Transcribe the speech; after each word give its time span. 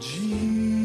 Jesus, 0.00 0.79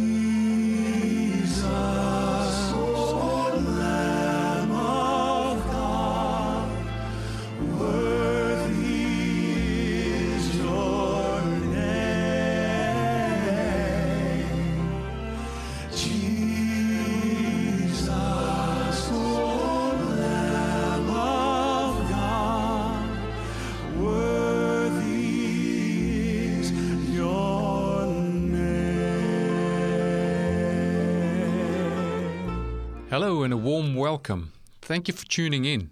and 33.45 33.53
a 33.53 33.57
warm 33.57 33.93
welcome. 33.93 34.51
Thank 34.81 35.07
you 35.07 35.13
for 35.13 35.23
tuning 35.27 35.65
in. 35.65 35.91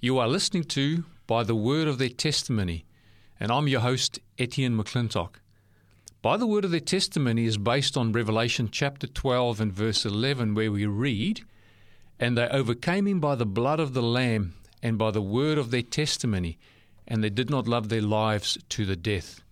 You 0.00 0.16
are 0.16 0.26
listening 0.26 0.64
to 0.64 1.04
By 1.26 1.42
the 1.42 1.54
Word 1.54 1.86
of 1.86 1.98
Their 1.98 2.08
Testimony, 2.08 2.86
and 3.38 3.52
I'm 3.52 3.68
your 3.68 3.82
host, 3.82 4.18
Etienne 4.38 4.78
McClintock. 4.78 5.34
By 6.22 6.38
the 6.38 6.46
Word 6.46 6.64
of 6.64 6.70
Their 6.70 6.80
Testimony 6.80 7.44
is 7.44 7.58
based 7.58 7.98
on 7.98 8.12
Revelation 8.12 8.70
chapter 8.72 9.06
12 9.06 9.60
and 9.60 9.70
verse 9.70 10.06
11, 10.06 10.54
where 10.54 10.72
we 10.72 10.86
read, 10.86 11.42
And 12.18 12.38
they 12.38 12.48
overcame 12.48 13.06
him 13.06 13.20
by 13.20 13.34
the 13.34 13.44
blood 13.44 13.78
of 13.78 13.92
the 13.92 14.02
Lamb 14.02 14.54
and 14.82 14.96
by 14.96 15.10
the 15.10 15.20
word 15.20 15.58
of 15.58 15.70
their 15.70 15.82
testimony, 15.82 16.58
and 17.06 17.22
they 17.22 17.28
did 17.28 17.50
not 17.50 17.68
love 17.68 17.90
their 17.90 18.00
lives 18.00 18.56
to 18.70 18.86
the 18.86 18.96
death. 18.96 19.42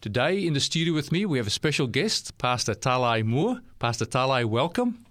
Today 0.00 0.46
in 0.46 0.52
the 0.52 0.60
studio 0.60 0.94
with 0.94 1.10
me, 1.10 1.26
we 1.26 1.38
have 1.38 1.48
a 1.48 1.50
special 1.50 1.88
guest, 1.88 2.38
Pastor 2.38 2.74
Talai 2.74 3.24
Moore. 3.24 3.62
Pastor 3.80 4.06
Talai, 4.06 4.44
welcome. 4.44 5.06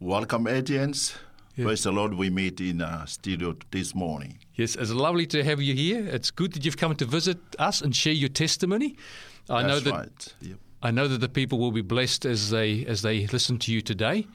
Welcome, 0.00 0.46
audience. 0.46 1.14
Praise 1.60 1.82
the 1.82 1.92
Lord. 1.92 2.14
We 2.14 2.30
meet 2.30 2.58
in 2.58 2.80
uh, 2.80 3.04
studio 3.04 3.54
this 3.70 3.94
morning. 3.94 4.38
Yes, 4.54 4.74
it's 4.74 4.90
lovely 4.90 5.26
to 5.26 5.44
have 5.44 5.60
you 5.60 5.74
here. 5.74 6.06
It's 6.06 6.30
good 6.30 6.54
that 6.54 6.64
you've 6.64 6.78
come 6.78 6.96
to 6.96 7.04
visit 7.04 7.36
us 7.58 7.82
and 7.82 7.94
share 7.94 8.14
your 8.14 8.30
testimony. 8.30 8.96
I 9.50 9.60
know 9.62 9.78
That's 9.78 9.84
that 9.84 9.92
right. 9.92 10.34
Yep. 10.40 10.58
I 10.82 10.90
know 10.90 11.06
that 11.06 11.18
the 11.18 11.28
people 11.28 11.58
will 11.58 11.72
be 11.72 11.82
blessed 11.82 12.24
as 12.24 12.48
they 12.48 12.86
as 12.86 13.02
they 13.02 13.26
listen 13.26 13.58
to 13.58 13.72
you 13.72 13.82
today. 13.82 14.26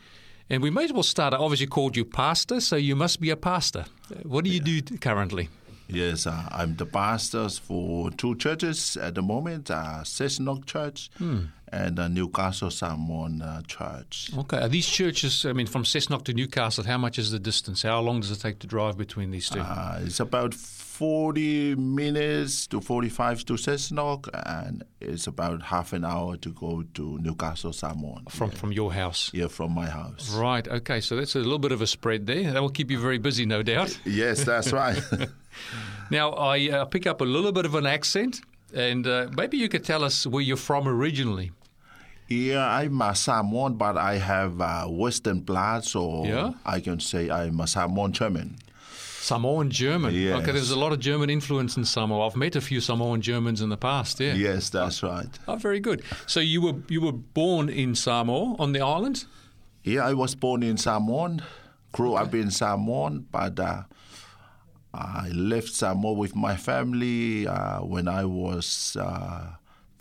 And 0.51 0.61
we 0.61 0.69
may 0.69 0.83
as 0.83 0.93
well 0.93 1.01
start. 1.01 1.33
I 1.33 1.37
obviously 1.37 1.65
called 1.65 1.97
you 1.97 2.05
pastor, 2.05 2.61
so 2.61 2.75
you 2.75 2.95
must 2.95 3.19
be 3.19 3.31
a 3.31 3.35
pastor. 3.35 3.85
Uh, 4.11 4.17
What 4.21 4.43
do 4.45 4.51
you 4.51 4.59
do 4.59 4.81
currently? 4.99 5.49
Yes, 5.87 6.27
uh, 6.27 6.47
I'm 6.51 6.75
the 6.75 6.85
pastor 6.85 7.49
for 7.49 8.11
two 8.11 8.35
churches 8.35 8.97
at 8.97 9.15
the 9.15 9.23
moment: 9.23 9.71
uh, 9.71 10.03
Cessnock 10.03 10.67
Church 10.67 11.09
Hmm. 11.17 11.45
And 11.75 11.99
uh, 11.99 12.07
Newcastle 12.07 12.71
Samoan 12.71 13.41
uh, 13.41 13.61
Church. 13.67 14.31
Okay, 14.37 14.59
are 14.65 14.69
these 14.69 14.87
churches? 14.87 15.45
I 15.45 15.53
mean, 15.53 15.67
from 15.67 15.83
Cessnock 15.83 16.23
to 16.25 16.33
Newcastle, 16.33 16.83
how 16.85 16.97
much 16.97 17.19
is 17.19 17.31
the 17.31 17.39
distance? 17.39 17.81
How 17.83 17.99
long 17.99 18.21
does 18.21 18.31
it 18.31 18.39
take 18.39 18.59
to 18.59 18.67
drive 18.67 18.97
between 18.97 19.31
these 19.31 19.49
two? 19.49 19.59
Uh, 19.59 19.99
it's 20.05 20.19
about 20.21 20.53
40 20.53 21.75
minutes 21.75 22.67
to 22.67 22.79
45 22.79 23.43
to 23.45 23.53
Cessnock, 23.53 24.29
and 24.45 24.83
it's 25.01 25.27
about 25.27 25.61
half 25.63 25.91
an 25.91 26.05
hour 26.05 26.37
to 26.37 26.49
go 26.53 26.83
to 26.93 27.17
Newcastle 27.21 27.73
Samoan. 27.73 28.23
from 28.29 28.51
from 28.51 28.71
your 28.71 28.93
house. 28.93 29.29
yeah, 29.33 29.47
from 29.47 29.73
my 29.73 29.87
house. 29.89 30.33
Right. 30.33 30.65
Okay. 30.67 31.01
So 31.01 31.17
that's 31.17 31.35
a 31.35 31.39
little 31.39 31.59
bit 31.59 31.73
of 31.73 31.81
a 31.81 31.87
spread 31.87 32.25
there. 32.25 32.53
That 32.53 32.61
will 32.61 32.69
keep 32.79 32.89
you 32.89 32.99
very 32.99 33.17
busy, 33.17 33.45
no 33.45 33.61
doubt. 33.63 33.97
Yes, 34.05 34.45
that's 34.45 34.71
right. 34.71 35.01
Now, 36.11 36.31
I 36.31 36.69
uh, 36.69 36.85
pick 36.85 37.07
up 37.07 37.21
a 37.21 37.23
little 37.25 37.51
bit 37.51 37.65
of 37.65 37.75
an 37.75 37.85
accent, 37.85 38.41
and 38.73 39.07
uh, 39.07 39.27
maybe 39.35 39.57
you 39.57 39.67
could 39.69 39.83
tell 39.83 40.03
us 40.03 40.27
where 40.27 40.43
you're 40.43 40.57
from 40.69 40.87
originally. 40.87 41.51
Yeah, 42.27 42.67
I'm 42.67 43.01
a 43.01 43.13
Samoan, 43.15 43.75
but 43.75 43.97
I 43.97 44.17
have 44.17 44.59
uh, 44.59 44.85
Western 44.87 45.41
blood, 45.41 45.85
so 45.85 46.25
Yeah? 46.25 46.53
I 46.65 46.79
can 46.79 46.99
say 46.99 47.29
I'm 47.29 47.59
a 47.59 47.67
Samoan 47.67 48.13
German. 48.13 48.57
Samoan 49.25 49.71
German. 49.71 50.13
Yes. 50.13 50.35
Okay, 50.41 50.51
there's 50.51 50.69
a 50.69 50.77
lot 50.77 50.91
of 50.91 50.99
German 50.99 51.29
influence 51.31 51.77
in 51.77 51.85
Samoa. 51.85 52.27
I've 52.27 52.35
met 52.35 52.55
a 52.55 52.61
few 52.61 52.79
Samoan 52.79 53.21
Germans 53.21 53.59
in 53.59 53.69
the 53.69 53.77
past. 53.77 54.19
Yeah. 54.19 54.33
Yes, 54.33 54.69
that's 54.69 55.01
right. 55.01 55.27
Oh, 55.47 55.55
very 55.55 55.79
good. 55.79 56.03
So 56.27 56.39
you 56.39 56.61
were 56.61 56.75
you 56.89 57.01
were 57.01 57.11
born 57.11 57.67
in 57.69 57.95
Samoa 57.95 58.55
on 58.59 58.73
the 58.73 58.81
island. 58.81 59.25
Yeah, 59.83 60.05
I 60.05 60.13
was 60.13 60.35
born 60.35 60.61
in 60.61 60.77
Samoan, 60.77 61.41
grew 61.91 62.13
up 62.13 62.35
in 62.35 62.51
Samoan, 62.51 63.25
but 63.31 63.59
uh, 63.59 63.83
I 64.93 65.29
left 65.29 65.73
Samoa 65.73 66.13
with 66.13 66.35
my 66.35 66.55
family 66.55 67.47
uh, 67.47 67.79
when 67.79 68.07
I 68.07 68.25
was 68.25 68.95
uh, 68.99 69.53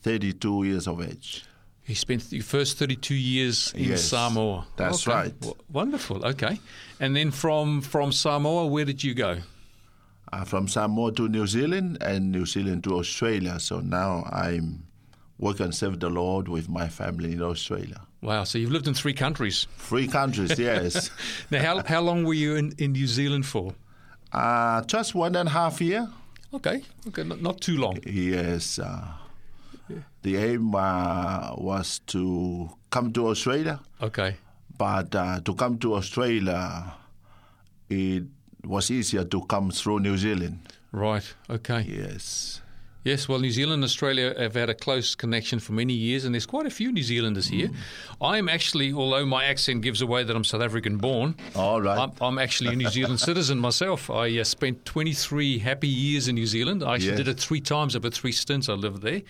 32 0.02 0.64
years 0.64 0.86
of 0.86 1.00
age. 1.00 1.44
You 1.86 1.94
spent 1.94 2.30
the 2.30 2.40
first 2.40 2.78
32 2.78 3.14
years 3.14 3.72
in 3.76 3.90
Yes, 3.90 4.04
Samoa. 4.04 4.66
that's 4.76 5.06
Okay. 5.06 5.16
right. 5.16 5.40
W- 5.40 5.56
wonderful. 5.70 6.24
Okay. 6.24 6.58
And 6.98 7.14
then 7.14 7.30
from 7.30 7.82
from 7.82 8.10
Samoa, 8.12 8.66
where 8.66 8.84
did 8.86 9.04
you 9.04 9.14
go? 9.14 9.36
Uh, 10.32 10.44
from 10.44 10.66
Samoa 10.66 11.12
to 11.12 11.28
New 11.28 11.46
Zealand 11.46 11.98
and 12.00 12.32
New 12.32 12.46
Zealand 12.46 12.84
to 12.84 12.94
Australia. 12.98 13.60
So 13.60 13.80
now 13.80 14.24
I'm 14.32 14.84
working 15.38 15.66
and 15.66 15.74
serve 15.74 16.00
the 16.00 16.08
Lord 16.08 16.48
with 16.48 16.68
my 16.68 16.88
family 16.88 17.32
in 17.32 17.42
Australia. 17.42 18.00
Wow. 18.22 18.44
So 18.44 18.56
you've 18.58 18.72
lived 18.72 18.88
in 18.88 18.94
three 18.94 19.12
countries. 19.14 19.66
Three 19.76 20.08
countries, 20.08 20.58
yes. 20.70 21.10
Now, 21.50 21.60
how 21.62 21.82
how 21.84 22.00
long 22.00 22.24
were 22.24 22.34
you 22.38 22.56
in, 22.56 22.72
in 22.78 22.92
New 22.92 23.06
Zealand 23.06 23.44
for? 23.44 23.74
Uh, 24.32 24.80
just 24.86 25.14
one 25.14 25.36
and 25.36 25.48
a 25.48 25.52
half 25.52 25.80
year. 25.82 26.08
Okay. 26.54 26.82
Okay. 27.08 27.24
Not, 27.24 27.42
not 27.42 27.60
too 27.60 27.76
long. 27.76 27.98
Yes. 28.06 28.78
Uh, 28.78 29.06
the 30.22 30.36
aim 30.36 30.74
uh, 30.74 31.54
was 31.56 31.98
to 32.06 32.70
come 32.90 33.12
to 33.12 33.28
Australia, 33.28 33.80
Okay. 34.00 34.36
but 34.78 35.14
uh, 35.14 35.40
to 35.40 35.54
come 35.54 35.78
to 35.78 35.94
Australia, 35.94 36.94
it 37.88 38.24
was 38.64 38.90
easier 38.90 39.24
to 39.24 39.42
come 39.46 39.70
through 39.70 40.00
New 40.00 40.16
Zealand. 40.16 40.58
Right. 40.92 41.34
Okay. 41.50 41.82
Yes. 41.88 42.60
Yes, 43.02 43.28
well, 43.28 43.38
New 43.38 43.50
Zealand 43.50 43.74
and 43.74 43.84
Australia 43.84 44.32
have 44.38 44.54
had 44.54 44.70
a 44.70 44.74
close 44.74 45.14
connection 45.14 45.58
for 45.60 45.72
many 45.74 45.92
years, 45.92 46.24
and 46.24 46.34
there's 46.34 46.46
quite 46.46 46.64
a 46.64 46.70
few 46.70 46.90
New 46.90 47.02
Zealanders 47.02 47.48
here. 47.48 47.68
I'm 48.22 48.48
actually, 48.48 48.94
although 48.94 49.26
my 49.26 49.44
accent 49.44 49.82
gives 49.82 50.00
away 50.00 50.24
that 50.24 50.34
I'm 50.34 50.42
South 50.44 50.62
African 50.62 50.96
born, 50.96 51.34
All 51.54 51.82
right. 51.82 51.98
I'm, 51.98 52.12
I'm 52.22 52.38
actually 52.38 52.72
a 52.72 52.76
New 52.76 52.88
Zealand 52.88 53.20
citizen 53.28 53.58
myself. 53.58 54.08
I 54.08 54.38
uh, 54.38 54.44
spent 54.44 54.86
23 54.86 55.58
happy 55.58 55.88
years 55.88 56.28
in 56.28 56.34
New 56.36 56.46
Zealand. 56.46 56.82
I 56.82 56.94
actually 56.94 57.10
Yeah. 57.10 57.16
did 57.16 57.28
it 57.28 57.38
three 57.38 57.60
times 57.60 57.94
over 57.94 58.08
three 58.08 58.32
stints 58.32 58.70
I 58.70 58.72
lived 58.72 59.02
there. 59.02 59.20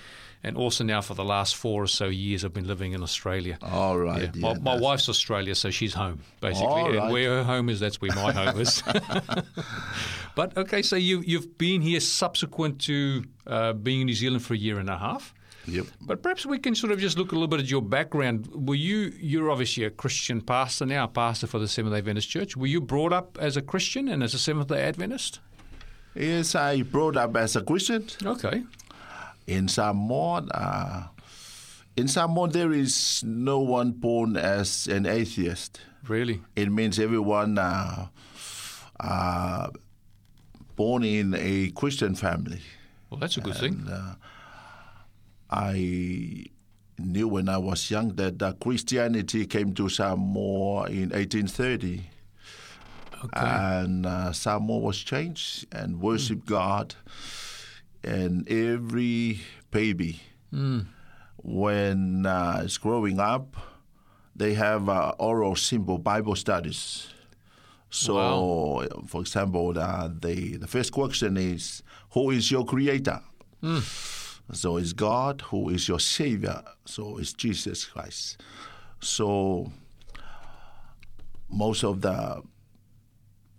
And 0.44 0.58
also 0.58 0.84
now 0.84 1.00
for 1.00 1.14
the 1.14 1.24
last 1.24 1.56
four 1.56 1.82
or 1.82 1.86
so 1.86 2.06
years, 2.06 2.44
I've 2.44 2.52
been 2.52 2.66
living 2.66 2.92
in 2.92 3.02
Australia. 3.02 3.56
All 3.62 3.98
right. 3.98 4.24
Yeah. 4.24 4.30
yeah, 4.34 4.54
my, 4.54 4.74
my 4.74 4.78
wife's 4.78 5.08
Australia, 5.08 5.54
so 5.54 5.70
she's 5.70 5.94
home 5.94 6.20
basically, 6.40 6.66
All 6.66 6.98
and 6.98 7.10
where 7.10 7.30
her 7.30 7.44
home 7.44 7.70
is, 7.70 7.80
that's 7.80 7.98
where 8.02 8.14
my 8.14 8.30
home 8.30 8.60
is. 8.60 8.82
but 10.36 10.54
okay, 10.58 10.82
so 10.82 10.96
you 10.96 11.22
you've 11.22 11.56
been 11.56 11.80
here 11.80 11.98
subsequent 11.98 12.82
to 12.82 13.24
uh, 13.46 13.72
being 13.72 14.02
in 14.02 14.06
New 14.06 14.14
Zealand 14.14 14.44
for 14.44 14.52
a 14.52 14.58
year 14.58 14.78
and 14.78 14.90
a 14.90 14.98
half. 14.98 15.32
Yep. 15.66 15.86
But 16.02 16.22
perhaps 16.22 16.44
we 16.44 16.58
can 16.58 16.74
sort 16.74 16.92
of 16.92 16.98
just 16.98 17.16
look 17.16 17.32
a 17.32 17.34
little 17.34 17.48
bit 17.48 17.60
at 17.60 17.70
your 17.70 17.80
background. 17.80 18.48
Were 18.52 18.74
you 18.74 19.14
you're 19.18 19.50
obviously 19.50 19.84
a 19.84 19.90
Christian 19.90 20.42
pastor 20.42 20.84
now, 20.84 21.04
a 21.04 21.08
pastor 21.08 21.46
for 21.46 21.58
the 21.58 21.68
Seventh 21.68 21.94
Day 21.94 21.98
Adventist 21.98 22.28
Church. 22.28 22.54
Were 22.54 22.66
you 22.66 22.82
brought 22.82 23.14
up 23.14 23.38
as 23.40 23.56
a 23.56 23.62
Christian 23.62 24.08
and 24.08 24.22
as 24.22 24.34
a 24.34 24.38
Seventh 24.38 24.68
Day 24.68 24.82
Adventist? 24.82 25.40
Yes, 26.14 26.54
I 26.54 26.82
brought 26.82 27.16
up 27.16 27.34
as 27.36 27.56
a 27.56 27.62
Christian 27.62 28.06
Okay. 28.22 28.62
In 29.46 29.68
Samoa. 29.68 30.46
Uh, 30.50 31.06
in 31.96 32.08
Samoa, 32.08 32.48
there 32.48 32.72
is 32.72 33.22
no 33.24 33.60
one 33.60 33.92
born 33.92 34.36
as 34.36 34.86
an 34.86 35.06
atheist. 35.06 35.80
Really? 36.08 36.42
It 36.56 36.70
means 36.70 36.98
everyone 36.98 37.58
uh, 37.58 38.08
uh, 39.00 39.70
born 40.76 41.04
in 41.04 41.34
a 41.38 41.70
Christian 41.70 42.14
family. 42.14 42.60
Well, 43.10 43.20
that's 43.20 43.36
a 43.36 43.40
good 43.40 43.56
thing. 43.56 43.84
And, 43.86 43.88
uh, 43.90 44.14
I 45.50 46.46
knew 46.98 47.28
when 47.28 47.48
I 47.48 47.58
was 47.58 47.90
young 47.90 48.16
that 48.16 48.42
uh, 48.42 48.52
Christianity 48.54 49.46
came 49.46 49.72
to 49.74 49.88
Samoa 49.88 50.86
in 50.86 51.10
1830. 51.10 52.10
Okay. 53.24 53.30
And 53.34 54.04
uh, 54.04 54.32
Samoa 54.32 54.80
was 54.80 54.98
changed 54.98 55.66
and 55.72 56.00
worship 56.00 56.44
God. 56.44 56.94
And 58.04 58.46
every 58.48 59.40
baby, 59.70 60.20
when 61.42 62.26
uh, 62.26 62.60
it's 62.64 62.78
growing 62.78 63.18
up, 63.18 63.56
they 64.36 64.54
have 64.54 64.88
uh, 64.88 65.14
oral 65.18 65.56
simple 65.56 65.98
Bible 65.98 66.36
studies. 66.36 67.08
So, 67.90 68.16
for 69.06 69.20
example, 69.20 69.78
uh, 69.78 70.08
the, 70.20 70.56
the 70.56 70.66
first 70.66 70.92
question 70.92 71.36
is 71.36 71.82
Who 72.12 72.30
is 72.30 72.50
your 72.50 72.64
creator? 72.64 73.20
So, 74.52 74.76
it's 74.76 74.92
God 74.92 75.40
who 75.42 75.70
is 75.70 75.88
your 75.88 76.00
Savior. 76.00 76.62
So, 76.84 77.18
it's 77.18 77.32
Jesus 77.32 77.84
Christ. 77.84 78.40
So, 79.00 79.72
most 81.48 81.84
of 81.84 82.00
the 82.00 82.42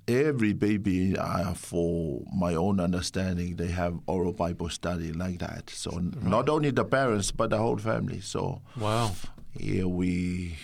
every 0.08 0.54
baby, 0.54 1.18
uh, 1.18 1.54
for 1.54 2.22
my 2.34 2.54
own 2.56 2.80
understanding, 2.80 3.56
they 3.56 3.70
have 3.70 4.00
oral 4.08 4.34
Bible 4.34 4.70
study 4.70 5.12
like 5.14 5.40
that. 5.40 5.70
So 5.70 5.92
not 6.22 6.50
only 6.50 6.72
the 6.72 6.86
parents, 6.86 7.32
but 7.32 7.50
the 7.50 7.58
whole 7.58 7.78
family. 7.78 8.22
So 8.22 8.62
Wow. 8.78 9.12
here 9.58 9.88
we 9.88 10.58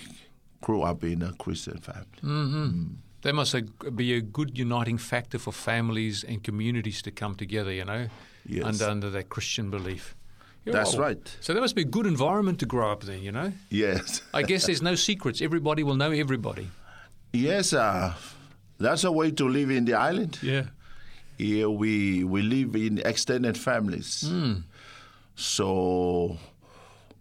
grew 0.61 0.83
up 0.83 1.03
in 1.03 1.21
a 1.23 1.33
Christian 1.33 1.79
family. 1.79 2.89
That 3.23 3.35
must 3.35 3.55
be 3.95 4.13
a 4.13 4.21
good 4.21 4.57
uniting 4.57 4.97
factor 4.97 5.37
for 5.39 5.51
families 5.51 6.23
and 6.23 6.43
communities 6.43 7.01
to 7.03 7.11
come 7.11 7.35
together, 7.35 7.71
you 7.71 7.85
know, 7.85 8.07
Yes. 8.45 8.65
under, 8.65 8.85
under 8.85 9.09
that 9.11 9.29
Christian 9.29 9.69
belief. 9.69 10.15
Yeah, 10.65 10.73
That's 10.73 10.93
well, 10.93 11.01
right. 11.07 11.37
So 11.39 11.53
that 11.53 11.61
must 11.61 11.75
be 11.75 11.81
a 11.81 11.85
good 11.85 12.05
environment 12.07 12.59
to 12.59 12.65
grow 12.67 12.91
up 12.91 13.03
there, 13.03 13.17
you 13.17 13.31
know? 13.31 13.53
Yes. 13.69 14.21
I 14.33 14.43
guess 14.43 14.65
there's 14.67 14.81
no 14.81 14.93
secrets. 14.95 15.41
Everybody 15.41 15.81
will 15.83 15.95
know 15.95 16.11
everybody. 16.11 16.69
yes, 17.33 17.73
uh, 17.73 18.13
that's 18.81 19.03
a 19.03 19.11
way 19.11 19.31
to 19.31 19.47
live 19.47 19.69
in 19.69 19.85
the 19.85 19.93
island. 19.93 20.39
Yeah. 20.41 20.65
Here 21.37 21.69
we, 21.69 22.23
we 22.23 22.41
live 22.41 22.75
in 22.75 22.99
extended 22.99 23.57
families. 23.57 24.25
Hmm. 24.27 24.53
So 25.35 26.37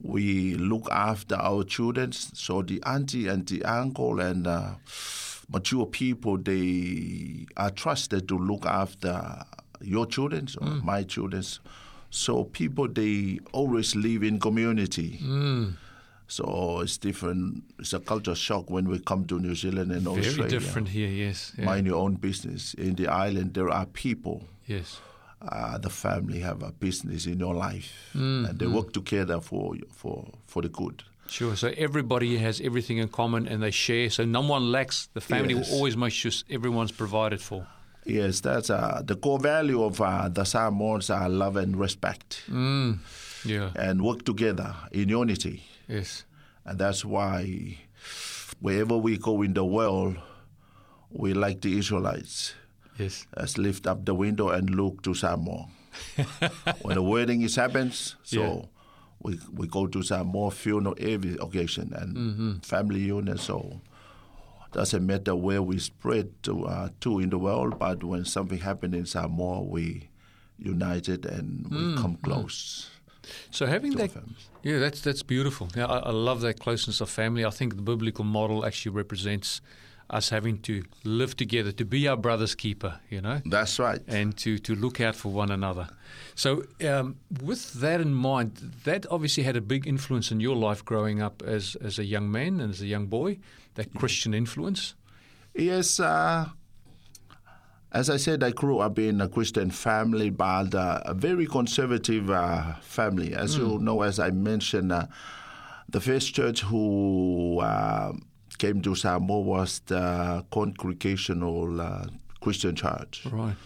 we 0.03 0.55
look 0.57 0.91
after 0.91 1.37
our 1.37 1.65
children. 1.65 2.13
So 2.13 2.63
the 2.63 2.83
auntie 2.85 3.29
and 3.29 3.47
the 3.47 3.65
uncle 3.65 4.21
and 4.21 4.47
uh, 4.47 4.75
mature 5.51 5.87
people, 5.87 6.37
they 6.37 7.47
are 7.57 7.71
trusted 7.71 8.29
to 8.29 8.39
look 8.39 8.67
after 8.67 9.43
your 9.81 10.07
children 10.07 10.49
or 10.61 10.69
hmm. 10.69 10.87
my 10.87 11.03
children. 11.03 11.45
So 12.11 12.45
people, 12.45 12.89
they 12.89 13.39
always 13.53 13.95
live 13.95 14.23
in 14.23 14.39
community. 14.39 15.19
Hmm. 15.19 15.71
So 16.31 16.81
it's 16.81 16.97
different. 16.97 17.65
It's 17.81 17.93
a 17.93 17.99
culture 17.99 18.37
shock 18.37 18.71
when 18.71 18.89
we 18.89 19.01
come 19.01 19.25
to 19.27 19.39
New 19.41 19.55
Zealand 19.57 19.91
and 19.91 20.03
Very 20.03 20.19
Australia. 20.19 20.49
Very 20.49 20.61
different 20.61 20.89
here, 20.89 21.09
yes. 21.09 21.53
Yeah. 21.59 21.65
Mind 21.65 21.87
your 21.87 21.97
own 21.97 22.15
business. 22.15 22.75
In 22.75 22.95
the 22.95 23.09
island, 23.09 23.55
there 23.55 23.69
are 23.69 23.87
people. 23.87 24.45
Yes. 24.67 25.01
Uh, 25.43 25.79
the 25.79 25.91
family 25.91 26.39
have 26.41 26.63
a 26.63 26.71
business 26.71 27.27
in 27.27 27.41
your 27.41 27.55
life, 27.55 27.91
Mm, 28.15 28.49
and 28.51 28.59
they 28.59 28.67
work 28.67 28.93
together 28.93 29.41
for 29.41 29.75
for 29.91 30.29
for 30.47 30.63
the 30.63 30.69
good. 30.69 31.03
Sure. 31.29 31.57
So 31.57 31.69
everybody 31.77 32.39
has 32.39 32.61
everything 32.61 32.99
in 32.99 33.09
common 33.09 33.49
and 33.49 33.63
they 33.63 33.71
share. 33.73 34.11
So 34.11 34.25
no 34.25 34.41
one 34.43 34.71
lacks. 34.71 35.09
The 35.15 35.21
family 35.21 35.55
Yes. 35.55 35.69
will 35.71 35.77
always 35.79 35.97
make 35.97 36.13
sure 36.13 36.33
everyone's 36.51 36.93
provided 36.93 37.41
for. 37.41 37.67
Yes, 38.07 38.41
that's 38.41 38.71
uh, 38.71 39.03
the 39.07 39.15
core 39.17 39.39
value 39.43 39.83
of 39.85 40.01
uh, 40.01 40.29
the 40.29 40.45
Samoans 40.45 41.11
are 41.11 41.29
love 41.29 41.57
and 41.57 41.77
respect, 41.81 42.43
Mm. 42.51 42.99
Yeah. 43.45 43.71
and 43.77 44.01
work 44.03 44.25
together 44.25 44.75
in 44.93 45.09
unity. 45.09 45.63
Yes. 45.91 46.25
And 46.65 46.79
that's 46.79 47.05
why 47.05 47.79
wherever 48.61 48.97
we 48.97 49.19
go 49.19 49.43
in 49.43 49.55
the 49.55 49.65
world, 49.65 50.17
we 51.11 51.33
like 51.35 51.61
the 51.61 51.77
Israelites. 51.79 52.55
Yes. 52.99 53.27
Let's 53.37 53.59
lift 53.59 53.87
up 53.87 54.05
the 54.05 54.15
window 54.15 54.51
and 54.51 54.71
look 54.71 55.03
to 55.03 55.15
Samoa. 55.15 55.67
when 56.83 56.95
the 56.95 57.03
wedding 57.03 57.43
is 57.43 57.57
happens, 57.57 58.15
so 58.23 58.41
Yeah. 58.41 58.63
we 59.23 59.39
we 59.53 59.67
go 59.67 59.87
to 59.87 60.03
Samoa 60.03 60.51
funeral 60.51 60.95
every 61.01 61.35
occasion 61.41 61.93
and 61.95 62.17
Mm-hmm. 62.17 62.53
family 62.63 63.01
unit. 63.01 63.41
So 63.41 63.81
doesn't 64.73 65.05
matter 65.05 65.35
where 65.35 65.61
we 65.63 65.79
spread 65.79 66.31
to 66.45 66.67
uh, 66.67 66.89
to 67.01 67.19
in 67.19 67.31
the 67.31 67.39
world, 67.39 67.79
but 67.79 68.05
when 68.05 68.25
something 68.25 68.59
happens 68.61 68.95
in 68.95 69.07
Samoa, 69.07 69.63
we 69.63 70.09
united 70.59 71.27
and 71.27 71.67
we 71.71 71.77
Mm, 71.79 71.97
come 72.01 72.17
close. 72.23 72.89
So 73.51 73.67
having 73.67 73.93
that, 73.97 74.13
families. 74.13 74.49
yeah, 74.63 74.79
that's 74.79 75.01
that's 75.01 75.23
beautiful. 75.23 75.69
Yeah, 75.77 75.87
I, 75.87 75.99
I 75.99 76.11
love 76.11 76.41
that 76.43 76.59
closeness 76.59 77.01
of 77.01 77.11
family. 77.11 77.45
I 77.45 77.51
think 77.51 77.77
the 77.77 77.83
biblical 77.83 78.25
model 78.25 78.65
actually 78.65 78.93
represents 78.93 79.61
us 80.11 80.31
having 80.31 80.59
to 80.59 80.83
live 81.05 81.37
together, 81.37 81.73
to 81.73 81.85
be 81.85 82.09
our 82.09 82.17
brother's 82.17 82.55
keeper. 82.55 83.01
You 83.09 83.21
know. 83.21 83.41
That's 83.47 83.79
right. 83.79 84.01
and 84.09 84.37
to, 84.39 84.59
to 84.59 84.75
look 84.75 85.01
out 85.01 85.15
for 85.15 85.31
one 85.31 85.51
another. 85.51 85.89
So, 86.35 86.65
um, 86.87 87.17
with 87.43 87.75
that 87.75 88.01
in 88.01 88.15
mind, 88.15 88.57
that 88.85 89.07
obviously 89.11 89.45
had 89.45 89.57
a 89.57 89.61
big 89.61 89.87
influence 89.87 90.31
in 90.31 90.41
your 90.41 90.57
life 90.57 90.85
growing 90.85 91.23
up 91.23 91.43
as, 91.43 91.77
as 91.77 91.99
a 91.99 92.05
young 92.05 92.31
man 92.31 92.61
and 92.61 92.73
as 92.73 92.81
a 92.81 92.87
young 92.87 93.07
boy, 93.07 93.39
that 93.75 93.95
Christian 93.95 94.35
influence. 94.35 94.95
Yes, 95.55 96.01
uh, 96.01 96.49
as 97.93 98.09
I 98.09 98.17
said, 98.19 98.43
I 98.45 98.51
grew 98.51 98.79
up 98.79 98.99
in 98.99 99.21
a 99.21 99.29
Christian 99.29 99.71
family, 99.71 100.31
but 100.31 100.75
uh, 100.75 101.01
a 101.05 101.15
very 101.15 101.47
conservative 101.47 102.31
uh, 102.31 102.75
family. 102.83 103.35
As 103.35 103.57
you 103.57 103.79
know, 103.81 104.03
as 104.03 104.21
I 104.21 104.31
mentioned, 104.31 104.93
uh, 104.93 105.07
the 105.89 106.01
first 106.01 106.33
church 106.35 106.61
who 106.61 107.59
uh, 107.61 108.13
came 108.59 108.81
to 108.83 108.95
Samoa 108.95 109.41
was 109.41 109.81
the 109.87 110.45
Congregational 110.53 111.81
uh, 111.81 112.07
Christian 112.41 112.77
Church. 112.77 113.27
Right. 113.31 113.57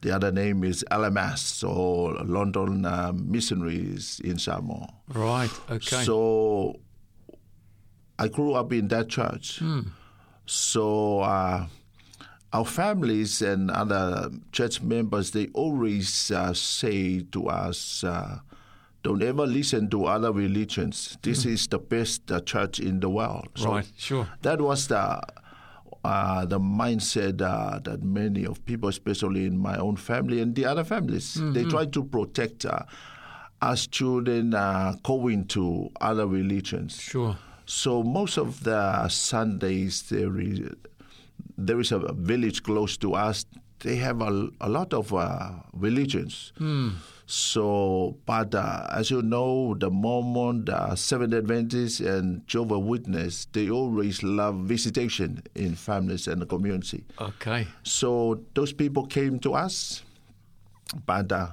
The 0.00 0.12
other 0.12 0.32
name 0.32 0.64
is 0.64 0.84
LMS, 0.90 1.68
or 1.68 2.14
London 2.24 2.86
uh, 2.86 3.12
Missionaries 3.14 4.20
in 4.24 4.38
Samoa. 4.38 4.88
Right. 5.08 5.50
Okay. 5.70 6.04
So 6.04 6.80
I 8.18 8.28
grew 8.28 8.54
up 8.54 8.72
in 8.72 8.88
that 8.88 9.08
church. 9.08 9.60
So 10.46 11.20
uh, 11.20 11.66
our 12.52 12.64
families 12.64 13.42
and 13.42 13.70
other 13.70 14.30
church 14.52 14.80
members, 14.80 15.32
they 15.32 15.48
always 15.48 16.30
uh, 16.30 16.54
say 16.54 17.20
to 17.32 17.48
us, 17.48 18.04
uh, 18.04 18.38
don't 19.02 19.22
ever 19.22 19.46
listen 19.46 19.88
to 19.90 20.06
other 20.06 20.32
religions. 20.32 21.18
This 21.22 21.44
is 21.44 21.66
the 21.68 21.78
best 21.78 22.30
uh, 22.32 22.40
church 22.40 22.80
in 22.80 23.00
the 23.00 23.08
world. 23.08 23.48
So 23.54 23.72
right. 23.72 23.86
Sure. 23.96 24.28
that 24.42 24.60
was 24.60 24.88
the 24.88 25.20
uh, 26.04 26.46
the 26.46 26.58
mindset 26.60 27.42
uh, 27.42 27.78
that 27.80 28.02
many 28.02 28.46
of 28.46 28.64
people, 28.64 28.88
especially 28.88 29.46
in 29.46 29.58
my 29.58 29.76
own 29.76 29.96
family 29.96 30.40
and 30.40 30.54
the 30.54 30.64
other 30.64 30.84
families, 30.84 31.36
they 31.52 31.64
try 31.64 31.84
to 31.86 32.04
protect 32.04 32.64
uh, 32.64 32.82
us 33.60 33.86
children 33.86 34.54
uh, 34.54 34.94
going 35.02 35.44
to 35.46 35.90
other 36.00 36.26
religions. 36.26 37.00
Sure. 37.00 37.36
So 37.66 38.02
most 38.02 38.38
of 38.38 38.64
the 38.64 39.08
Sundays 39.08 40.02
there 40.08 40.38
is 40.40 40.60
there 41.58 41.80
is 41.80 41.90
a 41.92 41.98
village 42.14 42.62
close 42.62 42.96
to 42.98 43.14
us. 43.14 43.44
They 43.80 43.96
have 43.96 44.22
a, 44.22 44.48
a 44.60 44.68
lot 44.68 44.94
of 44.94 45.12
uh, 45.12 45.50
religions. 45.72 46.52
So, 47.26 48.16
but 48.24 48.54
uh, 48.54 48.86
as 48.90 49.10
you 49.10 49.20
know, 49.20 49.74
the 49.74 49.90
Mormon, 49.90 50.64
the 50.64 50.96
Seventh 50.96 51.34
Adventists, 51.34 52.00
and 52.00 52.46
Jehovah 52.46 52.78
Witness, 52.78 53.46
they 53.52 53.68
always 53.68 54.22
love 54.22 54.56
visitation 54.64 55.42
in 55.54 55.74
families 55.74 56.26
and 56.26 56.40
the 56.40 56.46
community. 56.46 57.04
Okay. 57.20 57.66
So 57.82 58.40
those 58.54 58.72
people 58.72 59.04
came 59.06 59.38
to 59.40 59.52
us, 59.54 60.02
but 61.04 61.30
uh, 61.30 61.48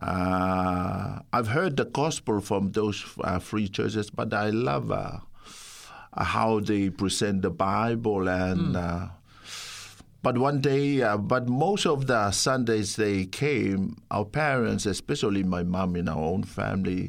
uh, 0.00 1.20
I've 1.32 1.48
heard 1.48 1.76
the 1.76 1.84
gospel 1.84 2.40
from 2.40 2.72
those 2.72 3.04
uh, 3.22 3.38
free 3.40 3.68
churches, 3.68 4.08
but 4.10 4.32
I 4.32 4.50
love 4.50 4.90
uh, 4.90 5.18
how 6.16 6.60
they 6.60 6.88
present 6.90 7.42
the 7.42 7.50
Bible 7.50 8.28
and. 8.28 8.74
Uh, 8.76 9.08
but 10.22 10.36
one 10.38 10.60
day, 10.60 11.02
uh, 11.02 11.16
but 11.16 11.48
most 11.48 11.86
of 11.86 12.06
the 12.06 12.30
Sundays 12.32 12.96
they 12.96 13.24
came, 13.26 13.96
our 14.10 14.24
parents, 14.24 14.86
especially 14.86 15.42
my 15.42 15.62
mom 15.62 15.96
in 15.96 16.08
our 16.08 16.18
own 16.18 16.42
family, 16.42 17.08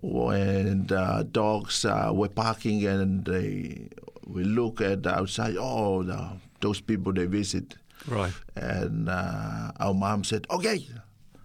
when 0.00 0.86
the 0.86 1.26
dogs 1.30 1.84
uh, 1.84 2.10
were 2.12 2.28
parking 2.28 2.84
and 2.86 3.24
they 3.24 3.88
we 4.26 4.44
look 4.44 4.80
at 4.80 5.06
outside, 5.06 5.56
oh, 5.58 6.02
the, 6.02 6.28
those 6.60 6.80
people 6.80 7.12
they 7.12 7.26
visit. 7.26 7.76
Right. 8.06 8.32
And 8.56 9.08
uh, 9.08 9.72
our 9.78 9.94
mom 9.94 10.24
said, 10.24 10.46
okay, 10.50 10.86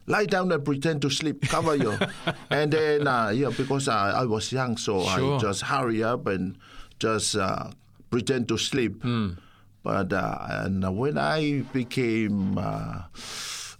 lie 0.05 0.25
down 0.25 0.51
and 0.51 0.63
pretend 0.63 1.01
to 1.01 1.09
sleep, 1.09 1.41
cover 1.49 1.75
you. 1.75 1.97
and 2.49 2.71
then, 2.71 3.07
uh, 3.07 3.29
yeah, 3.29 3.49
because 3.55 3.87
I, 3.87 4.21
I 4.21 4.25
was 4.25 4.51
young, 4.51 4.77
so 4.77 5.03
Sure. 5.05 5.35
I 5.35 5.39
just 5.39 5.63
hurry 5.63 6.03
up 6.03 6.27
and 6.27 6.57
just 6.99 7.35
uh, 7.35 7.71
pretend 8.09 8.47
to 8.49 8.57
sleep. 8.57 9.03
But 9.87 10.11
uh, 10.11 10.37
and 10.49 10.97
when 10.97 11.17
I 11.17 11.61
became 11.71 12.57
uh, 12.57 13.03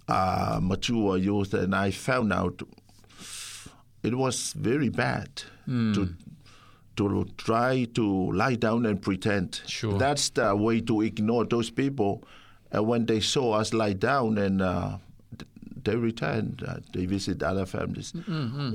uh, 0.08 0.58
mature 0.62 1.18
youth 1.18 1.52
and 1.52 1.74
I 1.74 1.90
found 1.90 2.32
out 2.32 2.62
it 4.02 4.14
was 4.16 4.54
very 4.54 4.88
bad 4.88 5.28
to 5.66 6.08
to 6.96 7.26
try 7.36 7.84
to 7.92 8.32
lie 8.32 8.54
down 8.54 8.86
and 8.86 9.02
pretend. 9.02 9.60
Sure. 9.66 9.98
That's 9.98 10.30
the 10.30 10.56
way 10.56 10.80
to 10.80 11.02
ignore 11.02 11.44
those 11.44 11.68
people. 11.68 12.24
And 12.72 12.86
when 12.88 13.04
they 13.04 13.20
saw 13.20 13.52
us 13.60 13.74
lie 13.74 13.92
down 13.92 14.38
and 14.38 14.62
uh, 14.62 14.96
they 15.84 15.94
returned, 15.96 16.64
uh, 16.66 16.76
they 16.94 17.04
visit 17.04 17.42
other 17.42 17.66
families. 17.66 18.14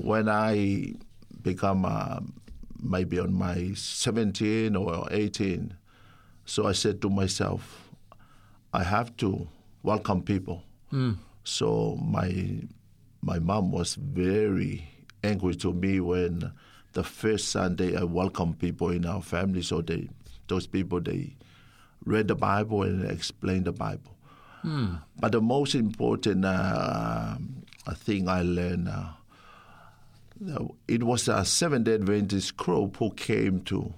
When 0.04 0.30
I 0.30 0.94
become 1.42 1.84
uh, 1.84 2.20
maybe 2.80 3.18
on 3.18 3.34
my 3.34 3.74
17 3.74 4.76
or 4.76 5.08
18, 5.10 5.74
so 6.46 6.68
I 6.68 6.74
said 6.74 7.02
to 7.02 7.10
myself, 7.10 7.90
I 8.74 8.84
have 8.84 9.16
to 9.18 9.48
welcome 9.84 10.22
people. 10.22 10.64
So 11.44 11.96
my 12.02 12.62
my 13.22 13.40
mom 13.40 13.72
was 13.72 13.96
very 13.96 14.88
angry 15.24 15.56
to 15.56 15.74
me 15.74 16.00
when 16.00 16.52
the 16.94 17.04
first 17.04 17.50
Sunday 17.50 17.96
I 17.98 18.04
welcomed 18.04 18.60
people 18.60 18.90
in 18.92 19.06
our 19.06 19.22
family. 19.22 19.62
So 19.64 19.82
they 19.82 20.10
those 20.48 20.68
people 20.68 21.00
they 21.02 21.36
read 22.06 22.28
the 22.28 22.36
Bible 22.36 22.84
and 22.84 23.10
explain 23.10 23.64
the 23.64 23.72
Bible. 23.72 24.12
But 25.20 25.32
the 25.32 25.42
most 25.42 25.76
important 25.76 26.46
uh, 26.46 27.36
thing 27.96 28.30
I 28.30 28.42
learned, 28.44 28.88
uh, 28.88 29.12
it 30.88 31.04
was 31.04 31.28
a 31.28 31.44
Seventh 31.46 31.86
Day 31.86 31.96
Adventist 31.96 32.56
group 32.58 32.98
who 32.98 33.12
came 33.12 33.60
to. 33.62 33.94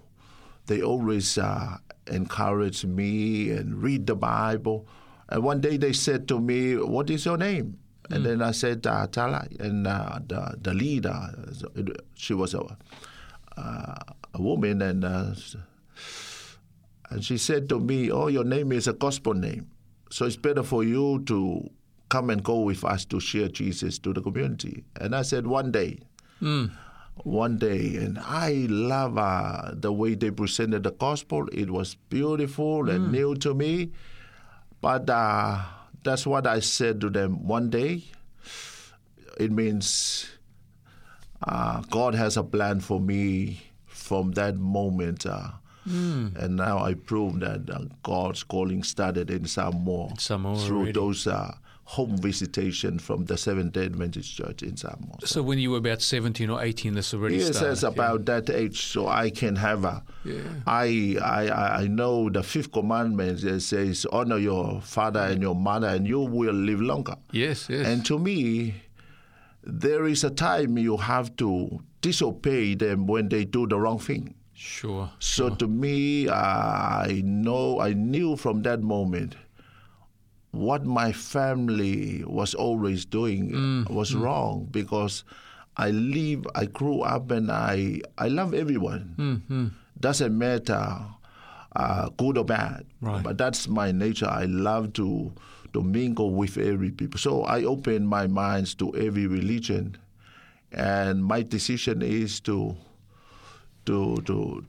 They 0.67 0.81
always 0.81 1.37
uh, 1.37 1.77
encouraged 2.07 2.87
me 2.87 3.51
and 3.51 3.81
read 3.81 4.07
the 4.07 4.15
Bible. 4.15 4.87
And 5.29 5.43
one 5.43 5.61
day 5.61 5.77
they 5.77 5.93
said 5.93 6.27
to 6.27 6.39
me, 6.39 6.77
"What 6.77 7.09
is 7.09 7.25
your 7.25 7.37
name?" 7.37 7.77
And 8.09 8.25
then 8.25 8.41
I 8.41 8.51
said, 8.51 8.85
uh, 8.85 9.07
"Tala." 9.07 9.47
And 9.59 9.87
uh, 9.87 10.19
the 10.27 10.57
the 10.61 10.73
leader, 10.73 11.17
she 12.13 12.33
was 12.33 12.53
a 12.53 12.61
uh, 13.57 13.95
a 14.33 14.41
woman, 14.41 14.81
and 14.81 15.03
uh, 15.03 15.33
and 17.09 17.23
she 17.25 17.37
said 17.37 17.69
to 17.69 17.79
me, 17.79 18.11
"Oh, 18.11 18.27
your 18.27 18.43
name 18.45 18.71
is 18.71 18.87
a 18.87 18.93
gospel 18.93 19.33
name, 19.33 19.71
so 20.11 20.25
it's 20.25 20.37
better 20.37 20.63
for 20.63 20.83
you 20.83 21.23
to 21.25 21.69
come 22.09 22.29
and 22.29 22.43
go 22.43 22.59
with 22.61 22.83
us 22.85 23.05
to 23.05 23.19
share 23.19 23.47
Jesus 23.49 23.97
to 23.99 24.13
the 24.13 24.21
community." 24.21 24.83
And 25.01 25.15
I 25.15 25.23
said, 25.23 25.47
"One 25.47 25.71
day." 25.71 25.99
One 27.23 27.57
day, 27.57 27.95
and 27.95 28.19
I 28.19 28.67
love 28.69 29.17
uh, 29.17 29.71
the 29.73 29.91
way 29.91 30.15
they 30.15 30.31
presented 30.31 30.83
the 30.83 30.91
gospel. 30.91 31.47
It 31.51 31.69
was 31.71 31.95
beautiful 32.09 32.89
and 32.89 33.11
new 33.11 33.35
to 33.37 33.53
me. 33.53 33.91
But 34.81 35.09
uh, 35.09 35.63
that's 36.03 36.27
what 36.27 36.45
I 36.45 36.59
said 36.59 37.01
to 37.01 37.09
them. 37.09 37.47
One 37.47 37.69
day, 37.69 38.03
it 39.39 39.51
means 39.51 40.27
uh, 41.41 41.81
God 41.89 42.13
has 42.15 42.37
a 42.37 42.43
plan 42.43 42.79
for 42.81 42.99
me 42.99 43.61
from 43.87 44.31
that 44.33 44.55
moment. 44.57 45.25
Uh, 45.25 45.49
And 45.87 46.55
now 46.57 46.79
I 46.83 46.95
prove 46.95 47.39
that 47.41 47.69
uh, 47.69 47.85
God's 48.03 48.43
calling 48.43 48.81
started 48.83 49.29
in 49.29 49.45
Samoa, 49.45 50.13
Samoa 50.17 50.57
through 50.57 50.77
already. 50.77 50.91
those 50.93 51.27
uh, 51.27 51.53
home 51.87 52.17
visitation 52.17 52.97
from 52.97 53.25
the 53.25 53.37
Seventh 53.37 53.73
Day 53.73 53.85
Adventist 53.85 54.35
Church 54.35 54.63
in 54.63 54.75
Samoa. 54.75 55.17
So 55.23 55.43
when 55.43 55.59
you 55.59 55.69
were 55.71 55.77
about 55.77 56.01
17 56.01 56.49
or 56.49 56.63
18, 56.63 56.95
this 56.95 57.13
already 57.13 57.37
Yes, 57.37 57.57
started. 57.57 57.71
it's 57.73 57.83
about 57.83 58.25
that 58.25 58.49
age, 58.49 58.87
so 58.87 59.07
I 59.07 59.29
can 59.29 59.55
have 59.57 59.85
a. 59.85 60.03
Yeah. 60.23 60.41
I 60.65 61.17
I 61.21 61.47
I- 61.49 61.81
I 61.83 61.87
know 61.87 62.29
the 62.29 62.41
fifth 62.41 62.71
commandment 62.71 63.43
it 63.43 63.59
says 63.61 64.05
honor 64.11 64.39
your 64.39 64.81
father 64.81 65.19
and 65.19 65.41
your 65.43 65.53
mother, 65.55 65.87
and 65.87 66.07
you 66.07 66.21
will 66.21 66.53
live 66.55 66.81
longer. 66.81 67.15
Yes, 67.31 67.67
yes. 67.69 67.85
And 67.85 68.03
to 68.07 68.17
me, 68.17 68.73
there 69.63 70.07
is 70.07 70.23
a 70.23 70.29
time 70.31 70.77
you 70.79 70.97
have 70.97 71.35
to 71.37 71.81
disobey 72.01 72.73
them 72.75 73.05
when 73.07 73.29
they 73.29 73.45
do 73.45 73.67
the 73.67 73.79
wrong 73.79 73.99
thing. 73.99 74.33
sure. 74.57 75.11
So 75.19 75.49
to 75.49 75.67
me, 75.67 76.29
I 76.29 77.21
know, 77.25 77.79
I 77.81 77.93
knew 77.93 78.37
from 78.37 78.61
that 78.63 78.81
moment 78.81 79.35
what 80.55 80.85
my 80.85 81.11
family 81.11 82.23
was 82.25 82.53
always 82.53 83.05
doing 83.05 83.51
mm, 83.51 83.89
was 83.89 84.13
mm. 84.13 84.21
wrong 84.21 84.67
because 84.71 85.23
I 85.77 85.91
live, 85.91 86.47
I 86.55 86.65
grew 86.65 87.01
up, 87.01 87.31
and 87.31 87.51
I 87.51 88.01
I 88.17 88.29
love 88.29 88.53
everyone. 88.53 89.43
Mm, 89.49 89.71
Doesn't 89.99 90.37
matter, 90.37 90.99
uh, 91.75 92.09
good 92.17 92.37
or 92.37 92.45
bad. 92.45 92.85
Right. 93.01 93.23
But 93.23 93.37
that's 93.37 93.67
my 93.67 93.91
nature. 93.91 94.27
I 94.29 94.45
love 94.45 94.93
to 94.93 95.33
to 95.73 95.83
mingle 95.83 96.31
with 96.31 96.57
every 96.57 96.91
people. 96.91 97.19
So 97.19 97.43
I 97.43 97.63
open 97.63 98.07
my 98.07 98.27
minds 98.27 98.73
to 98.75 98.95
every 98.95 99.27
religion, 99.27 99.97
and 100.71 101.23
my 101.23 101.43
decision 101.43 102.01
is 102.01 102.39
to 102.47 102.75
to 103.85 104.15
to 104.23 104.63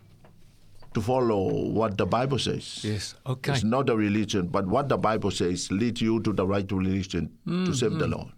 to 0.97 1.03
follow 1.03 1.53
what 1.79 1.99
the 1.99 2.07
Bible 2.07 2.39
says. 2.39 2.83
Yes. 2.83 3.15
Okay. 3.27 3.53
It's 3.53 3.63
not 3.63 3.91
a 3.91 3.97
religion, 3.97 4.47
but 4.47 4.67
what 4.67 4.89
the 4.89 4.97
Bible 4.97 5.31
says 5.31 5.71
lead 5.71 6.01
you 6.01 6.21
to 6.21 6.33
the 6.33 6.47
right 6.47 6.71
religion 6.73 7.29
to 7.47 7.75
serve 7.75 7.99
the 7.99 8.07
Lord. 8.07 8.29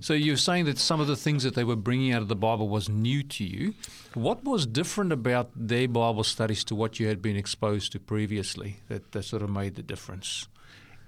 So 0.00 0.14
you're 0.14 0.38
saying 0.38 0.64
that 0.64 0.78
some 0.78 1.00
of 1.02 1.06
the 1.06 1.16
things 1.16 1.42
that 1.42 1.54
they 1.54 1.64
were 1.64 1.76
bringing 1.76 2.14
out 2.14 2.22
of 2.22 2.28
the 2.28 2.40
Bible 2.48 2.70
was 2.70 2.88
new 2.88 3.22
to 3.22 3.44
you. 3.44 3.74
What 4.14 4.42
was 4.42 4.64
different 4.64 5.12
about 5.12 5.50
their 5.54 5.86
Bible 5.86 6.24
studies 6.24 6.64
to 6.64 6.74
what 6.74 6.98
you 6.98 7.08
had 7.08 7.20
been 7.20 7.36
exposed 7.36 7.92
to 7.92 8.00
previously 8.00 8.76
that, 8.88 9.12
that 9.12 9.24
sort 9.24 9.42
of 9.42 9.50
made 9.50 9.74
the 9.74 9.82
difference? 9.82 10.48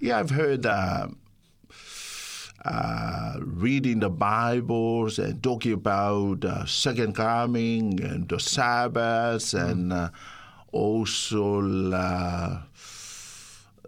Yeah, 0.00 0.19
I've 0.19 0.28
heard 0.28 0.66
uh, 0.66 1.09
uh, 2.66 3.37
reading 3.40 4.00
the 4.00 4.11
Bibles 4.11 5.19
and 5.19 5.42
talking 5.42 5.73
about 5.73 6.45
uh, 6.45 6.66
second 6.66 7.14
coming 7.14 8.04
and 8.04 8.28
the 8.28 8.38
Sabbath 8.38 9.54
and 9.54 9.95
uh, 9.95 10.11
also 10.73 11.61
uh, 11.93 12.62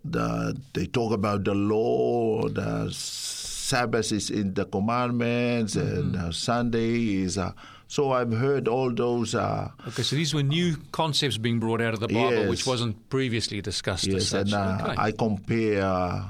the 0.05 0.57
they 0.73 0.87
talk 0.87 1.13
about 1.13 1.45
the 1.45 1.55
law. 1.55 2.49
The 2.49 2.89
Sabbath 2.93 4.13
is 4.13 4.31
in 4.31 4.55
the 4.55 4.65
commandments 4.67 5.77
and 5.77 6.17
uh, 6.17 6.33
Sunday 6.33 7.23
is. 7.23 7.39
Uh, 7.39 7.53
so 7.89 8.11
I've 8.13 8.33
heard 8.33 8.69
all 8.69 8.91
those. 8.91 9.35
Uh, 9.35 9.71
Okay, 9.89 10.03
so 10.03 10.17
these 10.17 10.35
were 10.35 10.43
new 10.43 10.77
concepts 10.93 11.37
being 11.37 11.61
brought 11.61 11.81
out 11.83 11.95
of 11.95 12.01
the 12.01 12.09
Bible, 12.09 12.49
which 12.49 12.67
wasn't 12.67 12.97
previously 13.11 13.61
discussed 13.61 14.07
as 14.09 14.33
Yes, 14.33 14.33
and 14.33 14.55
uh, 14.55 14.79
okay. 14.83 14.95
I 14.97 15.13
compare. 15.13 15.85
Uh, 15.85 16.25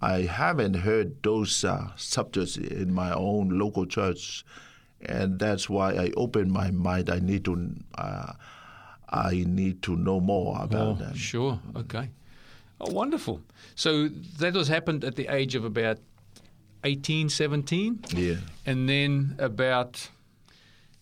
I 0.00 0.22
haven't 0.22 0.74
heard 0.74 1.22
those 1.22 1.64
uh, 1.64 1.88
subjects 1.96 2.56
in 2.56 2.92
my 2.92 3.12
own 3.12 3.58
local 3.58 3.86
church, 3.86 4.44
and 5.02 5.38
that's 5.38 5.68
why 5.68 5.94
I 5.94 6.10
open 6.16 6.50
my 6.50 6.70
mind. 6.70 7.10
I 7.10 7.18
need 7.18 7.44
to. 7.46 7.70
I 9.10 9.44
need 9.46 9.82
to 9.82 9.96
know 9.96 10.20
more 10.20 10.58
about 10.62 10.88
Oh, 10.88 10.94
them. 10.94 11.14
sure. 11.16 11.60
Okay. 11.76 12.10
Oh, 12.80 12.90
wonderful. 12.92 13.40
So 13.74 14.08
that 14.38 14.54
was 14.54 14.68
happened 14.68 15.04
at 15.04 15.16
the 15.16 15.28
age 15.28 15.54
of 15.54 15.64
about 15.64 15.98
18, 16.84 17.28
17? 17.28 18.04
Yeah. 18.14 18.36
And 18.66 18.88
then 18.88 19.34
about, 19.38 20.10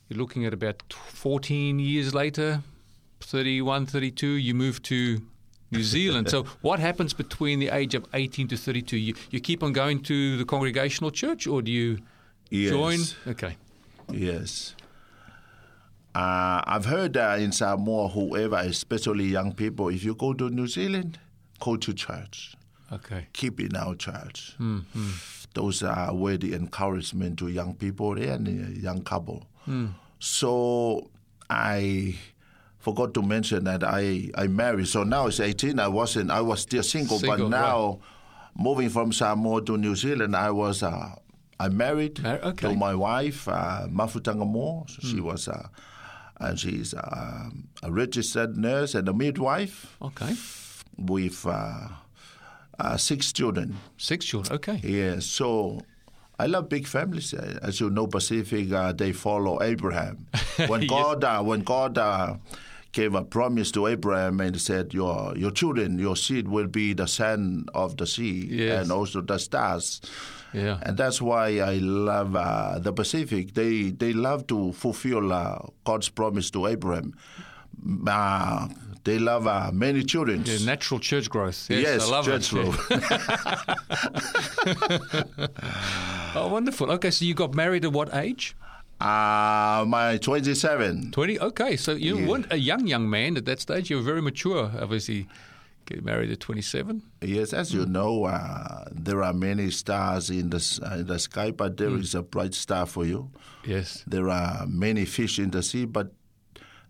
you're 0.09 0.19
looking 0.19 0.47
at 0.47 0.55
about 0.55 0.83
14 0.93 1.79
years 1.79 2.15
later, 2.15 2.63
31, 3.21 3.87
32, 3.87 4.27
you 4.27 4.55
move 4.55 4.83
to 4.85 5.21
New 5.73 5.83
Zealand. 5.97 6.31
so 6.31 6.45
what 6.63 6.79
happens 6.79 7.13
between 7.13 7.59
the 7.59 7.69
age 7.71 7.95
of 7.95 8.07
18 8.15 8.49
to 8.49 8.57
32? 8.57 8.97
You, 8.97 9.15
you 9.31 9.41
keep 9.41 9.63
on 9.63 9.73
going 9.73 10.01
to 10.05 10.37
the 10.39 10.45
congregational 10.45 11.11
church 11.11 11.47
or 11.47 11.61
do 11.63 11.71
you 11.73 11.99
Yes. 12.51 12.71
join? 12.71 12.99
Okay. 13.27 13.57
Yes. 14.13 14.77
Uh, 16.17 16.63
I've 16.67 16.87
heard 16.87 17.17
uh, 17.19 17.37
in 17.39 17.53
Samoa, 17.53 18.09
whoever, 18.09 18.57
especially 18.57 19.25
young 19.25 19.53
people, 19.53 19.91
if 19.91 20.03
you 20.03 20.15
go 20.15 20.33
to 20.33 20.49
New 20.49 20.67
Zealand, 20.67 21.19
go 21.61 21.77
to 21.77 21.93
church. 21.93 22.55
Okay. 22.93 23.27
keep 23.33 23.59
in 23.61 23.75
our 23.77 23.97
church. 23.97 24.55
Those 25.55 25.83
are 25.83 26.15
where 26.15 26.37
the 26.39 26.55
encouragement 26.55 27.39
to 27.41 27.49
young 27.49 27.75
people 27.75 28.13
and 28.17 28.47
young 28.79 29.03
couple. 29.03 29.47
So 30.21 31.11
I 31.51 32.17
forgot 32.79 33.13
to 33.15 33.23
mention 33.23 33.65
that 33.65 33.83
I, 33.85 34.31
I 34.37 34.47
married. 34.47 34.89
So 34.89 35.03
now 35.03 35.27
it's 35.27 35.41
18. 35.41 35.81
I 35.81 35.89
wasn't. 35.89 36.31
I 36.31 36.41
was 36.41 36.61
still 36.61 36.83
single, 36.83 37.19
Single, 37.19 37.39
but 37.39 37.49
now 37.49 37.99
moving 38.57 38.89
from 38.89 39.13
Samoa 39.13 39.63
to 39.65 39.77
New 39.77 39.97
Zealand, 39.97 40.37
I 40.37 40.51
was. 40.51 40.83
Uh, 40.83 41.17
I 41.59 41.69
married 41.69 42.23
Mar- 42.23 42.41
okay. 42.43 42.69
to 42.69 42.75
my 42.77 42.95
wife, 42.95 43.49
uh, 43.49 43.87
Mafutanga 43.89 44.47
Mo. 44.51 44.85
So 44.89 45.09
She 45.09 45.21
was. 45.21 45.49
Uh, 45.49 45.67
and 46.41 46.59
she's 46.59 46.95
uh, 46.95 47.49
a 47.83 47.91
registered 47.93 48.57
nurse 48.57 48.95
and 48.95 49.09
a 49.09 49.13
midwife 49.13 49.97
Okay. 50.03 50.35
with 50.99 51.47
uh, 51.47 51.89
uh, 52.79 52.97
six 52.97 53.33
children. 53.33 53.77
Six 53.97 54.25
children. 54.27 54.57
Okay. 54.57 54.81
Yeah, 54.85 55.21
so 55.21 55.81
I 56.39 56.47
love 56.47 56.69
big 56.69 56.87
families. 56.87 57.33
Uh, 57.33 57.59
As 57.63 57.81
you 57.81 57.89
know, 57.91 58.07
Pacific 58.07 58.71
uh, 58.73 58.93
they 58.93 59.13
follow 59.13 59.63
Abraham. 59.63 60.27
When 60.69 60.83
Yes. 60.83 60.91
God, 60.91 61.25
uh, 61.25 61.43
when 61.43 61.61
God 61.63 61.97
uh, 61.99 62.37
gave 62.93 63.15
a 63.15 63.25
promise 63.25 63.71
to 63.73 63.87
Abraham 63.87 64.41
and 64.41 64.61
said, 64.61 64.93
"Your 64.95 65.37
your 65.37 65.51
children, 65.53 65.99
your 65.99 66.17
seed 66.17 66.49
will 66.49 66.67
be 66.69 66.93
the 66.95 67.07
sand 67.07 67.71
of 67.75 67.97
the 67.97 68.07
sea 68.07 68.47
Yes. 68.51 68.83
and 68.83 68.93
also 68.93 69.21
the 69.23 69.39
stars." 69.39 70.01
Yeah. 70.53 70.79
And 70.83 70.97
that's 70.97 71.21
why 71.21 71.59
I 71.61 71.75
love 71.79 72.35
uh, 72.37 72.79
the 72.79 72.93
Pacific. 72.93 73.55
They 73.55 73.91
they 73.91 74.13
love 74.13 74.47
to 74.49 74.73
fulfill 74.73 75.33
uh, 75.33 75.59
God's 75.85 76.09
promise 76.09 76.51
to 76.53 76.67
Abraham. 76.67 77.15
Uh, 78.07 78.69
they 79.05 79.19
love 79.19 79.47
uh, 79.47 79.71
many 79.73 80.03
children. 80.03 80.43
Yeah, 80.47 80.59
natural 80.65 80.99
church 80.99 81.29
growth. 81.31 81.67
Yes, 81.71 81.83
Yes, 81.83 82.09
I 82.09 82.11
love 82.11 82.25
church 82.25 82.51
growth. 82.51 82.81
Oh, 86.35 86.49
wonderful. 86.49 86.91
Okay, 86.93 87.11
so 87.11 87.25
you 87.25 87.35
got 87.35 87.55
married 87.55 87.85
at 87.85 87.93
what 87.93 88.15
age? 88.15 88.57
Uh, 89.01 89.85
my 89.87 90.19
27. 90.21 91.11
20? 91.13 91.41
Okay, 91.41 91.77
so 91.77 91.93
you 91.93 92.19
Yeah. 92.19 92.27
weren't 92.27 92.47
a 92.53 92.59
young, 92.59 92.87
young 92.87 93.09
man 93.09 93.37
at 93.37 93.45
that 93.47 93.61
stage. 93.61 93.91
You 93.91 93.97
were 93.97 94.03
very 94.03 94.23
mature, 94.23 94.71
obviously. 94.79 95.29
Get 95.87 96.05
married 96.05 96.31
at 96.33 96.41
27? 96.41 97.01
Yes, 97.23 97.53
as 97.53 97.73
you 97.73 97.87
know, 97.87 98.25
uh, 98.25 98.87
there 98.91 99.23
are 99.23 99.33
many 99.33 99.71
stars 99.71 100.31
in 100.31 100.51
the, 100.51 100.81
uh, 100.85 100.97
in 100.97 101.07
the 101.07 101.19
sky, 101.21 101.53
but 101.53 101.77
there 101.77 101.97
is 101.97 102.15
a 102.15 102.23
bright 102.23 102.55
star 102.55 102.87
for 102.87 103.07
you. 103.07 103.31
Yes. 103.65 104.03
There 104.07 104.29
are 104.29 104.67
many 104.67 105.05
fish 105.05 105.39
in 105.39 105.51
the 105.51 105.63
sea, 105.63 105.85
but 105.85 106.13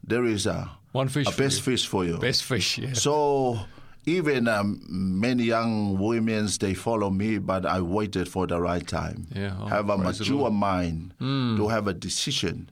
there 0.03 0.25
is 0.25 0.47
a, 0.47 0.71
One 0.93 1.09
fish 1.09 1.27
a 1.27 1.31
best 1.37 1.59
you. 1.59 1.63
fish 1.65 1.87
for 1.87 2.07
you. 2.07 2.17
Best 2.17 2.45
fish, 2.45 2.79
yeah. 2.79 2.95
So 2.95 3.59
even 4.07 4.49
um, 4.49 4.81
many 4.89 5.43
young 5.45 5.99
women 5.99 6.49
they 6.59 6.73
follow 6.73 7.11
me, 7.11 7.37
but 7.37 7.67
I 7.67 7.83
waited 7.83 8.29
for 8.31 8.47
the 8.47 8.59
right 8.61 8.87
time. 8.87 9.27
Yeah, 9.35 9.57
oh, 9.61 9.67
have 9.67 9.91
a 9.91 9.99
mature. 9.99 10.49
Hmm. 10.49 10.55
mind 10.57 11.15
to 11.19 11.69
have 11.69 11.87
a 11.87 11.93
decision 11.93 12.71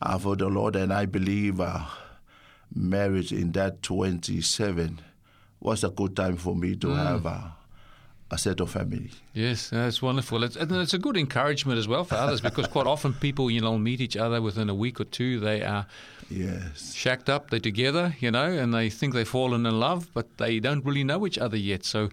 uh, 0.00 0.16
for 0.16 0.36
the 0.36 0.48
Lord, 0.48 0.74
and 0.74 0.90
I 0.90 1.04
believe 1.04 1.60
uh, 1.60 1.84
marriage 2.74 3.32
in 3.32 3.52
that 3.52 3.82
twenty 3.82 4.40
seven 4.40 5.00
was 5.60 5.84
a 5.84 5.90
good 5.90 6.16
time 6.16 6.36
for 6.36 6.54
me 6.56 6.76
to 6.76 6.88
Hmm. 6.88 6.96
have 6.96 7.26
uh, 7.26 7.40
a 8.32 8.38
set 8.38 8.60
of 8.60 8.70
family. 8.70 9.10
Yes, 9.34 9.70
that's 9.70 10.00
wonderful. 10.00 10.44
It's, 10.44 10.56
and 10.56 10.70
it's 10.72 10.94
a 10.94 10.98
good 10.98 11.16
encouragement 11.16 11.78
as 11.78 11.88
well 11.88 12.04
for 12.04 12.14
others 12.14 12.40
because 12.40 12.66
quite 12.68 12.86
often 12.86 13.12
people, 13.12 13.50
you 13.50 13.60
know, 13.60 13.76
meet 13.78 14.00
each 14.00 14.16
other 14.16 14.40
within 14.40 14.70
a 14.70 14.74
week 14.74 15.00
or 15.00 15.04
two. 15.04 15.40
They 15.40 15.62
are 15.62 15.86
Yes. 16.30 16.94
shacked 16.94 17.28
up, 17.28 17.50
they're 17.50 17.58
together, 17.58 18.14
you 18.20 18.30
know, 18.30 18.44
and 18.44 18.72
they 18.72 18.88
think 18.88 19.14
they've 19.14 19.26
fallen 19.28 19.66
in 19.66 19.80
love, 19.80 20.08
but 20.14 20.26
they 20.38 20.60
don't 20.60 20.84
really 20.84 21.02
know 21.02 21.26
each 21.26 21.38
other 21.38 21.56
yet. 21.56 21.84
So 21.84 22.08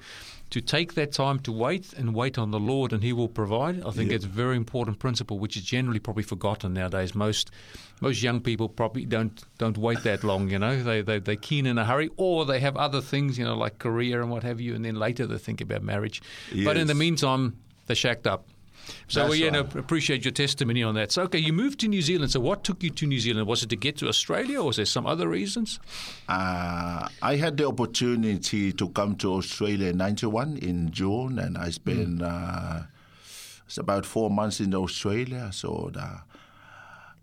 to 0.49 0.61
take 0.61 0.93
that 0.93 1.11
time 1.11 1.39
to 1.39 1.51
wait 1.51 1.93
and 1.93 2.15
wait 2.15 2.37
on 2.37 2.51
the 2.51 2.59
Lord 2.59 2.93
and 2.93 3.03
He 3.03 3.11
will 3.11 3.27
provide, 3.27 3.83
I 3.83 3.91
think 3.91 4.09
Yeah. 4.09 4.15
it's 4.15 4.25
a 4.25 4.29
very 4.29 4.55
important 4.55 4.97
principle, 4.99 5.39
which 5.39 5.57
is 5.57 5.63
generally 5.63 5.99
probably 5.99 6.23
forgotten 6.23 6.73
nowadays. 6.73 7.13
Most 7.13 7.51
most 7.99 8.21
young 8.21 8.39
people 8.41 8.69
probably 8.69 9.05
don't 9.05 9.43
don't 9.57 9.77
wait 9.77 10.03
that 10.03 10.23
long, 10.23 10.49
you 10.49 10.59
know. 10.59 10.81
They 10.81 11.01
they 11.01 11.19
they're 11.19 11.35
keen 11.35 11.65
in 11.65 11.77
a 11.77 11.85
hurry, 11.85 12.09
or 12.15 12.45
they 12.45 12.59
have 12.61 12.77
other 12.77 13.01
things, 13.01 13.37
you 13.37 13.43
know, 13.45 13.57
like 13.57 13.77
career 13.79 14.21
and 14.21 14.31
what 14.31 14.43
have 14.43 14.61
you, 14.61 14.73
and 14.75 14.85
then 14.85 14.95
later 14.95 15.27
they 15.27 15.37
think 15.37 15.59
about 15.61 15.81
marriage. 15.83 16.21
But 16.63 16.77
in 16.77 16.87
the 16.87 16.95
meantime, 16.95 17.57
they're 17.87 17.95
shacked 17.95 18.27
up. 18.27 18.47
So 19.07 19.21
That's 19.21 19.31
we 19.31 19.43
you 19.43 19.51
know, 19.51 19.63
right. 19.63 19.75
appreciate 19.75 20.25
your 20.25 20.31
testimony 20.31 20.83
on 20.83 20.95
that. 20.95 21.11
So 21.11 21.23
okay, 21.23 21.39
you 21.39 21.53
moved 21.53 21.79
to 21.79 21.87
New 21.87 22.01
Zealand. 22.01 22.31
So 22.31 22.39
what 22.39 22.63
took 22.63 22.83
you 22.83 22.89
to 22.91 23.07
New 23.07 23.19
Zealand? 23.19 23.47
Was 23.47 23.63
it 23.63 23.69
to 23.69 23.75
get 23.75 23.97
to 23.97 24.07
Australia, 24.07 24.59
or 24.59 24.67
was 24.67 24.77
there 24.77 24.85
some 24.85 25.05
other 25.05 25.27
reasons? 25.27 25.79
Uh, 26.27 27.07
I 27.21 27.35
had 27.35 27.57
the 27.57 27.67
opportunity 27.67 28.73
to 28.73 28.89
come 28.89 29.15
to 29.17 29.33
Australia 29.33 29.89
in 29.89 29.97
'91 29.97 30.57
in 30.57 30.91
June, 30.91 31.39
and 31.39 31.57
I 31.57 31.69
spent 31.71 32.21
uh, 32.21 32.81
it's 33.65 33.77
about 33.77 34.05
four 34.05 34.29
months 34.29 34.59
in 34.59 34.73
Australia. 34.73 35.49
So 35.51 35.91
the, 35.93 36.21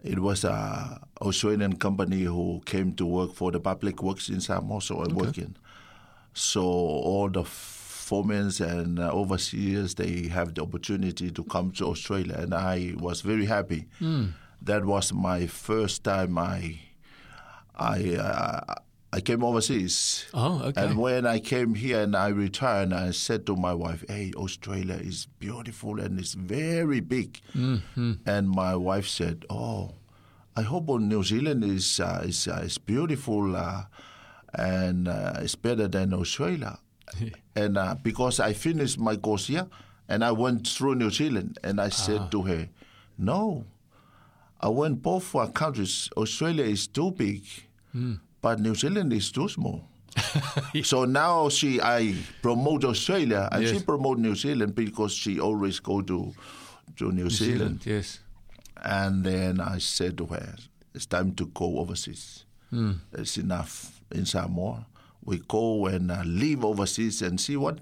it 0.03 0.19
was 0.19 0.45
a 0.45 1.01
Australian 1.23 1.77
company 1.77 2.25
who 2.25 2.61
came 2.67 2.93
to 2.95 3.07
work 3.07 3.35
for 3.35 3.51
the 3.51 3.61
public 3.61 4.03
works 4.03 4.29
in 4.29 4.41
Samoa, 4.41 4.81
so 4.83 5.03
I'm 5.03 5.15
working. 5.15 5.57
So 6.35 6.63
all 6.63 7.31
the 7.31 7.45
foremen 8.15 8.51
and 8.61 8.99
uh, 8.99 9.11
overseers 9.11 9.95
they 9.95 10.29
have 10.29 10.55
the 10.55 10.63
opportunity 10.63 11.31
to 11.31 11.43
come 11.45 11.73
to 11.73 11.85
Australia, 11.87 12.37
and 12.39 12.55
I 12.55 12.95
was 12.99 13.23
very 13.23 13.47
happy. 13.47 13.87
That 14.63 14.85
was 14.85 15.13
my 15.13 15.47
first 15.47 16.05
time 16.05 16.39
I 16.39 16.79
I 17.75 18.15
uh, 18.15 18.75
I 19.13 19.21
came 19.21 19.43
overseas. 19.45 20.27
Oh, 20.33 20.63
okay. 20.67 20.81
And 20.83 20.99
when 20.99 21.27
I 21.27 21.39
came 21.39 21.75
here 21.75 22.01
and 22.03 22.15
I 22.17 22.29
returned, 22.29 22.95
I 22.95 23.11
said 23.13 23.47
to 23.47 23.57
my 23.57 23.75
wife, 23.75 24.05
"Hey, 24.09 24.31
Australia 24.37 24.99
is 25.11 25.27
beautiful 25.39 25.99
and 26.01 26.19
it's 26.19 26.35
very 26.35 27.01
big." 27.01 27.41
Mm-hmm. 27.55 28.13
And 28.27 28.45
my 28.49 28.75
wife 28.75 29.07
said, 29.07 29.45
"Oh, 29.51 29.95
I 30.55 30.63
hope 30.63 30.89
New 30.89 31.23
Zealand 31.23 31.63
is 31.65 31.99
uh, 31.99 32.23
is 32.31 32.47
uh, 32.47 32.63
is 32.63 32.79
beautiful 32.79 33.57
uh, 33.59 33.91
and 34.55 35.09
uh, 35.09 35.43
it's 35.45 35.59
better 35.59 35.89
than 35.89 36.15
Australia." 36.15 36.79
and 37.57 37.77
uh, 37.79 37.95
because 38.03 38.41
I 38.41 38.53
finished 38.53 38.99
my 38.99 39.17
course 39.17 39.47
here 39.47 39.67
and 40.09 40.25
I 40.25 40.33
went 40.33 40.67
through 40.69 40.97
New 40.97 41.11
Zealand, 41.11 41.59
and 41.65 41.81
I 41.81 41.89
said 41.89 42.21
Ah. 42.21 42.29
to 42.29 42.43
her, 42.43 42.69
"No." 43.19 43.65
I 44.61 44.69
went 44.69 45.03
both 45.03 45.35
uh, 45.35 45.47
countries. 45.49 46.09
Australia 46.17 46.65
is 46.65 46.87
too 46.87 47.11
big, 47.13 47.43
Hmm. 47.93 48.15
but 48.41 48.61
New 48.61 48.75
Zealand 48.75 49.13
is 49.13 49.31
too 49.31 49.49
small. 49.49 49.85
so 50.85 51.05
now 51.05 51.49
she, 51.51 51.81
I 51.83 52.15
promote 52.41 52.85
Australia 52.85 53.49
and 53.53 53.67
she 53.67 53.81
promote 53.81 54.19
New 54.19 54.35
Zealand 54.35 54.75
because 54.75 55.13
she 55.13 55.39
always 55.41 55.81
go 55.81 56.01
to 56.03 56.33
to 56.97 57.13
New, 57.13 57.29
Zealand. 57.31 57.85
yes. 57.85 58.21
And 58.83 59.25
then 59.25 59.61
I 59.61 59.79
said 59.79 60.17
to 60.19 60.27
her, 60.27 60.55
"It's 60.95 61.07
time 61.07 61.35
to 61.37 61.47
go 61.47 61.79
overseas. 61.79 62.45
It's 63.13 63.37
enough 63.39 64.01
in 64.11 64.25
Samoa. 64.27 64.87
We 65.25 65.39
go 65.49 65.87
and 65.87 66.11
uh, 66.11 66.23
live 66.25 66.65
overseas 66.65 67.23
and 67.23 67.41
see 67.41 67.57
what." 67.57 67.79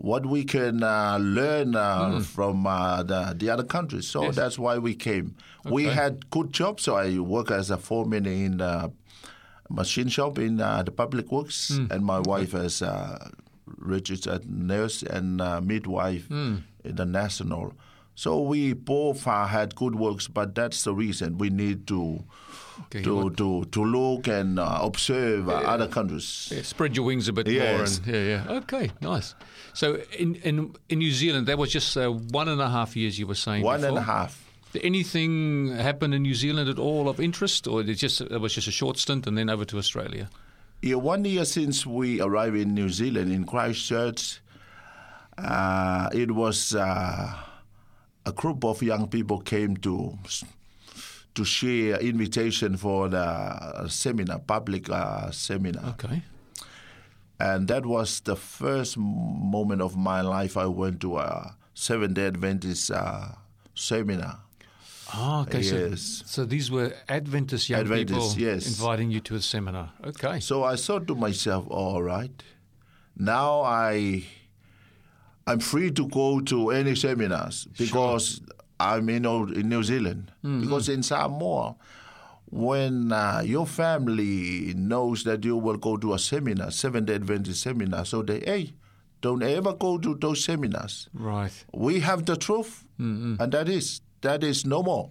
What 0.00 0.24
we 0.26 0.44
can 0.44 0.84
uh, 0.84 1.18
learn 1.20 1.74
uh, 1.74 2.20
from 2.20 2.68
uh, 2.68 3.02
the, 3.02 3.34
the 3.36 3.50
other 3.50 3.64
countries. 3.64 4.06
So 4.06 4.22
Yes. 4.26 4.36
that's 4.36 4.56
why 4.56 4.78
we 4.78 4.94
came. 4.94 5.34
We 5.64 5.86
had 5.86 6.30
good 6.30 6.52
jobs. 6.52 6.84
So 6.84 6.94
I 6.94 7.18
work 7.18 7.50
as 7.50 7.68
a 7.72 7.76
foreman 7.76 8.24
in 8.26 8.58
the 8.58 8.92
machine 9.68 10.06
shop 10.06 10.38
in 10.38 10.60
uh, 10.60 10.84
the 10.84 10.92
public 10.92 11.32
works, 11.32 11.70
and 11.90 12.04
my 12.04 12.20
wife 12.20 12.54
as 12.54 12.80
a 12.80 13.32
registered 13.76 14.48
nurse 14.48 15.02
and 15.02 15.40
uh, 15.40 15.60
midwife 15.60 16.30
in 16.30 16.62
the 16.84 17.04
national. 17.04 17.72
So 18.14 18.40
we 18.40 18.74
both 18.74 19.26
uh, 19.26 19.46
had 19.46 19.74
good 19.74 19.96
works, 19.96 20.28
but 20.28 20.54
that's 20.54 20.84
the 20.84 20.94
reason 20.94 21.38
we 21.38 21.50
need 21.50 21.88
to 21.88 22.22
Okay, 22.86 23.02
to, 23.02 23.30
to 23.30 23.64
to 23.64 23.84
look 23.84 24.28
and 24.28 24.58
uh, 24.58 24.78
observe 24.82 25.48
uh, 25.48 25.54
other 25.54 25.88
countries. 25.88 26.50
Yeah, 26.50 26.62
spread 26.62 26.96
your 26.96 27.04
wings 27.04 27.28
a 27.28 27.32
bit 27.32 27.46
more. 27.46 27.84
And, 27.84 28.00
yeah, 28.06 28.22
yeah. 28.22 28.58
Okay, 28.58 28.90
nice. 29.00 29.34
So 29.74 30.00
in, 30.16 30.36
in 30.36 30.74
in 30.88 30.98
New 30.98 31.12
Zealand, 31.12 31.46
that 31.48 31.58
was 31.58 31.70
just 31.70 31.96
uh, 31.96 32.10
one 32.10 32.48
and 32.48 32.60
a 32.60 32.68
half 32.68 32.96
years. 32.96 33.18
You 33.18 33.26
were 33.26 33.34
saying 33.34 33.64
One 33.64 33.84
and 33.84 33.98
a 33.98 34.02
half. 34.02 34.44
Did 34.72 34.84
anything 34.84 35.74
happen 35.76 36.12
in 36.12 36.22
New 36.22 36.34
Zealand 36.34 36.68
at 36.68 36.78
all 36.78 37.08
of 37.08 37.20
interest, 37.20 37.66
or 37.66 37.80
it 37.80 37.94
just 37.94 38.20
it 38.20 38.40
was 38.40 38.54
just 38.54 38.68
a 38.68 38.72
short 38.72 38.98
stint 38.98 39.26
and 39.26 39.36
then 39.36 39.50
over 39.50 39.64
to 39.64 39.78
Australia? 39.78 40.28
Yeah, 40.82 40.96
one 40.96 41.24
year 41.24 41.44
since 41.44 41.84
we 41.84 42.20
arrived 42.20 42.56
in 42.56 42.74
New 42.74 42.88
Zealand 42.88 43.32
in 43.32 43.44
Christchurch, 43.44 44.40
uh, 45.36 46.08
it 46.12 46.30
was 46.30 46.74
uh, 46.74 47.34
a 48.24 48.32
group 48.32 48.64
of 48.64 48.82
young 48.82 49.08
people 49.08 49.40
came 49.40 49.76
to 49.78 50.18
to 51.38 51.44
share 51.44 51.96
invitation 52.00 52.76
for 52.76 53.08
the 53.08 53.86
seminar, 53.88 54.40
public 54.40 54.90
uh, 54.90 55.30
seminar, 55.30 55.90
Okay. 55.90 56.22
and 57.38 57.68
that 57.68 57.86
was 57.86 58.20
the 58.20 58.34
first 58.34 58.96
moment 58.98 59.80
of 59.80 59.96
my 59.96 60.20
life 60.20 60.56
I 60.56 60.66
went 60.66 61.00
to 61.02 61.18
a 61.18 61.54
Seventh 61.74 62.14
Day 62.14 62.26
Adventist 62.26 62.90
uh, 62.90 63.28
seminar. 63.74 64.40
Oh, 65.14 65.42
okay. 65.42 65.60
Yes. 65.60 66.02
So, 66.02 66.42
so 66.42 66.44
these 66.44 66.72
were 66.72 66.92
Adventist 67.08 67.70
young 67.70 67.80
Adventists, 67.82 68.34
people 68.34 68.48
yes. 68.52 68.66
inviting 68.66 69.12
you 69.12 69.20
to 69.20 69.36
a 69.36 69.40
seminar. 69.40 69.92
Okay. 70.04 70.40
So 70.40 70.64
I 70.64 70.74
thought 70.74 71.06
to 71.06 71.14
myself, 71.14 71.66
all 71.70 72.02
right, 72.02 72.42
now 73.16 73.60
I 73.62 74.24
I'm 75.46 75.60
free 75.60 75.92
to 75.92 76.08
go 76.08 76.40
to 76.40 76.70
any 76.70 76.94
seminars 76.96 77.68
because 77.78 78.42
I'm 78.80 79.08
in, 79.08 79.24
in 79.24 79.68
New 79.68 79.82
Zealand. 79.82 80.30
Because 80.42 80.88
in 80.88 81.02
Samoa, 81.02 81.76
when 82.50 83.12
uh, 83.12 83.42
your 83.44 83.66
family 83.66 84.72
knows 84.74 85.24
that 85.24 85.44
you 85.44 85.56
will 85.56 85.76
go 85.76 85.96
to 85.96 86.14
a 86.14 86.18
seminar, 86.18 86.70
Seventh 86.70 87.06
Day 87.06 87.14
Adventist 87.16 87.60
seminar, 87.62 88.04
so 88.04 88.22
they 88.22 88.40
hey, 88.40 88.72
don't 89.20 89.42
ever 89.42 89.72
go 89.74 89.98
to 89.98 90.14
those 90.14 90.44
seminars. 90.44 91.08
Right. 91.12 91.52
We 91.74 92.00
have 92.00 92.24
the 92.24 92.36
truth, 92.36 92.84
and 92.98 93.52
that 93.52 93.68
is 93.68 94.00
that 94.22 94.42
is 94.44 94.64
no 94.64 94.82
more. 94.82 95.10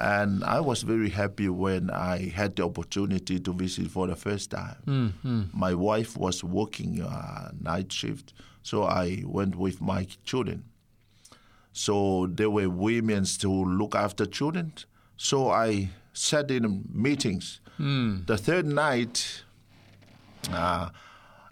And 0.00 0.44
I 0.44 0.60
was 0.60 0.82
very 0.82 1.10
happy 1.10 1.48
when 1.48 1.90
I 1.90 2.28
had 2.28 2.54
the 2.54 2.64
opportunity 2.64 3.40
to 3.40 3.52
visit 3.52 3.90
for 3.90 4.06
the 4.06 4.14
first 4.16 4.50
time. 4.50 5.14
My 5.52 5.74
wife 5.74 6.16
was 6.16 6.44
working 6.44 7.02
uh, 7.02 7.50
night 7.60 7.92
shift, 7.92 8.32
so 8.62 8.84
I 8.84 9.24
went 9.26 9.56
with 9.56 9.80
my 9.80 10.06
children. 10.24 10.64
So 11.78 12.26
there 12.26 12.50
were 12.50 12.68
women 12.68 13.24
to 13.38 13.48
look 13.48 13.94
after 13.94 14.26
children. 14.26 14.72
So 15.16 15.50
I 15.50 15.90
sat 16.12 16.50
in 16.50 16.84
meetings. 16.92 17.60
The 18.26 18.36
third 18.36 18.66
night, 18.66 19.44
uh, 20.50 20.88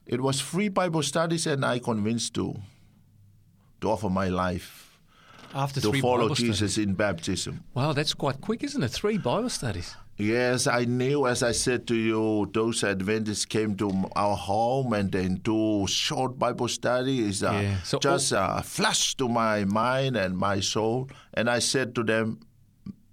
it 0.04 0.20
was 0.20 0.40
free 0.40 0.68
Bible 0.68 1.04
studies, 1.04 1.46
and 1.46 1.64
I 1.64 1.78
convinced 1.78 2.34
to 2.34 2.56
to 3.80 3.90
offer 3.90 4.10
my 4.10 4.28
life 4.28 4.98
After 5.54 5.80
to 5.80 5.90
three 5.90 6.00
follow 6.00 6.22
Bible 6.22 6.34
studies. 6.34 6.58
Jesus 6.58 6.78
in 6.78 6.94
baptism. 6.94 7.62
Wow, 7.74 7.92
that's 7.92 8.14
quite 8.14 8.40
quick, 8.40 8.64
isn't 8.64 8.82
it? 8.82 8.90
Three 8.90 9.18
Bible 9.18 9.48
studies. 9.50 9.94
Yes, 10.18 10.66
I 10.66 10.84
knew, 10.86 11.26
as 11.26 11.42
I 11.42 11.52
said 11.52 11.86
to 11.88 11.94
you, 11.94 12.48
those 12.54 12.82
Adventists 12.82 13.44
came 13.44 13.76
to 13.76 13.92
our 14.16 14.34
home 14.36 14.94
and 14.94 15.12
then 15.12 15.36
do 15.44 15.86
short 15.86 16.38
Bible 16.38 16.68
studies. 16.68 17.42
Uh, 17.42 17.52
Yeah, 17.52 17.82
so 17.82 17.98
just 17.98 18.32
uh, 18.32 18.62
flashed 18.62 19.18
to 19.18 19.28
my 19.28 19.64
mind 19.64 20.16
and 20.16 20.36
my 20.36 20.60
soul. 20.60 21.10
And 21.34 21.50
I 21.50 21.58
said 21.58 21.94
to 21.96 22.02
them, 22.02 22.40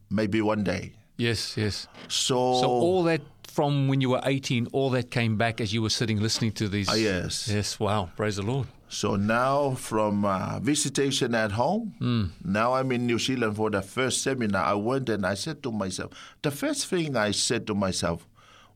maybe 0.10 0.42
one 0.42 0.64
day. 0.64 0.94
Yes, 1.18 1.58
yes. 1.58 1.88
So, 2.08 2.62
So 2.62 2.68
all 2.70 3.04
that 3.04 3.22
from 3.54 3.88
when 3.88 4.02
you 4.02 4.10
were 4.10 4.22
18, 4.26 4.68
all 4.74 4.90
that 4.90 5.12
came 5.12 5.38
back 5.38 5.62
as 5.62 5.72
you 5.74 5.82
were 5.84 5.90
sitting 5.92 6.20
listening 6.20 6.52
to 6.54 6.68
these. 6.68 6.90
Ah, 6.90 6.96
yes. 6.96 7.48
Yes, 7.48 7.80
wow. 7.80 8.10
Praise 8.16 8.38
the 8.38 8.42
Lord. 8.42 8.68
so 8.90 9.16
now 9.16 9.76
from 9.76 10.26
uh, 10.26 10.60
visitation 10.60 11.34
at 11.36 11.52
home, 11.52 11.94
Hmm. 12.00 12.26
now 12.44 12.74
I'm 12.74 12.92
in 12.92 13.06
New 13.06 13.20
Zealand 13.20 13.56
for 13.56 13.70
the 13.70 13.82
first 13.84 14.22
seminar. 14.24 14.64
I 14.66 14.74
went 14.74 15.08
and 15.10 15.24
I 15.26 15.36
said 15.36 15.62
to 15.64 15.72
myself, 15.72 16.12
the 16.42 16.52
first 16.52 16.88
thing 16.88 17.16
I 17.16 17.32
said 17.32 17.66
to 17.68 17.76
myself, 17.76 18.28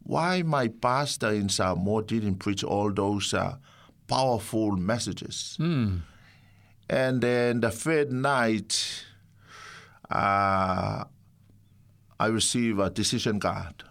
why 0.03 0.41
my 0.43 0.67
pastor 0.69 1.31
in 1.31 1.49
Samoa 1.49 2.03
didn't 2.03 2.37
preach 2.37 2.63
all 2.63 2.91
those 2.93 3.33
uh, 3.33 3.57
powerful 4.07 4.71
messages. 4.77 5.57
And 5.59 7.21
then 7.21 7.59
the 7.61 7.71
third 7.71 8.11
night, 8.11 9.03
uh, 10.09 11.03
I 12.19 12.27
received 12.27 12.79
a 12.79 12.89
decision 12.89 13.39
card. 13.39 13.83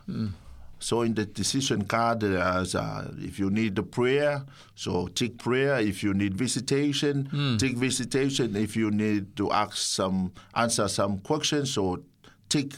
So 0.87 1.03
in 1.03 1.14
the 1.14 1.27
decision 1.27 1.83
card, 1.83 2.20
there's 2.20 2.77
uh, 2.77 3.11
if 3.18 3.40
you 3.40 3.51
need 3.51 3.75
the 3.75 3.83
prayer, 3.83 4.44
so 4.77 5.09
take 5.09 5.37
prayer. 5.37 5.81
If 5.81 6.05
you 6.05 6.14
need 6.14 6.35
visitation, 6.38 7.27
take 7.59 7.75
visitation. 7.77 8.55
If 8.55 8.77
you 8.77 8.92
need 8.92 9.35
to 9.35 9.51
ask 9.51 9.75
some, 9.79 10.31
answer 10.55 10.87
some 10.87 11.18
questions, 11.27 11.72
so 11.72 12.05
take, 12.49 12.75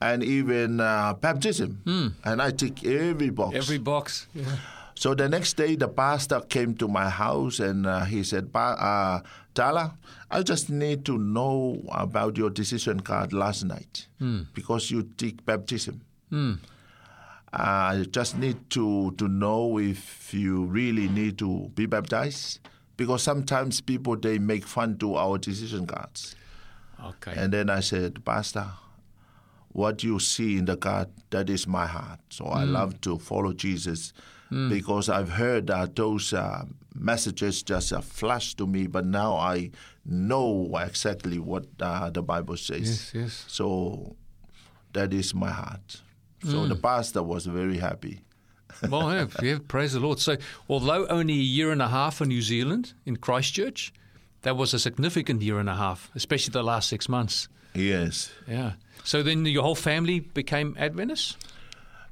and 0.00 0.24
even 0.24 0.80
uh, 0.80 1.12
baptism. 1.20 1.82
And 2.24 2.40
I 2.40 2.50
tick 2.50 2.82
every 2.82 3.28
box. 3.28 3.54
Every 3.56 3.76
box. 3.76 4.26
Yeah. 4.32 4.56
So 4.94 5.12
the 5.14 5.28
next 5.28 5.58
day, 5.58 5.76
the 5.76 5.88
pastor 5.88 6.40
came 6.40 6.72
to 6.76 6.88
my 6.88 7.10
house 7.10 7.60
and 7.60 7.84
uh, 7.84 8.06
he 8.08 8.24
said, 8.24 8.54
"Pa- 8.54 8.78
uh, 8.80 9.20
Tala, 9.52 9.98
I 10.30 10.40
just 10.42 10.70
need 10.70 11.04
to 11.04 11.18
know 11.18 11.82
about 11.92 12.38
your 12.38 12.48
decision 12.48 13.00
card 13.00 13.34
last 13.34 13.64
night 13.64 14.08
because 14.54 14.90
you 14.90 15.02
take 15.18 15.44
baptism. 15.44 16.00
I 17.56 18.04
just 18.10 18.36
need 18.36 18.68
to, 18.70 19.12
to 19.12 19.28
know 19.28 19.78
if 19.78 20.34
you 20.34 20.64
really 20.64 21.08
need 21.08 21.38
to 21.38 21.70
be 21.74 21.86
baptized 21.86 22.60
because 22.96 23.22
sometimes 23.22 23.80
people, 23.80 24.16
they 24.16 24.38
make 24.38 24.66
fun 24.66 24.98
to 24.98 25.14
our 25.14 25.38
decision 25.38 25.86
cards. 25.86 26.34
Okay. 27.04 27.34
And 27.36 27.52
then 27.52 27.70
I 27.70 27.80
said, 27.80 28.24
Pastor, 28.24 28.66
what 29.68 30.02
you 30.02 30.18
see 30.18 30.56
in 30.58 30.64
the 30.64 30.76
card, 30.76 31.08
that 31.30 31.48
is 31.50 31.66
my 31.66 31.86
heart. 31.86 32.20
So 32.30 32.46
I 32.46 32.64
love 32.64 33.00
to 33.02 33.18
follow 33.18 33.52
Jesus 33.52 34.12
because 34.68 35.08
I've 35.08 35.30
heard 35.30 35.66
that 35.66 35.96
those 35.96 36.32
uh, 36.32 36.64
messages 36.94 37.62
just 37.64 37.92
uh, 37.92 38.00
flash 38.00 38.54
to 38.54 38.68
me, 38.68 38.86
but 38.86 39.04
now 39.04 39.34
I 39.34 39.72
know 40.04 40.70
exactly 40.80 41.40
what 41.40 41.64
uh, 41.80 42.10
the 42.10 42.22
Bible 42.22 42.56
says. 42.56 43.10
yes, 43.12 43.14
yes. 43.14 43.44
So 43.48 44.14
that 44.92 45.12
is 45.12 45.34
my 45.34 45.50
heart. 45.50 46.02
So 46.50 46.66
the 46.66 46.76
pastor 46.76 47.22
was 47.22 47.46
very 47.46 47.78
happy. 47.78 48.20
Well, 48.90 49.12
yeah, 49.12 49.26
yeah, 49.40 49.58
praise 49.68 49.92
the 49.92 50.00
Lord. 50.00 50.18
So, 50.18 50.36
although 50.68 51.06
only 51.06 51.34
a 51.34 51.48
year 51.58 51.70
and 51.70 51.80
a 51.80 51.88
half 51.88 52.20
in 52.20 52.28
New 52.28 52.42
Zealand, 52.42 52.92
in 53.06 53.16
Christchurch, 53.16 53.92
that 54.42 54.56
was 54.56 54.74
a 54.74 54.78
significant 54.78 55.42
year 55.42 55.58
and 55.60 55.68
a 55.70 55.76
half, 55.76 56.10
especially 56.14 56.52
the 56.52 56.62
last 56.62 56.88
six 56.88 57.08
months. 57.08 57.48
Yes. 57.74 58.30
Yeah. 58.48 58.72
So 59.04 59.22
then 59.22 59.46
your 59.46 59.62
whole 59.62 59.76
family 59.76 60.20
became 60.20 60.74
Adventists? 60.78 61.36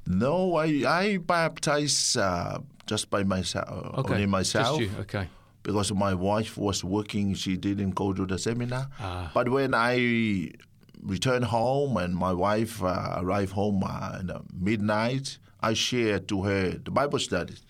No, 0.07 0.55
I, 0.55 0.83
I 0.87 1.17
baptized 1.17 2.17
uh, 2.17 2.59
just 2.87 3.09
by 3.09 3.23
myself, 3.23 3.97
Okay. 3.99 4.13
only 4.13 4.25
myself. 4.25 4.79
Just 4.79 4.91
you. 4.91 4.99
Okay. 5.01 5.27
because 5.63 5.93
my 5.93 6.13
wife 6.13 6.57
was 6.57 6.83
working, 6.83 7.33
she 7.35 7.57
didn't 7.57 7.91
go 7.91 8.13
to 8.13 8.25
the 8.25 8.37
seminar. 8.37 8.87
Ah. 8.99 9.31
But 9.33 9.49
when 9.49 9.73
I 9.73 10.51
returned 11.03 11.45
home 11.45 11.97
and 11.97 12.15
my 12.15 12.31
wife 12.33 12.81
uh, 12.83 13.15
arrived 13.17 13.51
home 13.53 13.83
uh, 13.85 14.17
in 14.19 14.31
midnight, 14.57 15.37
I 15.61 15.73
shared 15.73 16.27
to 16.29 16.43
her 16.43 16.71
the 16.71 16.91
Bible 16.91 17.19
studies. 17.19 17.61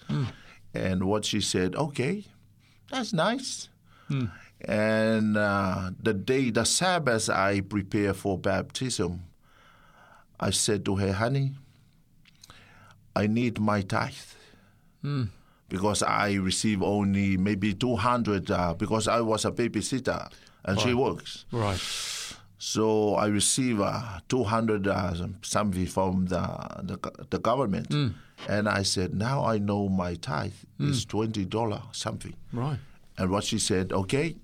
And 0.74 1.04
what 1.04 1.26
she 1.26 1.41
said, 1.41 1.76
okay, 1.76 2.26
that's 2.91 3.13
nice. 3.13 3.69
And 4.65 5.38
uh, 5.38 5.91
the 6.02 6.13
day, 6.13 6.50
the 6.52 6.63
Sabbath, 6.63 7.30
I 7.30 7.62
prepare 7.62 8.13
for 8.13 8.38
baptism. 8.38 9.22
I 10.39 10.52
said 10.52 10.86
to 10.86 10.96
her, 10.98 11.13
honey, 11.13 11.54
I 13.15 13.28
need 13.28 13.60
my 13.60 13.82
tithe 13.82 14.13
because 15.69 16.02
I 16.04 16.34
receive 16.36 16.82
only 16.82 17.38
maybe 17.38 17.74
200 17.74 18.50
uh, 18.52 18.74
because 18.76 19.08
I 19.08 19.22
was 19.22 19.46
a 19.46 19.52
babysitter 19.52 20.32
and 20.65 20.80
she 20.80 20.93
works. 20.93 21.46
Right. 21.52 21.80
So 22.65 23.15
I 23.15 23.26
receive 23.26 23.82
uh, 23.82 24.19
200 24.30 24.88
uh, 24.88 25.13
something 25.41 25.86
from 25.86 26.28
the, 26.28 26.39
the, 26.82 26.97
the 27.30 27.38
government. 27.39 27.93
And 28.47 28.69
I 28.69 28.84
said, 28.84 29.13
now 29.13 29.43
I 29.43 29.58
know 29.58 29.89
my 29.89 30.15
tithe 30.15 30.54
is 30.80 31.06
$20 31.06 31.93
something. 31.93 32.34
Right. 32.54 32.80
And 33.17 33.30
what 33.32 33.43
she 33.43 33.60
said, 33.60 33.91
okay, 33.91 34.38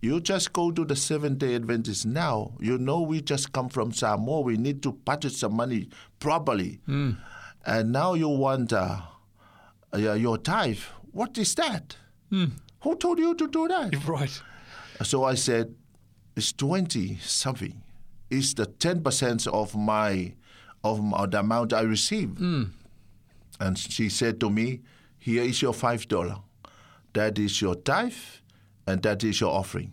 you 0.00 0.18
just 0.20 0.52
go 0.52 0.72
to 0.72 0.84
the 0.84 0.96
Seventh 0.96 1.38
day 1.38 1.54
Adventist 1.54 2.04
now. 2.04 2.52
You 2.58 2.78
know, 2.78 3.00
we 3.02 3.20
just 3.22 3.52
come 3.52 3.68
from 3.68 3.92
Samoa. 3.92 4.40
We 4.40 4.56
need 4.56 4.82
to 4.82 4.90
budget 4.90 5.32
some 5.32 5.54
money 5.54 5.88
properly. 6.18 6.80
And 7.64 7.92
now 7.92 8.14
you 8.14 8.28
want 8.28 8.72
uh, 8.72 9.02
uh, 9.94 10.14
your 10.14 10.38
tithe. 10.38 10.80
What 11.12 11.38
is 11.38 11.54
that? 11.54 11.96
Who 12.30 12.96
told 12.96 13.20
you 13.20 13.36
to 13.36 13.46
do 13.46 13.68
that? 13.68 13.94
Right. 14.08 14.42
So 15.04 15.22
I 15.22 15.34
said, 15.34 15.74
it's 16.36 16.52
20 16.52 17.16
something. 17.16 17.82
It's 18.30 18.54
the 18.54 18.66
10% 18.66 19.46
of 19.48 19.74
my 19.74 20.34
of 20.84 21.02
my, 21.02 21.26
the 21.26 21.40
amount 21.40 21.72
I 21.72 21.80
receive. 21.80 22.30
Hmm. 22.30 22.64
And 23.58 23.78
she 23.78 24.08
said 24.08 24.38
to 24.40 24.50
me, 24.50 24.82
here 25.18 25.42
is 25.42 25.60
your 25.62 25.72
$5. 25.72 26.40
That 27.14 27.38
is 27.38 27.60
your 27.60 27.74
tithe 27.74 28.12
and 28.86 29.02
that 29.02 29.24
is 29.24 29.40
your 29.40 29.50
offering. 29.50 29.92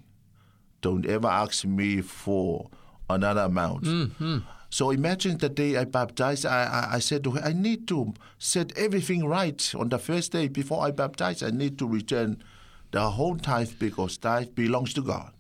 Don't 0.82 1.06
ever 1.06 1.28
ask 1.28 1.66
me 1.66 2.02
for 2.02 2.70
another 3.10 3.42
amount. 3.42 3.86
Hmm, 3.86 4.04
hmm. 4.04 4.38
So 4.70 4.90
imagine 4.92 5.38
the 5.38 5.50
day 5.50 5.78
I 5.78 5.86
baptized, 5.86 6.46
I, 6.46 6.64
I, 6.66 6.96
I 6.96 7.00
said 7.00 7.24
to 7.26 7.32
her, 7.32 7.42
I 7.44 7.54
need 7.54 7.88
to 7.88 8.14
set 8.38 8.78
everything 8.78 9.26
right 9.26 9.74
on 9.76 9.90
the 9.90 10.00
first 10.00 10.32
day 10.32 10.48
before 10.48 10.84
I 10.84 10.92
baptize. 10.92 11.42
I 11.42 11.52
need 11.52 11.78
to 11.80 11.88
return 11.88 12.44
the 12.92 13.10
whole 13.12 13.38
tithe 13.38 13.74
because 13.80 14.18
tithe 14.18 14.56
belongs 14.56 14.94
to 14.96 15.02
God. 15.02 15.32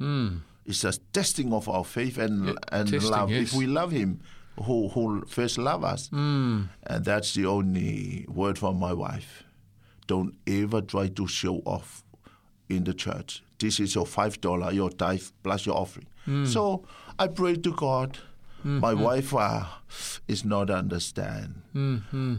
It's 0.66 0.84
a 0.84 0.94
testing 1.12 1.52
of 1.54 1.68
our 1.68 1.84
faith 1.84 2.18
and, 2.18 2.48
Yeah, 2.48 2.54
and 2.72 2.90
testing, 2.90 3.12
love. 3.12 3.30
yes. 3.32 3.52
If 3.52 3.54
we 3.54 3.66
love 3.68 3.92
Him, 3.92 4.22
who, 4.64 4.88
who 4.90 5.26
first 5.26 5.58
love 5.58 5.84
us. 5.84 6.10
Hmm. 6.10 6.64
And 6.84 7.04
that's 7.06 7.34
the 7.34 7.46
only 7.48 8.26
word 8.30 8.58
from 8.60 8.78
my 8.80 8.94
wife. 8.94 9.44
Don't 10.08 10.36
ever 10.48 10.82
try 10.82 11.08
to 11.08 11.28
show 11.28 11.58
off 11.66 12.04
in 12.70 12.84
the 12.84 12.94
church. 12.94 13.44
This 13.60 13.80
is 13.80 13.96
your 13.96 14.06
five 14.06 14.40
dollar, 14.42 14.72
your 14.72 14.90
tithe 14.90 15.24
plus 15.44 15.66
your 15.66 15.76
offering. 15.78 16.08
Hmm. 16.26 16.46
So 16.46 16.86
I 17.18 17.28
pray 17.28 17.56
to 17.56 17.74
God. 17.74 18.18
Hmm, 18.62 18.80
my 18.80 18.94
wife 18.94 19.34
uh, 19.36 19.66
is 20.28 20.46
not 20.46 20.70
understand, 20.70 21.64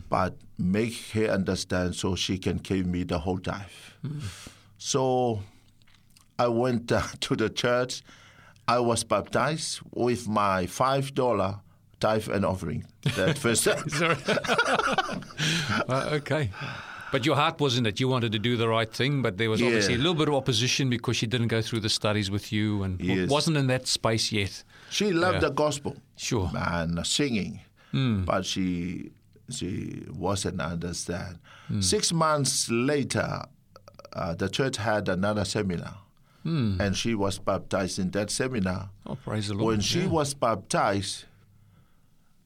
but 0.09 0.37
make 0.57 0.95
her 1.13 1.27
understand 1.27 1.95
so 1.97 2.15
she 2.15 2.39
can 2.39 2.57
give 2.59 2.87
me 2.87 3.03
the 3.05 3.19
whole 3.19 3.39
tithe. 3.39 3.61
So 4.79 5.41
I 6.39 6.49
went 6.49 6.91
uh, 6.93 7.03
to 7.21 7.37
the 7.37 7.49
church. 7.51 8.03
I 8.67 8.79
was 8.81 9.05
baptized 9.05 9.81
with 9.93 10.27
my 10.29 10.67
five 10.67 11.15
dollar 11.15 11.61
tithe 12.01 12.29
and 12.29 12.45
offering. 12.45 12.85
That 13.17 13.39
first 13.39 13.65
time. 13.69 13.89
Sorry. 13.89 14.17
Uh, 15.89 16.09
okay. 16.13 16.51
But 17.13 17.25
your 17.27 17.37
heart 17.37 17.61
wasn't 17.61 17.87
it. 17.87 18.01
You 18.01 18.09
wanted 18.09 18.33
to 18.33 18.39
do 18.39 18.57
the 18.57 18.69
right 18.69 18.91
thing, 18.93 19.23
but 19.23 19.37
there 19.39 19.49
was 19.51 19.61
Yeah. 19.61 19.67
obviously 19.69 19.95
a 19.95 19.99
little 19.99 20.15
bit 20.15 20.29
of 20.29 20.35
opposition 20.35 20.91
because 20.91 21.17
she 21.17 21.27
didn't 21.27 21.49
go 21.49 21.63
through 21.63 21.81
the 21.81 21.89
studies 21.89 22.31
with 22.31 22.53
you 22.53 22.83
and 22.83 23.01
Yes. 23.01 23.29
wasn't 23.31 23.57
in 23.57 23.67
that 23.69 23.87
space 23.87 24.33
yet. 24.33 24.65
She 24.91 25.13
loved 25.13 25.35
Yeah. 25.43 25.49
the 25.49 25.51
gospel 25.51 25.97
Sure. 26.17 26.51
and 26.55 27.07
singing, 27.07 27.61
but 27.93 28.45
she 28.47 29.11
she 29.51 30.03
wasn't 30.11 30.61
understand. 30.61 31.39
Six 31.81 32.13
months 32.13 32.71
later, 32.71 33.43
uh, 34.15 34.35
the 34.35 34.49
church 34.49 34.77
had 34.79 35.09
another 35.09 35.45
seminar, 35.45 35.99
and 36.45 36.95
she 36.97 37.15
was 37.15 37.39
baptized 37.39 37.99
in 37.99 38.11
that 38.11 38.31
seminar. 38.31 38.91
Oh, 39.07 39.15
praise 39.17 39.49
the 39.49 39.55
Lord. 39.55 39.67
When 39.67 39.81
she 39.81 40.01
Yeah. 40.01 40.09
was 40.09 40.35
baptized, 40.35 41.25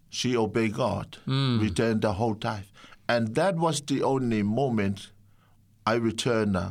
she 0.08 0.36
obeyed 0.36 0.74
God, 0.74 1.18
returned 1.26 2.02
the 2.02 2.12
whole 2.14 2.34
tithe, 2.34 2.64
and 3.08 3.34
that 3.34 3.56
was 3.56 3.80
the 3.80 4.02
only 4.02 4.42
moment 4.42 5.10
I 5.86 5.94
returned 5.94 6.56
uh, 6.56 6.70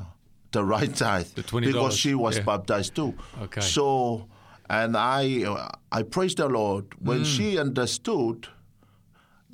the 0.52 0.64
right 0.74 0.94
tithe 0.96 1.28
The 1.36 1.44
$20, 1.44 1.66
because 1.74 1.98
she 1.98 2.16
was 2.16 2.38
yeah. 2.38 2.44
baptized 2.44 2.96
too. 2.96 3.14
Okay. 3.42 3.62
So, 3.62 4.28
and 4.70 4.96
I, 4.96 5.44
uh, 5.44 5.70
I 5.92 6.04
praise 6.04 6.36
the 6.36 6.48
Lord 6.48 6.86
when 7.00 7.24
she 7.24 7.58
understood. 7.60 8.48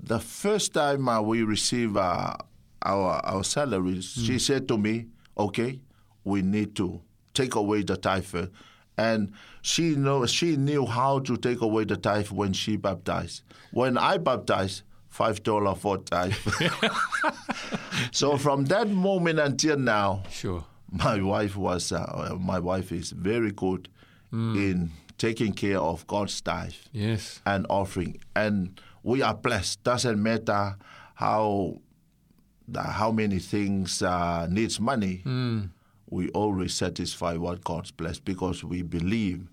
The 0.05 0.19
first 0.19 0.73
time 0.73 1.07
uh, 1.07 1.21
we 1.21 1.43
received 1.43 1.95
uh, 1.97 2.35
our 2.83 3.11
our 3.25 3.43
salaries, 3.43 4.05
she 4.25 4.37
said 4.37 4.67
to 4.67 4.77
me, 4.77 5.07
"Okay, 5.37 5.79
we 6.25 6.41
need 6.41 6.75
to 6.75 7.01
take 7.33 7.55
away 7.55 7.83
the 7.83 7.97
tithe." 7.97 8.49
And 8.97 9.31
she 9.61 9.95
know 9.95 10.25
she 10.27 10.55
knew 10.55 10.85
how 10.85 11.19
to 11.19 11.35
take 11.37 11.61
away 11.61 11.83
the 11.85 11.97
tithe 11.97 12.29
when 12.29 12.53
she 12.53 12.75
baptized. 12.77 13.41
When 13.71 13.97
I 13.97 14.17
baptized, 14.17 14.83
five 15.09 15.41
dollar 15.43 15.73
for 15.75 15.97
tithe. 15.97 16.33
so 18.11 18.37
from 18.37 18.65
that 18.65 18.89
moment 18.89 19.39
until 19.39 19.77
now, 19.77 20.23
Sure. 20.29 20.63
my 20.91 21.21
wife 21.21 21.55
was 21.55 21.91
uh, 21.91 22.35
my 22.39 22.59
wife 22.59 22.91
is 22.91 23.11
very 23.11 23.51
good 23.51 23.89
in 24.31 24.89
taking 25.19 25.53
care 25.53 25.77
of 25.79 26.05
God's 26.07 26.41
tithe 26.41 26.73
Yes. 26.91 27.39
and 27.45 27.67
offering, 27.69 28.19
and 28.35 28.81
we 29.03 29.21
are 29.21 29.35
blessed. 29.35 29.83
Doesn't 29.83 30.21
matter 30.21 30.75
how 31.15 31.79
how 32.75 33.11
many 33.11 33.37
things 33.39 34.01
uh, 34.01 34.47
needs 34.49 34.79
money, 34.79 35.17
Hmm. 35.23 35.65
We 36.13 36.29
always 36.29 36.73
satisfy 36.73 37.33
what 37.35 37.63
God's 37.63 37.91
blessed 37.91 38.23
because 38.25 38.63
we 38.63 38.81
believe 38.83 39.47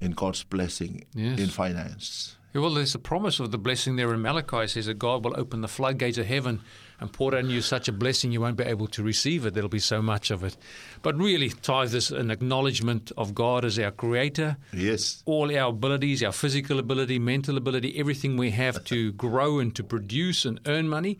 in 0.00 0.10
God's 0.12 0.42
blessing 0.44 1.04
Yes. 1.14 1.38
in 1.38 1.48
finance. 1.48 2.36
Yeah, 2.52 2.60
well, 2.60 2.74
there's 2.74 2.94
a 2.94 3.00
promise 3.00 3.40
of 3.40 3.50
the 3.50 3.58
blessing 3.58 3.96
there 3.96 4.12
in 4.14 4.22
Malachi. 4.22 4.58
It 4.58 4.70
says 4.70 4.86
that 4.86 4.98
God 4.98 5.24
will 5.24 5.34
open 5.36 5.60
the 5.60 5.68
floodgates 5.68 6.18
of 6.18 6.26
heaven 6.26 6.60
and 7.00 7.12
pour 7.12 7.34
on 7.36 7.50
you 7.50 7.60
such 7.60 7.88
a 7.88 7.92
blessing 7.92 8.30
you 8.30 8.40
won't 8.40 8.56
be 8.56 8.62
able 8.64 8.86
to 8.88 9.02
receive 9.02 9.44
it. 9.44 9.54
There'll 9.54 9.68
be 9.68 9.80
so 9.80 10.00
much 10.00 10.30
of 10.30 10.44
it. 10.44 10.56
But 11.02 11.16
really, 11.16 11.48
tithe 11.48 11.92
is 11.94 12.12
an 12.12 12.30
acknowledgement 12.30 13.10
of 13.16 13.34
God 13.34 13.64
as 13.64 13.76
our 13.78 13.90
creator. 13.90 14.56
Yes. 14.72 15.22
All 15.26 15.50
our 15.56 15.70
abilities, 15.70 16.22
our 16.22 16.30
physical 16.32 16.78
ability, 16.78 17.18
mental 17.18 17.56
ability, 17.56 17.98
everything 17.98 18.36
we 18.36 18.50
have 18.52 18.84
to 18.84 19.12
grow 19.12 19.58
and 19.58 19.74
to 19.74 19.82
produce 19.82 20.44
and 20.44 20.60
earn 20.66 20.88
money, 20.88 21.18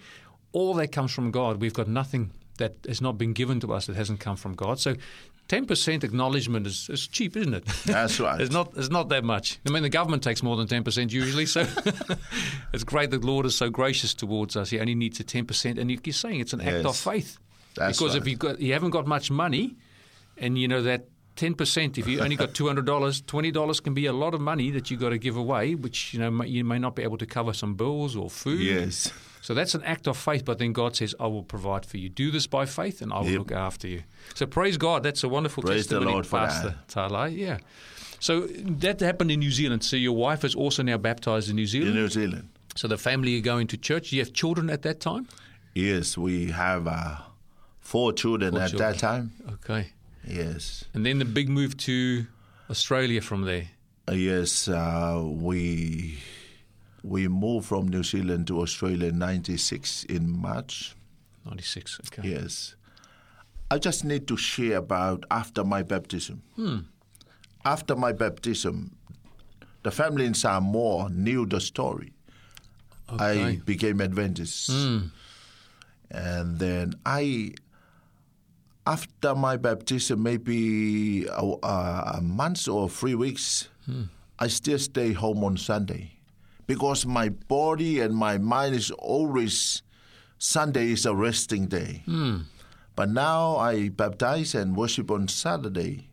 all 0.52 0.74
that 0.74 0.92
comes 0.92 1.10
from 1.12 1.32
God. 1.32 1.60
We've 1.60 1.74
got 1.74 1.88
nothing 1.88 2.30
that 2.58 2.74
has 2.86 3.00
not 3.00 3.18
been 3.18 3.32
given 3.32 3.60
to 3.60 3.72
us 3.72 3.86
that 3.86 3.96
hasn't 3.96 4.20
come 4.20 4.36
from 4.36 4.54
God. 4.54 4.78
So 4.78 4.94
10% 5.48 6.04
acknowledgement 6.04 6.66
is, 6.66 6.88
is 6.88 7.06
cheap, 7.06 7.36
isn't 7.36 7.52
it? 7.54 7.64
That's 7.84 8.18
right. 8.18 8.40
It's 8.40 8.52
not. 8.52 8.72
It's 8.76 8.88
not 8.90 9.10
that 9.10 9.24
much. 9.24 9.58
I 9.66 9.70
mean, 9.70 9.82
the 9.82 9.90
government 9.90 10.22
takes 10.22 10.42
more 10.42 10.56
than 10.56 10.66
ten 10.66 10.82
percent 10.84 11.12
usually, 11.12 11.44
so 11.46 11.66
it's 12.72 12.84
great 12.84 13.10
that 13.10 13.20
the 13.20 13.26
Lord 13.26 13.44
is 13.46 13.54
so 13.54 13.68
gracious 13.70 14.14
towards 14.14 14.56
us. 14.56 14.70
He 14.70 14.80
only 14.80 14.94
needs 14.94 15.20
a 15.20 15.24
ten 15.24 15.44
percent, 15.46 15.78
and 15.78 15.90
you're 15.90 16.12
saying 16.14 16.40
it's 16.40 16.52
an 16.54 16.60
act 16.62 16.76
of 16.76 16.84
Yes. 16.86 17.04
faith. 17.04 17.38
That's 17.76 17.98
because 17.98 18.14
if 18.14 18.22
right. 18.22 18.30
you 18.30 18.36
got 18.36 18.60
you 18.60 18.72
haven't 18.72 18.90
got 18.90 19.06
much 19.06 19.30
money, 19.30 19.76
and 20.38 20.56
you 20.56 20.66
know 20.66 20.82
that 20.82 21.08
ten 21.36 21.54
percent, 21.54 21.98
if 21.98 22.06
you 22.06 22.20
only 22.20 22.36
got 22.36 22.54
two 22.54 22.66
hundred 22.66 22.86
dollars, 22.86 23.20
twenty 23.20 23.50
dollars 23.50 23.80
can 23.80 23.92
be 23.92 24.06
a 24.06 24.12
lot 24.14 24.32
of 24.32 24.40
money 24.40 24.70
that 24.70 24.90
you've 24.90 25.00
got 25.00 25.10
to 25.10 25.18
give 25.18 25.36
away, 25.36 25.74
which 25.74 26.14
you 26.14 26.20
know 26.20 26.42
you 26.44 26.64
may 26.64 26.78
not 26.78 26.94
be 26.96 27.02
able 27.02 27.18
to 27.18 27.26
cover 27.26 27.52
some 27.52 27.74
bills 27.74 28.16
or 28.16 28.30
food. 28.30 28.60
Yes. 28.60 29.12
So 29.46 29.52
that's 29.52 29.74
an 29.74 29.83
act 29.85 30.07
of 30.07 30.16
faith, 30.16 30.42
but 30.46 30.57
then 30.59 30.72
God 30.72 30.96
says, 30.96 31.14
I 31.20 31.26
will 31.26 31.42
provide 31.42 31.85
for 31.85 31.98
you. 31.98 32.09
Do 32.09 32.30
this 32.30 32.46
by 32.46 32.64
faith, 32.64 33.02
and 33.02 33.12
I 33.12 33.18
will 33.20 33.28
Yep. 33.28 33.38
look 33.40 33.52
after 33.52 33.87
you. 33.87 34.02
So 34.35 34.46
praise 34.46 34.78
God. 34.78 35.02
That's 35.02 35.22
a 35.22 35.28
wonderful 35.28 35.62
Praise 35.62 35.87
the 35.87 35.96
testimony, 35.96 36.12
Lord 36.12 36.26
for 36.26 36.38
Pastor 36.38 36.76
Talai. 36.88 37.37
Yeah. 37.37 37.59
So 38.20 38.46
that 38.85 39.00
happened 39.00 39.30
in 39.30 39.40
New 39.40 39.50
Zealand. 39.50 39.85
So 39.85 39.96
your 39.96 40.16
wife 40.16 40.44
is 40.46 40.54
also 40.54 40.83
now 40.83 40.96
baptized 40.96 41.50
in 41.50 41.57
New 41.57 41.66
Zealand? 41.66 41.90
In 41.94 42.02
New 42.02 42.09
Zealand. 42.09 42.48
so 42.74 42.88
the 42.88 42.96
family 42.96 43.37
are 43.38 43.42
going 43.42 43.66
to 43.66 43.76
church. 43.76 44.09
Do 44.11 44.16
you 44.16 44.22
have 44.22 44.33
children 44.33 44.70
at 44.70 44.80
that 44.83 44.98
time? 45.00 45.28
Yes, 45.74 46.16
we 46.16 46.50
have 46.50 46.87
uh, 46.87 47.16
four 47.80 48.14
children 48.14 48.52
Four 48.52 48.62
at 48.62 48.70
children. 48.70 48.92
that 48.92 48.98
time. 48.98 49.33
Okay. 49.57 49.88
Yes. 50.26 50.85
And 50.94 51.04
then 51.04 51.18
the 51.18 51.26
big 51.26 51.50
move 51.50 51.76
to 51.88 52.26
Australia 52.70 53.20
from 53.20 53.42
there. 53.42 53.66
Uh, 54.09 54.12
yes, 54.12 54.68
uh, 54.68 55.20
we 55.22 56.18
we 57.04 57.28
moved 57.28 57.66
from 57.66 57.86
New 57.86 58.02
Zealand 58.02 58.46
to 58.46 58.60
Australia 58.60 59.08
in 59.08 59.18
'96 59.18 60.04
in 60.04 60.30
March. 60.30 60.96
96. 61.44 62.00
Okay. 62.06 62.28
Yes, 62.30 62.76
I 63.70 63.78
just 63.78 64.04
need 64.04 64.26
to 64.28 64.36
share 64.36 64.78
about 64.78 65.24
after 65.30 65.62
my 65.62 65.82
baptism. 65.82 66.42
Hmm. 66.56 66.78
After 67.64 67.94
my 67.94 68.12
baptism, 68.12 68.96
the 69.82 69.90
family 69.90 70.24
in 70.24 70.32
Samoa 70.32 71.10
knew 71.10 71.44
the 71.44 71.60
story. 71.60 72.12
I 73.06 73.60
became 73.66 74.00
Adventist, 74.00 74.70
hmm. 74.72 74.98
and 76.10 76.58
then 76.58 76.94
I. 77.04 77.52
After 78.86 79.34
my 79.34 79.56
baptism, 79.56 80.22
maybe 80.22 81.26
a, 81.26 81.42
a 81.62 82.20
month 82.22 82.68
or 82.68 82.88
three 82.88 83.14
weeks, 83.14 83.68
hmm. 83.86 84.04
I 84.38 84.48
still 84.48 84.78
stay 84.78 85.12
home 85.12 85.42
on 85.44 85.56
Sunday 85.56 86.14
because 86.66 87.07
my 87.07 87.29
body 87.29 88.00
and 88.00 88.14
my 88.14 88.38
mind 88.38 88.74
is 88.74 88.90
always 88.90 89.83
Sunday 90.38 90.90
is 90.92 91.07
a 91.07 91.14
resting 91.14 91.66
day. 91.66 92.03
But 92.96 93.09
now 93.11 93.57
I 93.57 93.88
baptize 93.88 94.55
and 94.55 94.77
worship 94.77 95.11
on 95.11 95.29
Saturday. 95.29 96.09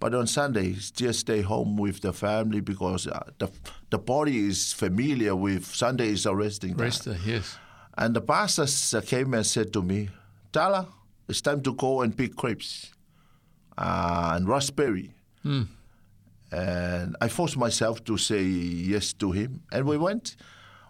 But 0.00 0.14
on 0.14 0.26
Sunday, 0.26 0.72
just 0.94 1.20
stay 1.20 1.42
home 1.42 1.76
with 1.76 2.00
the 2.00 2.12
family 2.12 2.60
because 2.60 3.06
uh, 3.06 3.30
the 3.38 3.48
the 3.90 3.98
body 3.98 4.46
is 4.48 4.72
familiar 4.72 5.34
with 5.36 5.64
Sunday 5.66 6.08
is 6.12 6.24
a 6.26 6.34
resting 6.34 6.74
day. 6.74 6.84
Rest, 6.84 7.08
uh, 7.08 7.14
yes. 7.26 7.56
And 7.96 8.14
the 8.16 8.20
pastors 8.20 8.94
uh, 8.94 9.00
came 9.02 9.34
and 9.34 9.44
said 9.46 9.72
to 9.72 9.82
me, 9.82 10.08
Tala, 10.52 10.88
it's 11.28 11.40
time 11.40 11.60
to 11.62 11.72
go 11.74 12.00
and 12.02 12.16
pick 12.16 12.34
grapes 12.36 12.92
uh, 13.78 14.32
and 14.36 14.48
raspberry. 14.48 15.12
And 16.54 17.16
I 17.20 17.26
forced 17.28 17.56
myself 17.56 18.04
to 18.04 18.16
say 18.16 18.42
yes 18.42 19.12
to 19.14 19.32
him. 19.32 19.62
And 19.72 19.86
we 19.86 19.96
went. 19.98 20.36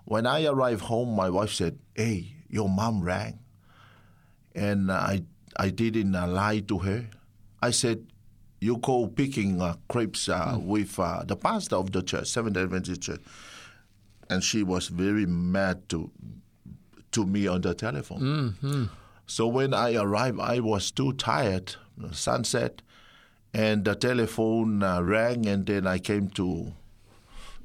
When 0.05 0.27
I 0.27 0.45
arrived 0.45 0.83
home, 0.83 1.17
my 1.17 1.31
wife 1.31 1.53
said, 1.53 1.79
Hey, 1.95 2.35
your 2.51 2.69
mom 2.69 3.01
rang. 3.03 3.39
And 4.55 4.93
I, 4.93 5.23
I 5.57 5.71
didn't 5.71 6.15
uh, 6.15 6.27
lie 6.29 6.61
to 6.69 6.79
her. 6.79 7.07
I 7.63 7.71
said, 7.71 8.07
You 8.61 8.77
go 8.77 9.07
picking 9.07 9.63
uh, 9.63 9.77
grapes 9.89 10.29
uh, 10.29 10.59
with 10.61 10.99
uh, 11.01 11.25
the 11.25 11.37
pastor 11.37 11.77
of 11.77 11.93
the 11.93 12.03
church, 12.03 12.29
Seventh 12.29 12.59
Adventist 12.59 13.01
Church. 13.01 13.23
And 14.29 14.45
she 14.45 14.63
was 14.63 14.89
very 14.89 15.27
mad 15.27 15.89
to 15.91 16.11
to 17.13 17.25
me 17.25 17.47
on 17.47 17.61
the 17.63 17.75
telephone. 17.75 18.21
So 19.27 19.47
when 19.47 19.73
I 19.73 19.95
arrived, 19.95 20.41
I 20.41 20.61
was 20.61 20.91
too 20.91 21.13
tired. 21.15 21.77
The 21.97 22.13
sun 22.13 22.43
set, 22.45 22.83
and 23.55 23.85
the 23.85 23.95
telephone 23.95 24.83
uh, 24.83 25.01
rang, 25.01 25.47
and 25.47 25.65
then 25.65 25.87
I 25.87 25.99
came 25.99 26.29
to 26.31 26.73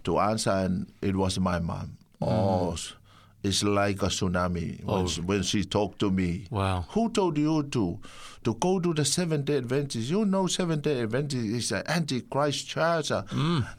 to 0.04 0.20
answer, 0.20 0.52
and 0.52 0.92
it 1.02 1.16
was 1.16 1.40
my 1.40 1.60
mom. 1.60 1.98
Oh, 2.22 2.76
it's 3.42 3.64
like 3.64 4.02
a 4.04 4.08
tsunami 4.08 4.84
when, 4.84 5.08
she, 5.08 5.22
when 5.22 5.44
she 5.44 5.64
talked 5.64 6.00
to 6.00 6.12
me. 6.12 6.46
Wow. 6.52 6.86
Who 6.90 7.10
told 7.10 7.38
you 7.38 7.64
to 7.64 8.00
to 8.44 8.54
go 8.56 8.80
to 8.80 8.94
the 8.94 9.06
Seventh 9.06 9.46
Day 9.46 9.58
Adventist? 9.58 10.10
You 10.10 10.26
know, 10.26 10.48
Seventh 10.48 10.84
Day 10.84 11.02
Adventist 11.02 11.46
is 11.46 11.72
an 11.72 11.84
Antichrist 11.88 12.68
church. 12.68 13.12
Uh, 13.12 13.24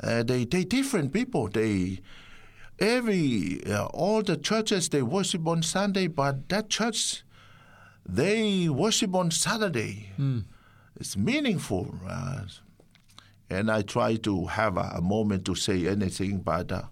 uh, 0.03 0.23
they 0.23 0.44
they 0.44 0.64
different 0.64 1.12
people. 1.12 1.49
They 1.49 2.01
every 2.79 3.62
uh, 3.66 3.85
all 3.87 4.23
the 4.23 4.37
churches 4.37 4.88
they 4.88 5.03
worship 5.03 5.46
on 5.46 5.62
Sunday, 5.62 6.07
but 6.07 6.49
that 6.49 6.68
church 6.70 7.23
they 8.09 8.68
worship 8.68 9.14
on 9.14 9.31
Saturday. 9.31 10.09
It's 11.01 11.17
meaningful. 11.17 11.95
Uh, 12.07 12.43
and 13.49 13.71
I 13.71 13.83
try 13.83 14.17
to 14.17 14.47
have 14.47 14.77
a, 14.77 14.93
a 14.97 15.01
moment 15.01 15.45
to 15.47 15.55
say 15.55 15.89
anything, 15.89 16.39
but 16.39 16.71
uh, 16.71 16.83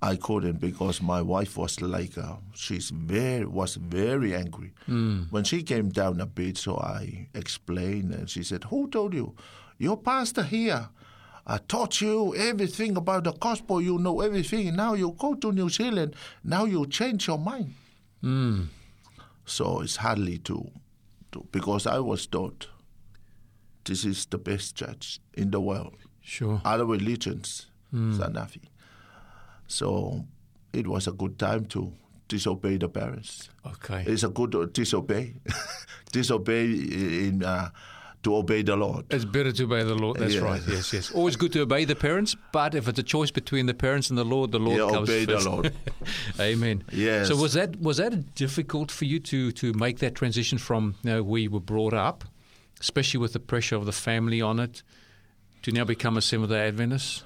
I 0.00 0.16
couldn't 0.16 0.60
because 0.60 1.02
my 1.02 1.20
wife 1.20 1.58
was 1.58 1.80
like, 1.82 2.16
uh, 2.16 2.36
she's 2.54 2.90
very 2.90 3.44
was 3.44 3.74
very 3.74 4.34
angry 4.34 4.72
when 5.30 5.44
she 5.44 5.62
came 5.64 5.88
down 5.90 6.20
a 6.20 6.26
bit. 6.26 6.56
So 6.56 6.76
I 6.78 7.28
explained, 7.34 8.14
and 8.14 8.30
she 8.30 8.42
said, 8.44 8.64
"Who 8.64 8.88
told 8.88 9.12
you? 9.14 9.34
Your 9.78 9.96
pastor 9.98 10.44
here." 10.44 10.88
I 11.50 11.56
taught 11.56 12.02
you 12.02 12.34
everything 12.36 12.94
about 12.98 13.24
the 13.24 13.32
gospel. 13.32 13.80
You 13.80 13.96
know 13.98 14.20
everything. 14.20 14.76
Now 14.76 14.92
you 14.92 15.14
go 15.18 15.34
to 15.34 15.50
New 15.50 15.70
Zealand. 15.70 16.14
Now 16.44 16.66
you 16.66 16.86
change 16.86 17.26
your 17.26 17.38
mind. 17.38 17.72
So 19.46 19.80
it's 19.80 19.96
hardly 19.96 20.36
to, 20.40 20.70
to 21.32 21.46
because 21.50 21.86
I 21.86 22.00
was 22.00 22.26
taught 22.26 22.68
this 23.88 24.04
is 24.04 24.26
the 24.26 24.38
best 24.38 24.76
church 24.76 25.18
in 25.34 25.50
the 25.50 25.60
world. 25.60 25.96
Sure. 26.22 26.60
Other 26.64 26.84
religions, 26.86 27.66
Sanafi. 27.92 28.62
So 29.66 30.24
it 30.72 30.86
was 30.86 31.06
a 31.08 31.12
good 31.12 31.38
time 31.38 31.64
to 31.66 31.92
disobey 32.28 32.76
the 32.78 32.88
parents. 32.88 33.48
Okay. 33.66 34.04
It's 34.06 34.22
a 34.22 34.28
good 34.28 34.54
uh, 34.54 34.66
disobey, 34.72 35.34
disobey 36.12 36.64
in 37.28 37.42
uh, 37.44 37.70
to 38.24 38.36
obey 38.36 38.62
the 38.62 38.76
Lord. 38.76 39.04
It's 39.10 39.24
better 39.24 39.52
to 39.52 39.64
obey 39.64 39.82
the 39.84 39.94
Lord. 39.94 40.18
That's 40.18 40.34
Yeah. 40.34 40.40
right. 40.50 40.62
Yes, 40.68 40.92
yes. 40.92 41.10
Always 41.12 41.36
good 41.36 41.52
to 41.52 41.60
obey 41.62 41.84
the 41.86 41.94
parents, 41.94 42.36
but 42.52 42.74
if 42.74 42.88
it's 42.88 42.98
a 42.98 43.02
choice 43.02 43.30
between 43.30 43.66
the 43.66 43.74
parents 43.74 44.10
and 44.10 44.18
the 44.18 44.24
Lord, 44.24 44.50
the 44.52 44.58
Lord 44.58 44.78
Yeah, 44.78 44.90
comes 44.90 45.08
obey 45.08 45.24
the. 45.24 45.40
Lord. 45.40 45.72
Amen. 46.40 46.82
Yes. 46.92 47.28
So 47.28 47.36
was 47.36 47.52
that 47.54 47.80
was 47.80 47.96
that 47.98 48.34
difficult 48.34 48.90
for 48.90 49.04
you 49.06 49.20
to 49.20 49.52
to 49.52 49.72
make 49.74 49.98
that 50.00 50.14
transition 50.14 50.58
from 50.58 50.94
you 51.04 51.10
know, 51.10 51.22
where 51.22 51.40
you 51.40 51.50
were 51.50 51.60
brought 51.74 51.94
up, 51.94 52.24
especially 52.80 53.18
with 53.18 53.32
the 53.32 53.40
pressure 53.40 53.76
of 53.76 53.86
the 53.86 53.92
family 53.92 54.40
on 54.40 54.58
it, 54.60 54.82
to 55.62 55.72
now 55.72 55.84
become 55.84 56.16
a 56.16 56.22
Seventh 56.22 56.50
Day 56.50 56.68
Adventist? 56.68 57.24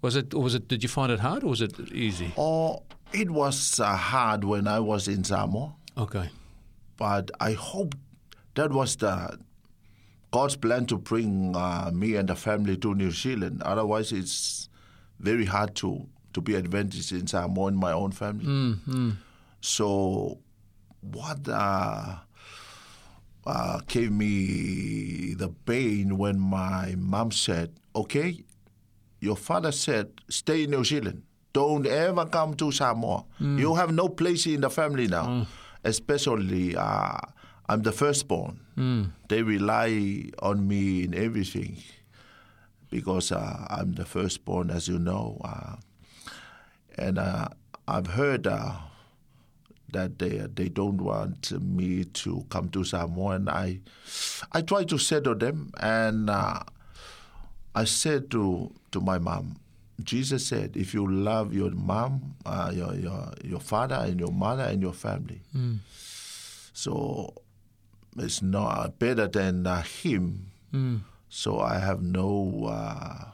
Was 0.00 0.16
it 0.16 0.34
or 0.34 0.42
was 0.42 0.54
it? 0.54 0.68
Did 0.68 0.82
you 0.82 0.88
find 0.88 1.12
it 1.12 1.20
hard 1.20 1.44
or 1.44 1.48
was 1.48 1.60
it 1.60 1.78
easy? 1.92 2.32
Or 2.36 2.82
it 3.12 3.30
was 3.30 3.78
uh, 3.78 3.94
hard 3.94 4.42
when 4.44 4.66
I 4.66 4.80
was 4.80 5.06
in 5.08 5.22
Samoa. 5.24 5.74
Okay. 5.96 6.30
but 6.96 7.30
I 7.40 7.52
hope 7.52 7.94
that 8.54 8.70
was 8.72 8.96
the 8.96 9.38
God's 10.30 10.56
plan 10.56 10.86
to 10.86 10.96
bring 10.96 11.54
uh, 11.54 11.90
me 11.92 12.16
and 12.16 12.28
the 12.28 12.34
family 12.36 12.76
to 12.78 12.94
New 12.94 13.10
Zealand. 13.10 13.62
Otherwise, 13.62 14.12
it's 14.12 14.68
very 15.20 15.44
hard 15.44 15.74
to 15.76 16.06
to 16.32 16.40
be 16.40 16.56
Adventist 16.56 17.12
in 17.12 17.26
Samoa 17.26 17.68
in 17.68 17.76
my 17.76 17.92
own 17.92 18.10
family. 18.12 18.46
So, 19.60 20.38
what 21.02 21.46
uh, 21.48 22.16
uh, 23.46 23.80
gave 23.86 24.12
me 24.12 25.34
the 25.34 25.48
pain 25.66 26.16
when 26.18 26.38
my 26.38 26.94
mom 26.96 27.30
said, 27.32 27.70
"Okay, 27.94 28.44
your 29.20 29.36
father 29.36 29.72
said 29.72 30.10
stay 30.28 30.64
in 30.64 30.70
New 30.70 30.84
Zealand." 30.84 31.22
don't 31.52 31.86
ever 31.86 32.24
come 32.24 32.54
to 32.54 32.72
Samoa. 32.72 33.24
You 33.38 33.74
have 33.74 33.92
no 33.92 34.08
place 34.08 34.46
in 34.46 34.62
the 34.62 34.70
family 34.70 35.06
now. 35.06 35.46
Especially, 35.84 36.74
uh, 36.74 37.18
I'm 37.68 37.82
the 37.82 37.92
firstborn. 37.92 38.60
They 39.28 39.42
rely 39.42 40.30
on 40.40 40.66
me 40.66 41.04
in 41.04 41.12
everything 41.14 41.76
because 42.88 43.32
uh, 43.32 43.66
I'm 43.68 43.92
the 43.92 44.06
firstborn, 44.06 44.70
as 44.70 44.88
you 44.88 44.98
know. 44.98 45.36
Uh, 45.44 45.76
and 46.96 47.18
uh, 47.18 47.48
I've 47.86 48.06
heard 48.06 48.46
uh, 48.46 48.72
that 49.92 50.18
they 50.18 50.38
they 50.54 50.68
don't 50.68 51.00
want 51.00 51.52
me 51.60 52.04
to 52.24 52.44
come 52.50 52.68
to 52.70 52.84
Samoa, 52.84 53.36
and 53.36 53.48
I 53.50 53.80
I 54.52 54.62
try 54.62 54.84
to 54.84 54.98
settle 54.98 55.34
them, 55.36 55.70
and 55.80 56.28
uh, 56.30 56.60
I 57.74 57.84
said 57.84 58.30
to 58.32 58.72
to 58.92 59.00
my 59.00 59.18
mom, 59.18 59.56
Jesus 60.02 60.46
said, 60.46 60.76
if 60.76 60.92
you 60.94 61.06
love 61.06 61.54
your 61.54 61.70
mom, 61.70 62.34
uh, 62.44 62.70
your 62.74 62.94
your 62.94 63.32
your 63.44 63.60
father, 63.60 63.96
and 63.96 64.18
your 64.20 64.32
mother, 64.32 64.64
and 64.64 64.82
your 64.82 64.92
family, 64.94 65.40
so 66.72 67.32
it's 68.18 68.42
not 68.42 68.98
better 68.98 69.28
than 69.28 69.66
uh, 69.66 69.82
him. 69.82 70.50
So 71.28 71.60
I 71.60 71.78
have 71.78 72.02
no 72.02 72.66
uh, 72.68 73.30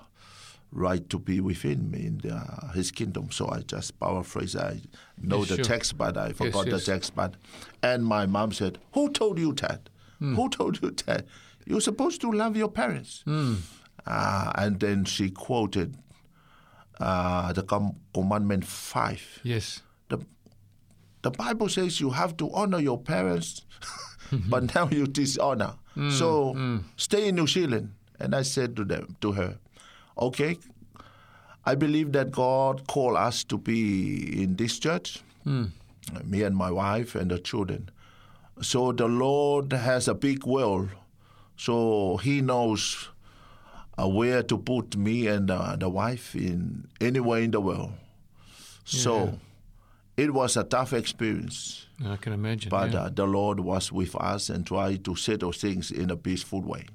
right 0.71 1.09
to 1.11 1.19
be 1.19 1.41
within 1.41 1.93
him 1.93 1.95
in 1.95 2.19
the, 2.19 2.71
his 2.75 2.91
kingdom. 2.91 3.31
So 3.31 3.49
I 3.49 3.61
just 3.61 3.99
paraphrase. 3.99 4.55
I 4.57 4.81
know 5.21 5.39
Yes, 5.41 5.49
the 5.49 5.55
sure. 5.57 5.65
text, 5.65 5.99
but 5.99 6.17
I 6.17 6.33
forgot 6.33 6.67
yes. 6.67 6.85
the 6.85 6.93
text. 6.93 7.15
But 7.15 7.35
and 7.83 8.05
my 8.05 8.27
mom 8.27 8.53
said, 8.53 8.79
"Who 8.93 9.11
told 9.11 9.39
you 9.39 9.53
that? 9.55 9.89
Hmm. 10.19 10.35
Who 10.35 10.49
told 10.51 10.83
you 10.83 10.91
that? 11.07 11.27
You're 11.67 11.81
supposed 11.81 12.21
to 12.23 12.31
love 12.31 12.57
your 12.57 12.69
parents." 12.71 13.23
Hmm. 13.25 13.55
Uh, 14.07 14.53
and 14.57 14.81
then 14.81 15.05
she 15.05 15.31
quoted 15.31 15.97
uh, 17.01 17.53
the 17.53 17.63
com- 17.63 17.97
commandment 18.15 18.65
five. 18.67 19.23
Yes. 19.43 19.83
The 20.09 20.19
the 21.23 21.31
Bible 21.31 21.69
says 21.69 22.01
you 22.01 22.11
have 22.11 22.37
to 22.39 22.51
honor 22.53 22.79
your 22.81 22.99
parents, 23.01 23.63
but 24.49 24.75
now 24.75 24.89
you 24.91 25.07
dishonor. 25.07 25.75
so 26.11 26.55
stay 26.97 27.29
in 27.29 27.35
New 27.37 27.47
Zealand. 27.47 27.93
And 28.21 28.35
I 28.35 28.43
said 28.43 28.75
to 28.75 28.85
them, 28.85 29.15
to 29.21 29.31
her, 29.31 29.59
okay, 30.19 30.59
I 31.67 31.75
believe 31.75 32.13
that 32.13 32.31
God 32.33 32.87
called 32.87 33.17
us 33.17 33.45
to 33.45 33.59
be 33.59 34.43
in 34.43 34.57
this 34.57 34.79
church, 34.79 35.23
me 36.25 36.43
and 36.43 36.57
my 36.57 36.71
wife 36.71 37.15
and 37.15 37.31
the 37.31 37.39
children. 37.39 37.91
So 38.61 38.93
the 38.93 39.07
Lord 39.07 39.73
has 39.73 40.09
a 40.09 40.15
big 40.15 40.45
will, 40.47 40.89
so 41.57 42.17
He 42.19 42.41
knows 42.41 43.09
uh, 43.99 44.09
where 44.09 44.43
to 44.43 44.59
put 44.59 44.97
me 44.97 45.27
and 45.27 45.51
uh, 45.51 45.77
the 45.77 45.89
wife 45.89 46.35
in 46.35 46.89
anywhere 47.01 47.41
in 47.43 47.51
the 47.51 47.61
world. 47.61 47.93
So 48.85 49.39
it 50.17 50.33
was 50.33 50.57
a 50.57 50.65
tough 50.65 50.93
experience, 50.93 51.87
I 52.05 52.17
can 52.17 52.33
imagine. 52.33 52.71
but 52.71 52.93
yeah. 52.93 53.03
uh, 53.03 53.09
the 53.11 53.27
Lord 53.27 53.61
was 53.61 53.93
with 53.93 54.17
us 54.17 54.49
and 54.51 54.67
tried 54.67 55.05
to 55.05 55.15
settle 55.15 55.53
things 55.53 55.91
in 55.91 56.11
a 56.11 56.17
peaceful 56.17 56.63
way. 56.63 56.87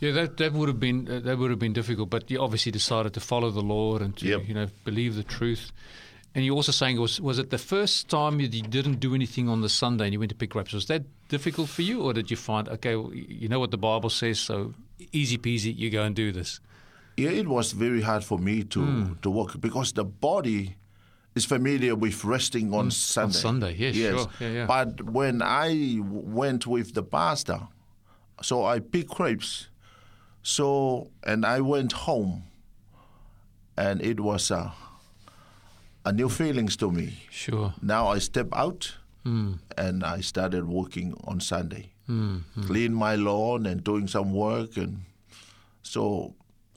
Yeah, 0.00 0.12
that 0.12 0.36
that 0.36 0.52
would 0.52 0.68
have 0.68 0.80
been 0.80 1.08
uh, 1.08 1.20
that 1.20 1.38
would 1.38 1.50
have 1.50 1.58
been 1.58 1.72
difficult, 1.72 2.10
but 2.10 2.30
you 2.30 2.40
obviously 2.40 2.72
decided 2.72 3.12
to 3.14 3.20
follow 3.20 3.50
the 3.50 3.62
Lord 3.62 4.02
and 4.02 4.16
to 4.16 4.26
Yep. 4.26 4.48
you 4.48 4.54
know 4.54 4.68
believe 4.84 5.14
the 5.14 5.22
truth. 5.24 5.72
And 6.34 6.44
you're 6.46 6.56
also 6.56 6.72
saying 6.72 6.98
was 7.00 7.20
was 7.20 7.38
it 7.38 7.50
the 7.50 7.58
first 7.58 8.08
time 8.08 8.40
you 8.40 8.48
didn't 8.48 9.00
do 9.00 9.14
anything 9.14 9.48
on 9.48 9.60
the 9.60 9.68
Sunday 9.68 10.04
and 10.04 10.12
you 10.12 10.18
went 10.18 10.30
to 10.30 10.36
pick 10.36 10.50
grapes? 10.50 10.72
Was 10.72 10.86
that 10.86 11.02
difficult 11.28 11.68
for 11.68 11.82
you, 11.82 12.02
or 12.02 12.12
did 12.14 12.30
you 12.30 12.36
find 12.38 12.68
okay, 12.68 12.96
well, 12.96 13.12
you 13.14 13.48
know 13.48 13.60
what 13.60 13.70
the 13.70 13.76
Bible 13.78 14.10
says, 14.10 14.38
so 14.40 14.72
easy 15.12 15.38
peasy, 15.38 15.76
you 15.76 15.90
go 15.90 16.02
and 16.02 16.16
do 16.16 16.32
this? 16.32 16.60
Yeah, 17.18 17.30
it 17.30 17.46
was 17.46 17.72
very 17.72 18.00
hard 18.00 18.24
for 18.24 18.38
me 18.38 18.64
to 18.64 18.80
Hmm. 18.80 19.12
to 19.20 19.30
work 19.30 19.60
because 19.60 19.92
the 19.92 20.04
body 20.04 20.76
is 21.34 21.44
familiar 21.46 21.94
with 21.94 22.24
resting 22.24 22.74
on 22.74 22.90
Sunday. 22.90 23.32
Hmm. 23.38 23.42
Sunday, 23.42 23.74
yes, 23.78 23.94
sure. 23.96 24.28
Yeah, 24.40 24.52
yeah. 24.52 24.66
But 24.66 25.02
when 25.12 25.42
I 25.42 25.96
w- 25.98 26.24
went 26.40 26.66
with 26.66 26.92
the 26.94 27.02
pastor, 27.02 27.60
so 28.42 28.64
I 28.64 28.80
picked 28.80 29.10
grapes, 29.10 29.68
so 30.42 31.08
and 31.24 31.44
I 31.46 31.60
went 31.60 31.92
home, 31.92 32.42
and 33.76 34.00
it 34.02 34.20
was 34.20 34.50
a 34.50 34.72
a 36.04 36.12
new 36.12 36.28
feelings 36.28 36.76
to 36.76 36.90
me. 36.90 37.12
Sure. 37.30 37.74
Now 37.82 38.08
I 38.08 38.18
step 38.18 38.48
out 38.52 38.98
Hmm. 39.24 39.52
and 39.78 40.02
I 40.02 40.20
started 40.20 40.64
working 40.66 41.14
on 41.28 41.38
Sunday, 41.40 41.92
clean 42.66 42.92
my 42.92 43.14
lawn 43.14 43.66
and 43.66 43.84
doing 43.84 44.08
some 44.08 44.32
work, 44.32 44.76
and 44.76 45.04
so 45.82 46.34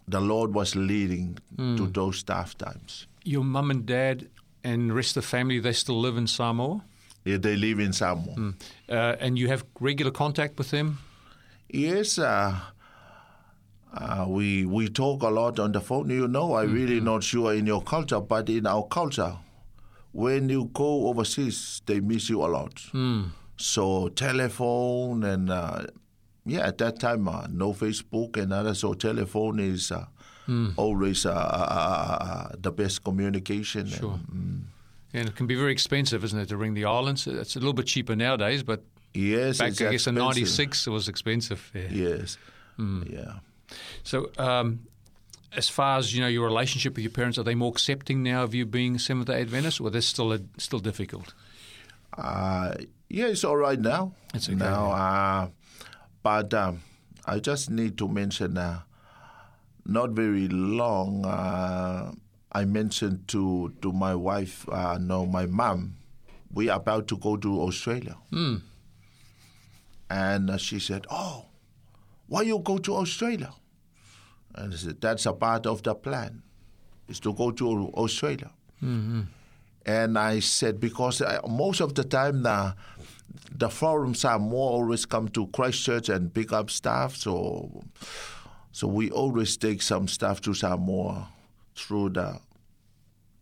the 0.07 0.19
Lord 0.21 0.53
was 0.53 0.75
leading 0.75 1.39
Hmm. 1.57 1.75
to 1.77 1.87
those 1.87 2.23
tough 2.23 2.55
times. 2.57 3.07
Your 3.23 3.43
mum 3.43 3.71
and 3.71 3.83
dad 3.87 4.27
and 4.63 4.93
rest 4.95 5.17
of 5.17 5.23
the 5.23 5.27
family 5.27 5.59
they 5.59 5.73
still 5.73 5.99
live 5.99 6.17
in 6.17 6.27
Samoa, 6.27 6.81
Yeah, 7.25 7.37
they 7.41 7.55
live 7.55 7.79
in 7.79 7.93
Samoa. 7.93 8.53
uh, 8.89 9.15
and 9.19 9.39
you 9.39 9.47
have 9.47 9.63
regular 9.79 10.11
contact 10.11 10.57
with 10.59 10.69
them. 10.69 10.99
Yes, 11.69 12.19
uh, 12.19 12.55
uh, 13.93 14.25
we 14.27 14.65
we 14.65 14.87
talk 14.89 15.23
a 15.23 15.29
lot 15.29 15.59
on 15.59 15.71
the 15.71 15.81
phone. 15.81 16.09
You 16.09 16.27
know, 16.27 16.55
I'm 16.55 16.73
really 16.73 16.99
not 16.99 17.23
sure 17.23 17.53
in 17.53 17.65
your 17.65 17.81
culture, 17.81 18.19
but 18.19 18.49
in 18.49 18.67
our 18.67 18.83
culture, 18.87 19.37
when 20.11 20.49
you 20.49 20.69
go 20.73 21.07
overseas, 21.07 21.81
they 21.85 21.99
miss 21.99 22.29
you 22.29 22.43
a 22.43 22.47
lot. 22.47 22.81
So 23.57 24.09
telephone 24.09 25.23
and 25.23 25.49
uh, 25.49 25.85
yeah, 26.45 26.67
at 26.67 26.77
that 26.79 26.99
time, 26.99 27.27
uh, 27.27 27.47
no 27.49 27.73
Facebook 27.73 28.37
and 28.37 28.53
other. 28.53 28.73
So 28.75 28.93
telephone 28.93 29.59
is 29.59 29.91
uh, 29.91 30.05
always 30.75 31.25
uh, 31.25 32.55
the 32.59 32.71
best 32.71 33.03
communication. 33.03 33.87
Sure. 33.87 34.19
And, 34.31 34.67
And 35.13 35.29
it 35.29 35.35
can 35.35 35.47
be 35.47 35.55
very 35.55 35.71
expensive, 35.71 36.23
isn't 36.25 36.37
it, 36.39 36.49
to 36.49 36.57
ring 36.57 36.73
the 36.73 36.83
islands? 36.83 37.25
It's 37.25 37.55
a 37.55 37.59
little 37.59 37.73
bit 37.73 37.85
cheaper 37.87 38.15
nowadays, 38.15 38.63
but 38.63 38.83
yes, 39.15 39.57
back, 39.59 39.69
it's 39.69 39.81
I 39.81 39.91
guess, 39.91 40.07
in 40.07 40.15
'96, 40.15 40.87
it 40.87 40.89
was 40.89 41.07
expensive. 41.07 41.71
Yeah. 41.73 41.87
Yes, 41.89 42.37
yeah. 42.77 43.39
So, 44.03 44.29
um, 44.37 44.81
as 45.55 45.69
far 45.69 45.97
as 45.97 46.13
you 46.13 46.21
know, 46.21 46.27
your 46.27 46.45
relationship 46.45 46.95
with 46.95 47.03
your 47.03 47.11
parents, 47.11 47.37
are 47.37 47.43
they 47.43 47.55
more 47.55 47.71
accepting 47.71 48.21
now 48.23 48.43
of 48.43 48.53
you 48.53 48.65
being 48.65 48.99
Seventh 48.99 49.27
Day 49.27 49.41
Adventist, 49.41 49.79
or 49.79 49.89
they're 49.89 50.01
still 50.01 50.33
a, 50.33 50.39
still 50.57 50.79
difficult? 50.79 51.33
Uh, 52.17 52.75
yeah, 53.09 53.27
it's 53.27 53.43
all 53.43 53.57
right 53.57 53.79
now. 53.79 54.13
It's 54.33 54.47
okay, 54.49 54.57
now. 54.57 54.91
Uh, 54.91 55.47
but 56.23 56.53
um, 56.53 56.81
I 57.25 57.39
just 57.39 57.69
need 57.69 57.97
to 57.99 58.07
mention, 58.07 58.57
uh, 58.57 58.81
not 59.85 60.11
very 60.11 60.47
long. 60.47 61.25
Uh, 61.25 62.11
I 62.51 62.65
mentioned 62.65 63.27
to 63.29 63.73
to 63.81 63.91
my 63.91 64.15
wife, 64.15 64.67
uh, 64.69 64.97
no, 64.99 65.25
my 65.25 65.45
mom, 65.45 65.97
we 66.53 66.69
are 66.69 66.77
about 66.77 67.07
to 67.09 67.17
go 67.17 67.35
to 67.37 67.61
Australia, 67.61 68.17
and 70.15 70.49
uh, 70.49 70.57
she 70.57 70.79
said, 70.79 71.03
"Oh, 71.09 71.45
why 72.27 72.41
you 72.43 72.59
go 72.59 72.77
to 72.77 72.95
Australia?" 72.95 73.53
And 74.55 74.73
I 74.73 74.77
said, 74.77 75.01
"That's 75.01 75.25
a 75.25 75.33
part 75.33 75.65
of 75.67 75.83
the 75.83 75.95
plan, 75.95 76.41
is 77.07 77.19
to 77.21 77.33
go 77.33 77.51
to 77.51 77.67
Australia." 78.03 78.51
And 79.85 80.17
I 80.17 80.39
said, 80.39 80.79
because 80.79 81.21
I, 81.21 81.39
most 81.47 81.79
of 81.79 81.93
the 81.93 82.03
time 82.03 82.41
the, 82.41 82.75
the 83.55 83.69
forums 83.69 84.25
are 84.25 84.39
more 84.39 84.71
always 84.71 85.05
come 85.05 85.27
to 85.29 85.47
Christchurch 85.47 86.09
and 86.09 86.33
pick 86.33 86.51
up 86.51 86.71
stuff. 86.71 87.15
So, 87.15 87.83
so 88.71 88.87
we 88.87 89.11
always 89.11 89.57
take 89.57 89.81
some 89.83 90.07
stuff 90.07 90.41
to 90.41 90.53
Samoa 90.53 91.27
through 91.75 92.09
the, 92.09 92.39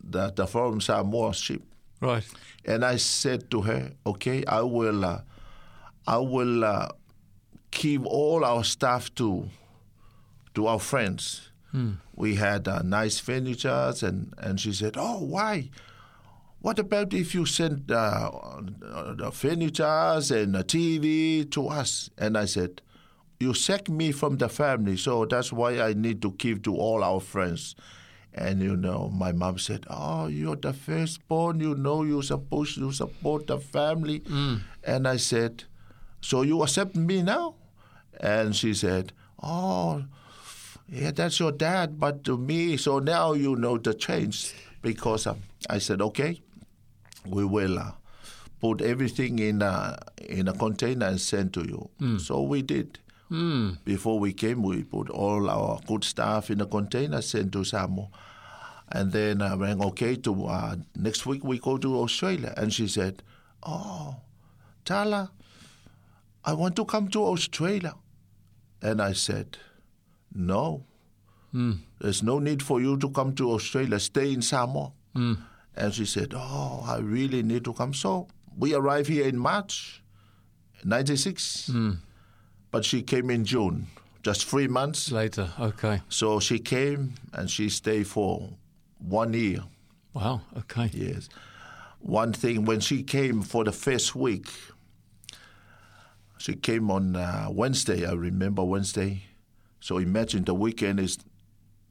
the, 0.04 0.34
the 0.36 0.46
forum 0.46 0.82
Samoa 0.82 1.34
ship. 1.34 1.62
Right. 2.02 2.28
And 2.66 2.84
I 2.84 2.98
said 2.98 3.50
to 3.52 3.62
her, 3.62 3.92
okay, 4.06 4.44
I 4.46 4.62
will, 4.62 5.06
uh, 5.06 5.22
I 6.08 6.18
will 6.18 6.64
uh, 6.64 6.90
give 7.72 8.06
all 8.06 8.44
our 8.46 8.64
stuff 8.64 9.14
to, 9.16 9.50
to 10.56 10.68
our 10.68 10.80
friends. 10.80 11.50
We 12.16 12.36
had 12.36 12.68
uh, 12.68 12.84
nice 12.84 13.18
furnitures, 13.20 14.04
and, 14.04 14.32
and 14.38 14.60
she 14.60 14.74
said, 14.74 14.94
oh, 14.96 15.24
why? 15.24 15.72
What 16.62 16.78
about 16.78 17.14
if 17.16 17.34
you 17.34 17.46
send 17.48 17.92
uh, 17.92 18.30
the 19.18 19.32
furnitures 19.34 20.30
and 20.30 20.54
the 20.54 20.64
TV 20.64 21.50
to 21.52 21.68
us? 21.70 22.12
And 22.18 22.38
I 22.38 22.46
said, 22.46 22.82
you 23.40 23.56
sacked 23.56 23.90
me 23.90 24.12
from 24.12 24.38
the 24.38 24.50
family, 24.50 24.98
so 24.98 25.26
that's 25.26 25.52
why 25.52 25.82
I 25.82 25.94
need 25.94 26.22
to 26.22 26.32
give 26.32 26.62
to 26.64 26.76
all 26.76 27.04
our 27.04 27.20
friends. 27.20 27.76
And 28.36 28.62
you 28.62 28.76
know, 28.78 29.10
my 29.14 29.32
mom 29.32 29.58
said, 29.60 29.86
"Oh, 29.90 30.28
you're 30.28 30.56
the 30.56 30.74
firstborn. 30.74 31.60
You 31.60 31.76
know, 31.76 32.04
you're 32.04 32.24
supposed 32.24 32.76
to 32.78 32.92
support 32.92 33.48
the 33.48 33.60
family." 33.60 34.24
And 34.84 35.08
I 35.08 35.18
said, 35.18 35.66
"So 36.24 36.42
you 36.42 36.64
accept 36.64 36.96
me 36.96 37.22
now?" 37.22 37.56
And 38.20 38.56
she 38.56 38.74
said, 38.74 39.12
"Oh, 39.42 40.04
yeah, 40.88 41.12
that's 41.12 41.40
your 41.40 41.52
dad, 41.52 42.00
but 42.00 42.24
to 42.26 42.38
me, 42.38 42.78
so 42.78 43.00
now 43.00 43.34
you 43.34 43.56
know 43.56 43.78
the 43.78 43.94
change." 43.94 44.54
Because 44.82 45.28
um, 45.28 45.40
I 45.70 45.80
said, 45.80 46.02
"Okay, 46.02 46.42
we 47.26 47.44
will 47.46 47.78
uh, 47.80 47.92
put 48.60 48.82
everything 48.82 49.40
in 49.40 49.62
a 49.62 49.98
in 50.40 50.48
a 50.48 50.54
container 50.54 51.08
and 51.08 51.20
send 51.22 51.54
to 51.54 51.62
you." 51.68 51.90
So 52.20 52.42
we 52.42 52.62
did. 52.62 53.00
Before 53.84 54.20
we 54.20 54.32
came, 54.32 54.62
we 54.62 54.84
put 54.84 55.10
all 55.10 55.50
our 55.50 55.80
good 55.88 56.04
stuff 56.04 56.52
in 56.52 56.62
a 56.62 56.68
container, 56.68 57.20
sent 57.22 57.52
to 57.54 57.64
Samoa. 57.64 58.10
And 58.92 59.12
then 59.12 59.42
I 59.42 59.56
rang, 59.56 59.82
okay, 59.84 60.16
to 60.18 60.46
uh, 60.46 60.76
next 60.96 61.26
week 61.26 61.44
we 61.44 61.58
go 61.58 61.78
to 61.80 61.98
Australia. 62.02 62.54
And 62.56 62.72
she 62.72 62.88
said, 62.88 63.24
oh, 63.66 64.18
Tala, 64.86 65.32
I 66.46 66.54
want 66.54 66.76
to 66.76 66.86
come 66.86 67.08
to 67.10 67.24
Australia. 67.26 67.96
And 68.82 69.02
I 69.02 69.14
said, 69.14 69.58
no, 70.34 70.84
hmm. 71.52 71.74
there's 72.00 72.22
no 72.22 72.40
need 72.40 72.62
for 72.62 72.82
you 72.82 72.98
to 72.98 73.10
come 73.10 73.34
to 73.36 73.52
Australia. 73.52 74.00
Stay 74.00 74.34
in 74.34 74.42
Samoa. 74.42 74.92
Hmm. 75.16 75.34
And 75.76 75.94
she 75.94 76.06
said, 76.06 76.34
oh, 76.36 76.84
I 76.88 76.98
really 76.98 77.44
need 77.44 77.64
to 77.66 77.74
come. 77.74 77.94
So 77.94 78.28
we 78.58 78.74
arrived 78.74 79.10
here 79.10 79.26
in 79.28 79.38
March, 79.38 80.04
96. 80.84 81.68
Hmm. 81.68 81.92
But 82.72 82.84
she 82.84 83.04
came 83.04 83.30
in 83.30 83.46
June, 83.46 83.88
just 84.24 84.46
three 84.46 84.68
months. 84.68 85.12
Later. 85.12 85.50
Okay. 85.60 86.02
So 86.10 86.40
she 86.40 86.60
came 86.60 87.14
and 87.32 87.50
she 87.50 87.70
stayed 87.70 88.08
for 88.08 88.50
one 89.00 89.34
year. 89.34 89.60
Wow. 90.14 90.42
Okay. 90.58 90.90
Yes. 90.92 91.30
One 92.00 92.34
thing, 92.34 92.66
when 92.66 92.82
she 92.82 93.04
came 93.04 93.42
for 93.42 93.64
the 93.64 93.72
first 93.72 94.16
week, 94.16 94.50
she 96.44 96.56
came 96.56 96.92
on 96.92 97.16
uh, 97.16 97.48
Wednesday. 97.50 98.06
I 98.06 98.12
remember 98.12 98.66
Wednesday. 98.66 99.24
So 99.80 99.98
imagine 99.98 100.44
the 100.44 100.54
weekend 100.54 101.00
is 101.00 101.18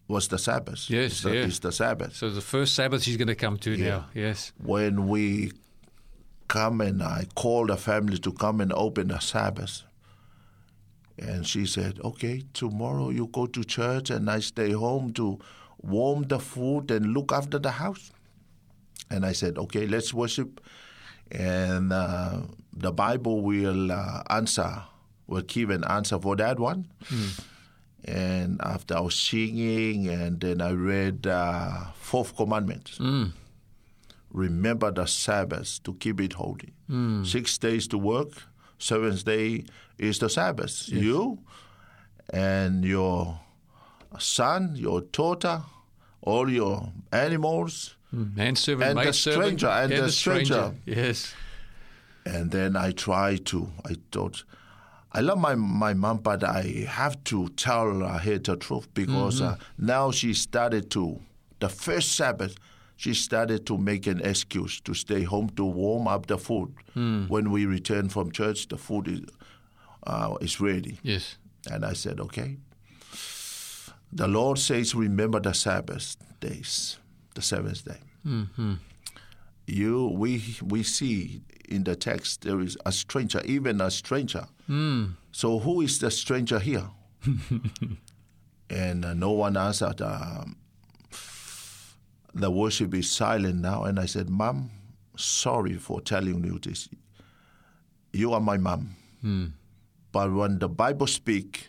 was 0.09 0.29
the 0.29 0.39
Sabbath. 0.39 0.91
Yes, 0.91 1.13
It's 1.13 1.23
the, 1.23 1.35
yeah. 1.35 1.47
it's 1.47 1.59
the 1.61 1.73
Sabbath. 1.73 2.15
So 2.15 2.29
the 2.29 2.43
first 2.43 2.75
Sabbath 2.75 3.03
she's 3.03 3.17
going 3.17 3.29
to 3.29 3.35
come 3.35 3.57
to 3.59 3.75
now. 3.79 4.09
Yes. 4.13 4.53
When 4.63 5.09
we 5.09 5.53
come 6.49 6.83
and 6.83 7.03
I 7.03 7.29
called 7.35 7.71
the 7.71 7.79
family 7.79 8.19
to 8.19 8.33
come 8.33 8.61
and 8.61 8.75
open 8.75 9.09
the 9.09 9.21
Sabbath, 9.21 9.85
and 11.19 11.47
she 11.47 11.65
said, 11.65 11.99
"Okay, 12.05 12.43
tomorrow 12.53 13.09
you 13.09 13.29
go 13.29 13.47
to 13.47 13.65
church 13.65 14.11
and 14.11 14.29
I 14.29 14.41
stay 14.41 14.73
home 14.73 15.15
to 15.15 15.39
warm 15.81 16.25
the 16.25 16.39
food 16.39 16.91
and 16.91 17.15
look 17.15 17.33
after 17.33 17.59
the 17.59 17.71
house." 17.71 18.13
And 19.09 19.25
I 19.25 19.33
said, 19.33 19.57
"Okay, 19.57 19.87
let's 19.87 20.13
worship." 20.13 20.61
And 21.33 21.93
uh, 21.93 22.43
the 22.73 22.93
Bible 22.93 23.41
will 23.43 23.91
uh, 23.91 24.23
answer, 24.29 24.83
will 25.27 25.43
give 25.43 25.71
an 25.71 25.83
answer 25.85 26.19
for 26.19 26.37
that 26.37 26.59
one. 26.61 26.89
And 28.05 28.61
after 28.63 28.97
I 28.97 29.01
was 29.01 29.15
singing, 29.15 30.09
and 30.09 30.41
then 30.41 30.61
I 30.61 30.73
read 30.73 31.27
uh, 31.27 31.93
Fourth 31.95 32.37
Commandment. 32.37 32.99
Remember 34.33 34.91
the 34.91 35.07
Sabbath 35.07 35.83
to 35.85 35.95
keep 35.95 36.21
it 36.21 36.33
holy. 36.35 36.73
Six 37.25 37.57
days 37.59 37.87
to 37.89 37.99
work, 37.99 38.31
seventh 38.79 39.25
day 39.25 39.65
is 39.99 40.19
the 40.19 40.29
Sabbath. 40.29 40.89
You 40.89 41.39
and 42.31 42.85
your 42.85 43.41
son, 44.19 44.73
your 44.75 45.03
daughter, 45.03 45.63
all 46.23 46.51
your 46.51 46.93
animals, 47.13 47.97
Manservant, 48.13 48.91
And 48.91 48.99
the 48.99 49.05
maidservant, 49.05 49.59
stranger, 49.59 49.67
and 49.69 49.93
the 49.93 50.13
stranger. 50.13 50.75
Yes. 50.85 51.35
And 52.25 52.51
then 52.51 52.77
I 52.77 52.93
try 52.93 53.37
to, 53.37 53.71
I 53.85 53.97
thought, 54.13 54.45
I 55.13 55.21
love 55.21 55.39
my, 55.39 55.55
my 55.55 55.95
mom, 55.95 56.19
but 56.19 56.45
I 56.45 56.87
have 56.89 57.23
to 57.25 57.49
tell 57.51 58.01
her 58.01 58.39
the 58.39 58.57
truth 58.57 58.93
because 58.95 59.41
uh, 59.41 59.57
now 59.79 60.11
she 60.11 60.33
started 60.35 60.91
to, 60.93 61.21
the 61.59 61.69
first 61.69 62.13
Sabbath, 62.13 62.57
she 62.97 63.15
started 63.15 63.67
to 63.67 63.77
make 63.77 64.07
an 64.07 64.21
excuse 64.21 64.81
to 64.83 64.95
stay 64.95 65.23
home 65.23 65.49
to 65.57 65.65
warm 65.65 66.07
up 66.07 66.27
the 66.27 66.39
food. 66.39 66.73
When 66.95 67.51
we 67.51 67.67
return 67.67 68.09
from 68.09 68.31
church, 68.31 68.69
the 68.69 68.77
food 68.79 69.09
is, 69.09 69.21
uh, 70.07 70.37
is 70.41 70.61
ready. 70.61 70.99
Yes. 71.03 71.37
And 71.71 71.85
I 71.85 71.95
said, 71.95 72.21
okay. 72.21 72.57
The 74.13 74.29
Lord 74.29 74.59
says, 74.59 74.95
remember 74.95 75.41
the 75.41 75.55
Sabbath 75.55 76.17
days, 76.41 76.99
the 77.35 77.43
seventh 77.43 77.85
day. 77.85 77.99
You, 79.67 80.09
we, 80.09 80.43
we 80.63 80.83
see 80.83 81.43
in 81.69 81.85
the 81.85 81.95
text 81.97 82.43
there 82.43 82.61
is 82.61 82.77
a 82.85 82.93
stranger, 82.93 83.41
even 83.45 83.81
a 83.81 83.91
stranger. 83.91 84.47
So 85.33 85.59
who 85.59 85.81
is 85.83 85.99
the 85.99 86.11
stranger 86.11 86.59
here? 86.59 86.89
and 88.71 89.05
uh, 89.05 89.15
no 89.15 89.31
one 89.33 89.57
answered. 89.57 90.01
Um, 90.03 90.57
the 92.35 92.51
worship 92.51 92.95
is 92.95 93.11
silent 93.11 93.61
now, 93.61 93.85
and 93.85 93.99
I 94.01 94.07
said, 94.07 94.29
"Mom, 94.31 94.71
sorry 95.17 95.75
for 95.75 96.01
telling 96.01 96.43
you 96.45 96.59
this. 96.59 96.89
You 98.13 98.33
are 98.33 98.41
my 98.41 98.57
mom, 98.59 98.97
but 100.13 100.33
when 100.33 100.59
the 100.59 100.69
Bible 100.69 101.07
speak, 101.07 101.69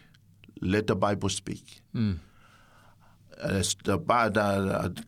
let 0.61 0.87
the 0.87 0.95
Bible 0.95 1.29
speak." 1.29 1.81
As 1.93 1.93
the, 1.93 1.95
Bi- 1.95 2.15
the, 2.15 2.32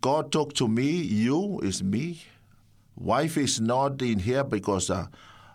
God 0.02 0.32
talked 0.32 0.56
to 0.58 0.68
me, 0.68 0.90
you 1.02 1.60
is 1.62 1.84
me. 1.84 2.22
Wife 2.98 3.38
is 3.38 3.60
not 3.60 4.02
in 4.02 4.20
here 4.20 4.44
because 4.44 4.90
uh, 4.90 5.08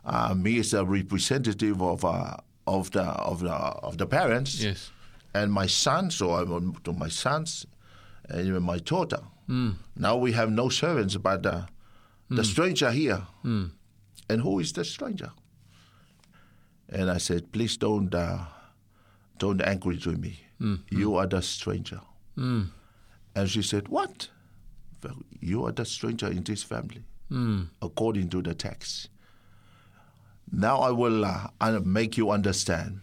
uh, 0.04 0.34
me 0.34 0.58
is 0.58 0.74
a 0.74 0.84
representative 0.84 1.80
of 1.82 2.04
uh, 2.04 2.36
of 2.66 2.90
the 2.90 3.02
of 3.02 3.40
the 3.40 3.52
of 3.52 3.96
the 3.98 4.06
parents 4.06 4.60
Yes. 4.62 4.90
and 5.34 5.52
my 5.52 5.66
son. 5.66 6.10
So 6.10 6.30
I 6.32 6.42
went 6.42 6.84
to 6.84 6.92
my 6.92 7.08
sons 7.08 7.66
and 8.28 8.46
even 8.46 8.62
my 8.62 8.78
daughter. 8.78 9.20
Now 9.96 10.16
we 10.16 10.32
have 10.32 10.50
no 10.52 10.68
servants, 10.68 11.16
but 11.16 11.44
uh, 11.46 11.62
the 12.30 12.44
stranger 12.44 12.90
here. 12.92 13.22
And 14.28 14.40
who 14.42 14.60
is 14.60 14.72
the 14.72 14.84
stranger? 14.84 15.32
And 16.88 17.10
I 17.10 17.18
said, 17.18 17.50
please 17.52 17.76
don't 17.76 18.14
uh, 18.14 18.44
don't 19.38 19.60
angry 19.62 19.96
with 19.96 20.18
me. 20.18 20.38
You 20.90 21.16
are 21.16 21.26
the 21.26 21.40
stranger. 21.42 22.00
And 23.36 23.48
she 23.48 23.62
said, 23.62 23.88
what? 23.88 24.28
You 25.40 25.64
are 25.66 25.72
the 25.72 25.84
stranger 25.84 26.26
in 26.28 26.42
this 26.42 26.62
family, 26.62 27.02
according 27.80 28.28
to 28.30 28.42
the 28.42 28.54
text. 28.54 29.08
Now 30.52 30.78
I 30.80 30.90
will 30.90 31.24
uh, 31.24 31.48
make 31.84 32.16
you 32.16 32.30
understand. 32.30 33.00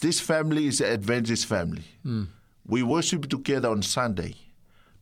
This 0.00 0.20
family 0.20 0.66
is 0.66 0.80
an 0.80 0.92
Adventist 0.92 1.46
family. 1.46 1.84
We 2.66 2.82
worship 2.82 3.28
together 3.28 3.68
on 3.70 3.82
Sunday, 3.82 4.34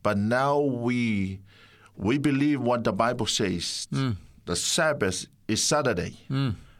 but 0.01 0.17
now 0.17 0.59
we 0.59 1.39
we 1.97 2.17
believe 2.17 2.61
what 2.61 2.83
the 2.83 2.93
Bible 2.93 3.27
says. 3.27 3.87
The 4.45 4.55
Sabbath 4.55 5.25
is 5.47 5.61
Saturday, 5.61 6.15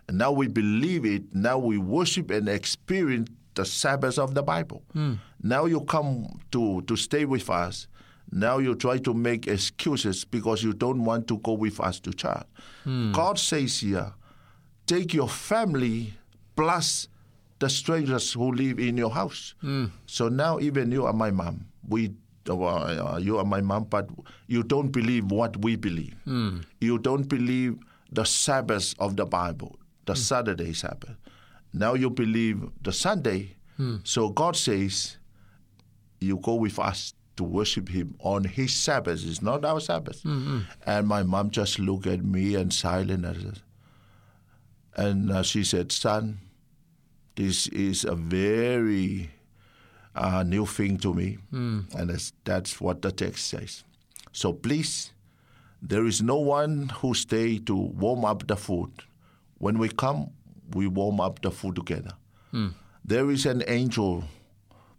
and 0.07 0.18
now 0.18 0.32
we 0.32 0.47
believe 0.47 1.05
it. 1.05 1.36
Now 1.36 1.57
we 1.59 1.78
worship 1.78 2.32
and 2.32 2.47
experience 2.49 3.30
the 3.56 3.66
Sabbath 3.66 4.18
of 4.18 4.34
the 4.34 4.43
Bible. 4.43 4.82
Hmm. 4.93 5.16
Now 5.43 5.66
you 5.66 5.82
come 5.82 6.39
to 6.52 6.82
to 6.84 6.95
stay 6.95 7.26
with 7.26 7.49
us. 7.49 7.88
Now 8.32 8.60
you 8.60 8.76
try 8.76 8.97
to 8.99 9.14
make 9.14 9.47
excuses 9.47 10.24
because 10.26 10.64
you 10.64 10.74
don't 10.74 11.04
want 11.04 11.28
to 11.28 11.38
go 11.39 11.54
with 11.54 11.80
us 11.80 11.99
to 12.02 12.14
church. 12.14 12.45
Hmm. 12.84 13.12
God 13.12 13.38
says 13.38 13.80
here, 13.82 14.14
take 14.86 15.14
your 15.14 15.28
family 15.30 16.14
plus 16.56 17.08
the 17.60 17.70
strangers 17.70 18.34
who 18.34 18.52
live 18.52 18.80
in 18.80 18.97
your 18.97 19.12
house. 19.12 19.54
Hmm. 19.62 19.86
So 20.06 20.30
now 20.30 20.60
even 20.60 20.91
you 20.91 21.06
are 21.06 21.14
my 21.14 21.32
mom. 21.32 21.66
We 21.88 22.12
uh, 22.49 22.58
uh, 22.58 23.20
you 23.22 23.38
are 23.38 23.45
my 23.45 23.62
mom, 23.62 23.84
but 23.86 24.10
you 24.47 24.64
don't 24.64 24.89
believe 24.91 25.30
what 25.32 25.58
we 25.58 25.76
believe. 25.76 26.16
You 26.80 26.97
don't 26.97 27.28
believe 27.28 27.78
the 28.12 28.26
Sabbath 28.26 28.95
of 28.97 29.16
the 29.16 29.26
Bible, 29.26 29.78
the 30.06 30.16
Saturday 30.16 30.74
Sabbath. 30.74 31.16
Now 31.74 31.93
you 31.95 32.09
believe 32.09 32.63
the 32.82 32.91
Sunday. 32.93 33.55
So 34.03 34.30
God 34.30 34.55
says, 34.55 35.17
you 36.19 36.38
go 36.38 36.53
with 36.55 36.78
us 36.78 37.13
to 37.38 37.43
worship 37.43 37.89
Him 37.89 38.13
on 38.19 38.43
His 38.43 38.74
Sabbath. 38.76 39.26
It's 39.26 39.41
not 39.41 39.65
our 39.65 39.80
Sabbath. 39.80 40.22
And 40.86 41.07
my 41.07 41.24
mom 41.24 41.49
just 41.49 41.80
looked 41.80 42.05
at 42.07 42.24
me 42.24 42.55
and 42.55 42.72
silent. 42.72 43.26
And, 43.26 43.61
and 44.95 45.32
uh, 45.32 45.41
she 45.43 45.63
said, 45.63 45.91
son, 45.91 46.39
this 47.36 47.67
is 47.67 48.03
a 48.03 48.13
very 48.15 49.32
uh, 50.13 50.43
new 50.43 50.65
thing 50.67 50.97
to 50.99 51.13
me. 51.13 51.38
And 51.97 52.09
that's, 52.09 52.34
that's 52.43 52.80
what 52.82 53.01
the 53.01 53.11
text 53.11 53.47
says. 53.47 53.84
So 54.34 54.53
please, 54.53 55.11
there 55.82 56.05
is 56.05 56.22
no 56.22 56.38
one 56.38 56.89
who 56.99 57.13
stay 57.15 57.57
to 57.59 57.76
warm 57.76 58.26
up 58.26 58.45
the 58.47 58.55
food. 58.57 58.91
When 59.57 59.80
we 59.80 59.89
come, 59.89 60.30
we 60.76 60.88
warm 60.88 61.19
up 61.19 61.41
the 61.41 61.51
food 61.51 61.76
together. 61.76 62.13
There 63.03 63.30
is 63.32 63.45
an 63.45 63.63
angel 63.67 64.24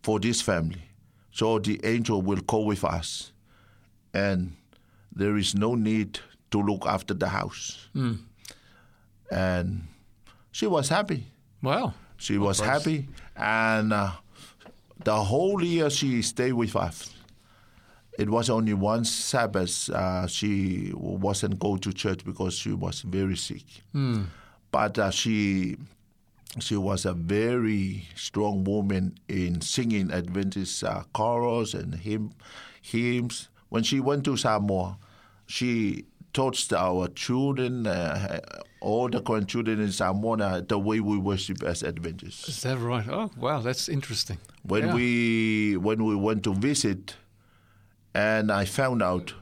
for 0.02 0.18
this 0.20 0.40
family. 0.40 0.82
So 1.30 1.58
the 1.58 1.80
angel 1.84 2.20
will 2.22 2.40
go 2.46 2.60
with 2.60 2.84
us. 2.84 3.32
And 4.14 4.56
there 5.14 5.36
is 5.36 5.54
no 5.54 5.74
need 5.74 6.18
to 6.50 6.60
look 6.62 6.86
after 6.86 7.14
the 7.14 7.28
house. 7.28 7.88
And 9.30 9.82
she 10.50 10.66
was 10.66 10.88
happy. 10.88 11.26
Wow. 11.62 11.94
She 12.16 12.38
was 12.38 12.60
happy, 12.60 13.08
and 13.34 13.92
uh, 13.92 14.12
the 15.04 15.16
whole 15.24 15.64
year 15.64 15.90
she 15.90 16.22
stayed 16.22 16.52
with 16.52 16.76
us. 16.76 17.12
It 18.18 18.28
was 18.30 18.48
only 18.50 18.74
one 18.74 19.04
Sabbath 19.04 19.90
uh, 19.90 20.26
she 20.28 20.92
wasn't 20.94 21.58
go 21.58 21.76
to 21.78 21.92
church 21.92 22.24
because 22.24 22.54
she 22.54 22.72
was 22.72 23.00
very 23.00 23.36
sick. 23.36 23.64
But 24.72 24.98
uh, 24.98 25.10
she 25.10 25.76
she 26.58 26.76
was 26.76 27.06
a 27.06 27.12
very 27.14 28.08
strong 28.16 28.64
woman 28.64 29.18
in 29.28 29.60
singing 29.60 30.10
Adventist 30.10 30.82
uh, 30.84 31.04
chorus 31.14 31.72
and 31.74 31.94
hymn, 31.94 32.32
hymns 32.82 33.48
when 33.72 33.82
she 33.82 34.00
went 34.00 34.22
to 34.24 34.36
Samoa, 34.36 34.98
she 35.46 36.04
taught 36.34 36.70
our 36.74 37.08
children, 37.08 37.86
uh, 37.86 38.38
all 38.82 39.08
the 39.08 39.20
grandchildren 39.22 39.80
in 39.80 39.90
Samoa, 39.90 40.60
the 40.60 40.78
way 40.78 41.00
we 41.00 41.16
worship 41.16 41.62
as 41.62 41.82
Adventists. 41.82 42.48
Is 42.48 42.60
that 42.64 42.76
right? 42.76 43.08
Oh, 43.08 43.30
wow, 43.38 43.60
that's 43.60 43.88
interesting. 43.88 44.36
When 44.62 44.88
Yeah. 44.88 44.94
we 44.94 45.76
when 45.78 46.04
we 46.04 46.14
went 46.14 46.42
to 46.44 46.52
visit, 46.54 47.16
and 48.14 48.52
I 48.52 48.66
found 48.66 49.02
out 49.02 49.32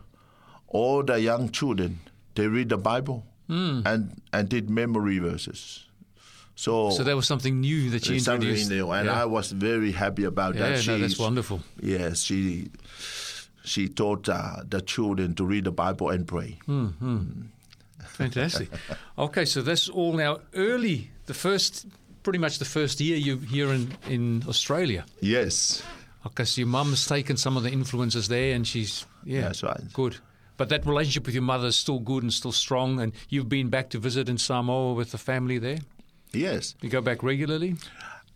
all 0.68 1.02
the 1.02 1.20
young 1.20 1.48
children 1.50 1.98
they 2.36 2.46
read 2.46 2.68
the 2.68 2.78
Bible 2.78 3.26
Hmm. 3.50 3.82
and 3.84 4.22
and 4.32 4.48
did 4.48 4.70
memory 4.70 5.18
verses. 5.18 5.86
So, 6.54 6.90
So 6.90 7.02
that 7.04 7.16
was 7.16 7.26
something 7.26 7.60
new 7.60 7.90
that 7.90 8.04
she 8.04 8.16
it's 8.16 8.26
something 8.26 8.48
introduced. 8.48 8.70
new, 8.70 8.90
and 8.92 9.06
yeah. 9.06 9.22
I 9.22 9.24
was 9.24 9.50
very 9.50 9.92
happy 9.92 10.24
about 10.24 10.54
yeah, 10.54 10.76
that. 10.76 10.86
no, 10.86 10.98
that's 10.98 11.18
wonderful. 11.18 11.60
Yes, 11.82 12.22
she 12.22 12.68
she 13.64 13.88
taught 13.88 14.28
uh, 14.28 14.62
the 14.68 14.80
children 14.80 15.34
to 15.34 15.44
read 15.44 15.64
the 15.64 15.72
Bible 15.72 16.10
and 16.10 16.28
pray. 16.28 16.58
Hmm, 16.66 16.86
hmm. 16.86 17.26
Fantastic. 18.06 18.68
okay, 19.18 19.44
so 19.44 19.62
that's 19.62 19.88
all 19.88 20.12
now 20.12 20.38
early, 20.54 21.10
the 21.26 21.34
first, 21.34 21.86
pretty 22.22 22.38
much 22.38 22.58
the 22.58 22.64
first 22.64 23.00
year 23.00 23.16
you 23.16 23.38
here 23.38 23.72
in, 23.72 23.96
in 24.08 24.44
Australia. 24.46 25.04
Yes, 25.20 25.82
Okay, 26.26 26.44
so 26.44 26.60
your 26.60 26.68
mum's 26.68 27.06
taken 27.06 27.36
some 27.36 27.56
of 27.56 27.62
the 27.62 27.70
influences 27.70 28.28
there 28.28 28.54
and 28.54 28.66
she's, 28.66 29.06
yeah. 29.24 29.40
That's 29.42 29.62
right. 29.62 29.80
Good. 29.92 30.18
But 30.60 30.68
that 30.68 30.84
relationship 30.84 31.24
with 31.24 31.34
your 31.34 31.42
mother 31.42 31.68
is 31.68 31.76
still 31.76 32.00
good 32.00 32.22
and 32.22 32.30
still 32.30 32.52
strong, 32.52 33.00
and 33.00 33.14
you've 33.30 33.48
been 33.48 33.70
back 33.70 33.88
to 33.90 33.98
visit 33.98 34.28
in 34.28 34.36
Samoa 34.36 34.92
with 34.92 35.10
the 35.10 35.16
family 35.16 35.56
there? 35.56 35.78
yes. 36.32 36.74
You 36.82 36.90
go 36.90 37.00
back 37.00 37.22
regularly? 37.22 37.76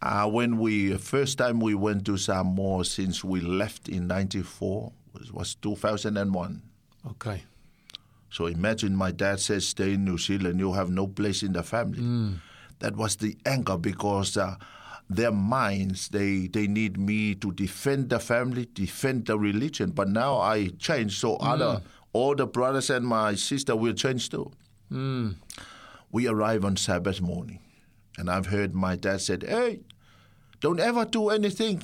Uh, 0.01 0.27
when 0.31 0.57
we 0.57 0.97
first 0.97 1.37
time 1.37 1.61
we 1.61 1.75
went 1.75 2.07
to 2.07 2.17
Samoa 2.17 2.87
since 2.87 3.23
we 3.23 3.43
left 3.43 3.91
in 3.91 4.07
'94 4.07 4.91
was, 5.13 5.33
was 5.35 5.55
2001. 5.57 6.63
Okay. 7.11 7.43
So 8.31 8.47
imagine 8.47 8.97
my 8.97 9.11
dad 9.13 9.39
says, 9.39 9.69
"Stay 9.69 9.93
in 9.93 10.07
New 10.07 10.17
Zealand. 10.17 10.59
You 10.59 10.73
have 10.73 10.89
no 10.89 11.07
place 11.07 11.43
in 11.43 11.53
the 11.53 11.63
family." 11.63 12.01
That 12.79 12.97
was 12.97 13.17
the 13.17 13.37
anger 13.45 13.77
because 13.77 14.39
uh, 14.39 14.57
their 15.11 15.31
minds 15.31 16.09
they 16.09 16.47
they 16.47 16.69
need 16.69 16.97
me 16.97 17.35
to 17.35 17.53
defend 17.53 18.09
the 18.09 18.19
family, 18.19 18.67
defend 18.73 19.27
the 19.27 19.39
religion. 19.39 19.91
But 19.91 20.09
now 20.09 20.39
I 20.39 20.69
changed, 20.79 21.19
so 21.19 21.37
other 21.37 21.83
all 22.15 22.35
the 22.35 22.47
brothers 22.47 22.89
and 22.91 23.05
my 23.07 23.35
sister 23.35 23.77
will 23.77 23.93
change 23.93 24.31
too. 24.31 24.51
We 26.11 26.29
arrive 26.29 26.65
on 26.65 26.77
Sabbath 26.77 27.21
morning, 27.21 27.61
and 28.17 28.31
I've 28.31 28.47
heard 28.47 28.75
my 28.75 28.97
dad 28.97 29.21
said, 29.21 29.43
"Hey, 29.43 29.81
don't 30.61 30.81
ever 30.81 31.05
do 31.05 31.29
anything. 31.29 31.83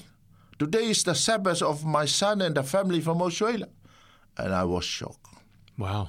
Today 0.59 0.91
is 0.91 1.03
the 1.05 1.15
Sabbath 1.15 1.61
of 1.63 1.85
my 1.85 2.07
son 2.07 2.41
and 2.41 2.55
the 2.55 2.63
family 2.63 3.01
from 3.01 3.21
Australia," 3.21 3.69
and 4.39 4.55
I 4.55 4.65
was 4.65 4.85
shocked. 4.85 5.27
Wow. 5.77 6.09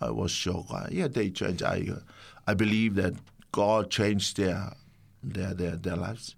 I 0.00 0.10
was 0.10 0.30
shocked. 0.30 0.70
I, 0.72 0.88
yeah, 0.90 1.08
they 1.08 1.30
changed. 1.30 1.62
I, 1.62 1.86
uh, 1.92 2.00
I 2.46 2.54
believe 2.54 2.94
that 2.96 3.14
God 3.52 3.90
changed 3.90 4.36
their 4.38 4.72
their 5.22 5.52
their, 5.54 5.76
their 5.76 5.96
lives. 5.96 6.34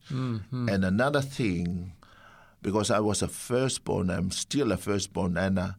And 0.68 0.84
another 0.84 1.20
thing, 1.22 1.92
because 2.62 2.90
I 2.90 3.00
was 3.00 3.22
a 3.22 3.28
firstborn, 3.28 4.10
I'm 4.10 4.30
still 4.30 4.72
a 4.72 4.76
firstborn, 4.76 5.36
and 5.36 5.58
uh, 5.58 5.70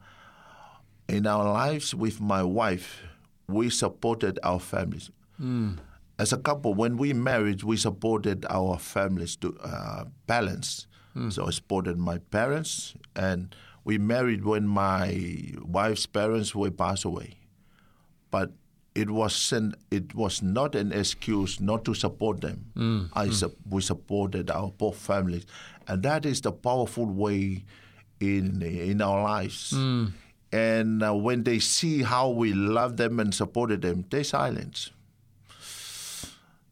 in 1.08 1.26
our 1.28 1.44
lives 1.52 1.96
with 1.96 2.20
my 2.20 2.44
wife, 2.44 3.02
we 3.48 3.70
supported 3.70 4.40
our 4.44 4.60
families. 4.60 5.10
Hmm. 5.38 5.74
As 6.20 6.34
a 6.34 6.38
couple, 6.38 6.74
when 6.74 6.98
we 6.98 7.14
married, 7.14 7.64
we 7.64 7.78
supported 7.78 8.46
our 8.50 8.78
families 8.80 9.36
to 9.38 9.56
uh, 9.64 10.06
balance. 10.26 10.88
Hmm. 11.14 11.30
So 11.30 11.48
I 11.48 11.52
supported 11.52 11.98
my 11.98 12.18
parents, 12.18 12.96
and 13.16 13.56
we 13.84 13.98
married 13.98 14.44
when 14.44 14.68
my 14.68 15.54
wife's 15.64 16.06
parents 16.06 16.54
were 16.56 16.72
passed 16.72 17.06
away 17.06 17.38
but 18.32 18.52
it 18.96 19.10
was 19.10 19.52
an, 19.54 19.76
it 19.92 20.16
was 20.16 20.42
not 20.42 20.76
an 20.76 20.92
excuse 20.92 21.60
not 21.62 21.86
to 21.86 21.94
support 21.94 22.42
them. 22.42 22.66
Hmm, 22.76 23.04
I 23.14 23.30
su- 23.30 23.56
we 23.70 23.82
supported 23.82 24.50
our 24.50 24.72
both 24.72 24.98
families, 24.98 25.46
and 25.88 26.02
that 26.04 26.26
is 26.26 26.42
the 26.42 26.52
powerful 26.52 27.06
way 27.06 27.64
in 28.20 28.62
in 28.64 29.02
our 29.02 29.22
lives. 29.24 29.72
And 30.58 31.04
uh, 31.04 31.14
when 31.28 31.44
they 31.44 31.60
see 31.60 31.96
how 32.14 32.26
we 32.42 32.50
love 32.54 32.92
them 32.98 33.20
and 33.20 33.30
supported 33.42 33.80
them, 33.82 34.06
they 34.10 34.24
silence. 34.24 34.80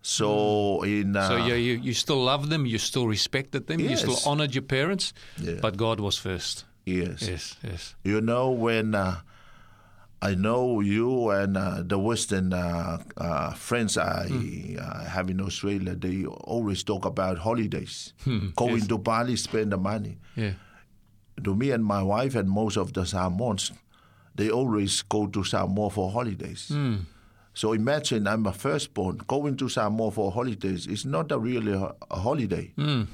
So 0.02 0.84
in 0.84 1.16
uh, 1.16 1.28
So 1.28 1.36
you, 1.48 1.56
you, 1.56 1.74
you 1.88 1.94
still 1.94 2.24
love 2.24 2.50
them, 2.50 2.66
you 2.66 2.78
still 2.78 3.08
respected 3.08 3.68
them, 3.68 3.80
you 3.80 3.98
still 3.98 4.20
honored 4.26 4.54
your 4.54 4.62
parents, 4.78 5.14
Yeah. 5.38 5.60
but 5.62 5.78
God 5.78 6.00
was 6.00 6.18
first. 6.18 6.66
yes, 6.86 7.22
Yes, 7.28 7.56
yes. 7.64 7.96
You 8.04 8.22
know, 8.22 8.52
when 8.52 8.94
uh, 8.94 9.22
I 10.22 10.36
know 10.36 10.80
you 10.82 11.30
and 11.32 11.58
uh, 11.58 11.82
the 11.84 11.98
Western 11.98 12.54
uh, 12.54 12.98
uh, 13.18 13.54
friends 13.54 13.98
I 13.98 14.78
uh, 14.80 15.06
have 15.16 15.30
in 15.34 15.42
Australia, 15.42 15.96
they 15.96 16.26
always 16.26 16.84
talk 16.84 17.06
about 17.06 17.40
holidays, 17.40 18.14
going 18.56 18.86
to 18.88 18.98
Bali, 19.00 19.36
spend 19.38 19.72
the 19.72 19.78
money. 19.78 20.18
Yeah. 20.36 20.54
To 21.44 21.56
me 21.56 21.72
and 21.72 21.84
my 21.84 22.02
wife 22.02 22.36
and 22.36 22.50
most 22.50 22.78
of 22.78 22.94
the 22.94 23.06
Samoans, 23.06 23.72
they 24.36 24.50
always 24.50 25.02
go 25.04 25.28
to 25.28 25.44
Samoa 25.44 25.90
for 25.90 26.12
holidays. 26.12 26.70
Hmm. 26.70 26.96
So 27.56 27.72
imagine 27.74 28.28
I'm 28.28 28.46
a 28.46 28.52
firstborn 28.54 29.22
going 29.28 29.56
to 29.58 29.70
Samoa 29.70 30.12
for 30.12 30.30
holidays. 30.32 30.88
It's 30.88 31.06
not 31.06 31.32
a 31.32 31.40
really 31.40 31.72
a 31.74 32.20
holiday. 32.20 32.72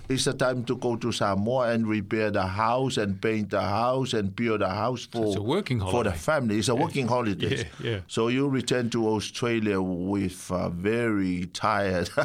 It's 0.09 0.25
a 0.27 0.33
time 0.33 0.63
to 0.65 0.75
go 0.75 0.95
to 0.95 1.11
Samoa 1.11 1.69
and 1.69 1.87
repair 1.87 2.31
the 2.31 2.41
house 2.47 2.97
and 2.97 3.21
paint 3.21 3.51
the 3.51 3.61
house 3.61 4.13
and 4.13 4.35
build 4.35 4.61
a 4.63 4.69
house 4.69 5.07
for 5.11 5.39
working 5.39 5.79
for 5.79 6.03
the 6.03 6.11
family. 6.11 6.57
It's 6.57 6.69
a 6.69 6.75
working 6.75 7.07
holiday. 7.07 7.57
Yeah, 7.57 7.63
yeah. 7.89 7.99
So 8.07 8.27
you 8.29 8.47
return 8.49 8.89
to 8.89 9.07
Australia 9.09 9.79
with 9.79 10.49
a 10.51 10.69
very 10.69 11.45
tired. 11.53 12.09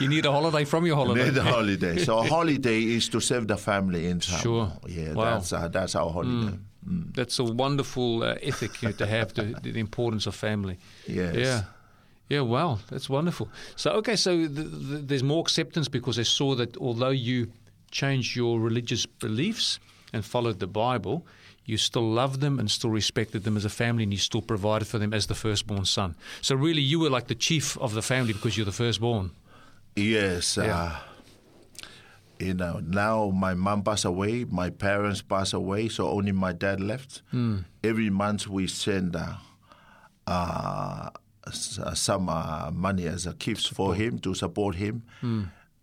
You 0.00 0.08
need 0.08 0.26
a 0.26 0.32
holiday 0.32 0.64
from 0.64 0.86
your 0.86 0.96
holiday. 0.96 1.24
Need 1.24 1.36
a 1.38 1.42
holiday. 1.56 1.98
So 2.04 2.18
a 2.18 2.22
holiday 2.22 2.80
is 2.82 3.08
to 3.10 3.20
serve 3.20 3.48
the 3.48 3.56
family 3.56 4.06
in 4.06 4.20
Samoa. 4.20 4.40
Sure. 4.42 4.72
Yeah, 4.88 5.12
Wow. 5.14 5.24
that's 5.24 5.52
uh, 5.52 5.68
that's 5.68 5.94
our 5.96 6.10
holiday. 6.10 6.56
That's 6.86 7.38
a 7.38 7.44
wonderful 7.44 8.22
uh, 8.22 8.36
ethic 8.42 8.82
you 8.82 8.88
know, 8.88 8.94
to 8.96 9.06
have, 9.06 9.34
the, 9.34 9.54
the 9.62 9.80
importance 9.80 10.26
of 10.26 10.34
family. 10.34 10.78
Yes. 11.06 11.34
Yeah. 11.36 11.62
Yeah, 12.28 12.40
wow, 12.40 12.78
that's 12.88 13.10
wonderful. 13.10 13.48
So, 13.76 13.90
okay, 13.98 14.16
so 14.16 14.30
th 14.36 14.54
th 14.56 15.06
there's 15.08 15.22
more 15.22 15.40
acceptance 15.40 15.90
because 15.90 16.16
they 16.16 16.24
saw 16.24 16.54
that 16.56 16.76
although 16.78 17.12
you 17.12 17.48
changed 17.90 18.34
your 18.34 18.58
religious 18.58 19.06
beliefs 19.06 19.78
and 20.12 20.24
followed 20.24 20.58
the 20.58 20.66
Bible, 20.66 21.26
you 21.66 21.76
still 21.76 22.08
loved 22.10 22.40
them 22.40 22.58
and 22.58 22.70
still 22.70 22.90
respected 22.90 23.44
them 23.44 23.56
as 23.56 23.64
a 23.64 23.68
family 23.68 24.02
and 24.04 24.12
you 24.12 24.18
still 24.18 24.42
provided 24.42 24.86
for 24.88 24.98
them 24.98 25.12
as 25.12 25.26
the 25.26 25.34
firstborn 25.34 25.84
son. 25.84 26.14
So, 26.40 26.54
really, 26.56 26.82
you 26.82 26.98
were 27.00 27.10
like 27.10 27.26
the 27.26 27.34
chief 27.34 27.76
of 27.78 27.92
the 27.92 28.02
family 28.02 28.32
because 28.32 28.56
you're 28.56 28.72
the 28.72 28.84
firstborn. 28.84 29.30
Yes. 29.94 30.56
Yeah. 30.56 30.64
Uh, 30.64 30.98
you 32.38 32.54
know, 32.54 32.80
now 32.84 33.30
my 33.30 33.54
mom 33.54 33.82
passed 33.82 34.04
away, 34.04 34.44
my 34.44 34.70
parents 34.70 35.22
passed 35.22 35.52
away, 35.54 35.88
so 35.88 36.08
only 36.08 36.32
my 36.32 36.52
dad 36.52 36.80
left. 36.80 37.22
Every 37.82 38.10
month 38.10 38.46
we 38.48 38.66
send 38.66 39.16
uh, 39.16 39.34
uh, 40.26 41.10
uh, 41.46 41.94
some 41.94 42.28
uh, 42.28 42.70
money 42.72 43.06
as 43.06 43.26
a 43.26 43.34
gift 43.34 43.68
for 43.68 43.94
him 43.94 44.18
to 44.20 44.34
support 44.34 44.74
him, 44.76 45.02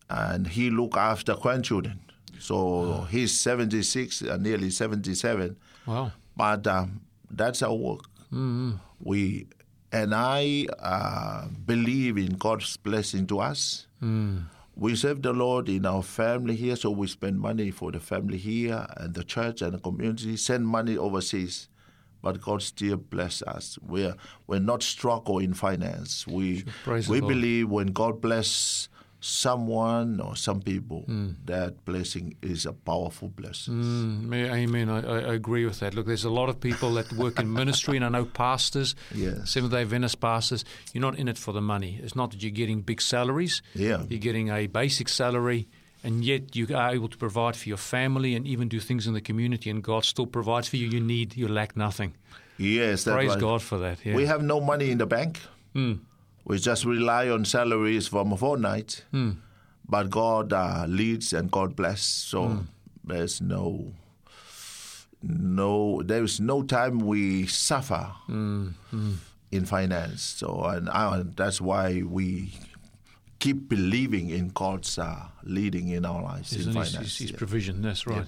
and 0.10 0.48
he 0.48 0.70
look 0.70 0.98
after 0.98 1.36
grandchildren. 1.36 2.00
So 2.40 3.06
he's 3.12 3.40
76, 3.40 4.24
uh, 4.24 4.38
nearly 4.38 4.72
77. 4.72 5.56
Wow. 5.86 6.12
But 6.36 6.66
um, 6.68 7.02
that's 7.30 7.62
our 7.62 7.74
work. 7.74 8.02
We 9.00 9.48
and 9.92 10.16
I 10.16 10.66
uh, 10.80 11.48
believe 11.66 12.18
in 12.18 12.38
God's 12.38 12.78
blessing 12.78 13.28
to 13.28 13.40
us. 13.42 13.88
We 14.82 14.96
serve 14.96 15.22
the 15.22 15.32
Lord 15.32 15.70
in 15.70 15.86
our 15.86 16.02
family 16.02 16.56
here, 16.56 16.76
so 16.76 16.90
we 16.90 17.06
spend 17.06 17.40
money 17.40 17.70
for 17.70 17.92
the 17.92 18.00
family 18.00 18.40
here 18.40 18.88
and 18.98 19.14
the 19.14 19.24
church 19.24 19.62
and 19.62 19.76
the 19.76 19.78
community. 19.78 20.36
Send 20.38 20.66
money 20.66 20.98
overseas, 20.98 21.70
but 22.24 22.42
God 22.42 22.64
still 22.64 22.98
bless 22.98 23.44
us. 23.44 23.78
We're 23.80 24.16
we're 24.48 24.58
not 24.58 24.82
struggle 24.82 25.38
in 25.38 25.54
finance. 25.54 26.26
We 26.26 26.66
we 27.08 27.22
believe 27.22 27.70
when 27.70 27.90
God 27.90 28.22
bless 28.22 28.90
someone 29.22 30.20
or 30.20 30.36
some 30.36 30.62
people, 30.62 31.06
that 31.46 31.86
blessing 31.86 32.36
is 32.42 32.66
a 32.66 32.74
powerful 32.74 33.30
blessing. 33.30 33.76
Mm, 33.76 34.34
amen. 34.34 34.90
I, 34.90 35.00
I 35.02 35.20
I 35.32 35.34
agree 35.34 35.66
with 35.66 35.80
that. 35.80 35.94
Look, 35.94 36.08
there's 36.08 36.26
a 36.26 36.30
lot 36.30 36.50
of 36.50 36.60
people 36.60 36.94
that 36.96 37.12
work 37.14 37.40
in 37.40 37.54
ministry, 37.54 37.96
and 37.98 38.06
I 38.06 38.10
know 38.10 38.26
pastors, 38.26 38.96
Yes. 39.14 39.52
Seventh 39.52 39.72
day 39.74 39.82
Adventist 39.82 40.20
pastors, 40.20 40.66
you're 40.94 41.02
not 41.02 41.18
in 41.18 41.28
it 41.28 41.38
for 41.38 41.54
the 41.54 41.62
money. 41.62 42.00
It's 42.04 42.16
not 42.16 42.32
that 42.32 42.42
you're 42.44 42.52
getting 42.52 42.82
big 42.82 43.02
salaries. 43.02 43.62
Yeah. 43.76 44.04
You're 44.10 44.20
getting 44.20 44.50
a 44.50 44.68
basic 44.68 45.08
salary, 45.10 45.68
and 46.04 46.26
yet 46.26 46.56
you 46.56 46.68
are 46.76 46.90
able 46.92 47.08
to 47.10 47.18
provide 47.18 47.56
for 47.56 47.70
your 47.70 47.78
family 47.78 48.36
and 48.36 48.46
even 48.48 48.68
do 48.68 48.80
things 48.80 49.06
in 49.08 49.14
the 49.14 49.22
community, 49.22 49.70
and 49.70 49.84
God 49.84 50.04
still 50.06 50.28
provides 50.28 50.68
for 50.68 50.78
you. 50.78 50.88
You 50.88 51.00
need, 51.00 51.36
you 51.38 51.48
lack 51.48 51.76
nothing. 51.78 52.14
Yes, 52.58 53.04
that's 53.04 53.16
Praise 53.16 53.30
right. 53.30 53.40
God 53.40 53.62
for 53.62 53.78
that. 53.80 53.98
Yeah. 54.06 54.16
We 54.16 54.26
have 54.26 54.42
no 54.44 54.60
money 54.60 54.90
in 54.92 54.98
the 54.98 55.06
bank. 55.06 55.40
We 56.46 56.58
just 56.60 56.86
rely 56.86 57.30
on 57.30 57.46
salaries 57.46 58.08
from 58.08 58.32
a 58.34 58.38
fortnight. 58.38 59.04
But 59.88 60.10
God 60.10 60.54
uh, 60.54 60.86
leads 60.88 61.34
and 61.34 61.52
God 61.52 61.76
bless. 61.76 62.02
So 62.02 62.64
there's 63.04 63.42
no 63.42 63.94
no, 65.24 66.02
there 66.04 66.24
is 66.24 66.40
no 66.40 66.64
time 66.64 67.00
we 67.00 67.46
suffer 67.48 68.12
Mm, 68.28 68.74
in 69.52 69.66
finance. 69.66 70.22
So, 70.24 70.64
and 70.64 70.90
I, 70.90 71.24
that's 71.36 71.62
why 71.62 72.02
we 72.02 72.54
keep 73.40 73.70
believing 73.70 74.30
in 74.30 74.50
God's 74.50 74.98
uh, 74.98 75.26
leading 75.44 75.90
in 75.90 76.06
our 76.06 76.24
lives 76.24 76.52
His, 76.52 76.68
in 76.68 76.74
his, 76.76 76.92
finance. 76.94 77.18
his 77.18 77.32
yeah. 77.32 77.38
provision. 77.38 77.82
That's 77.82 78.08
right. 78.08 78.26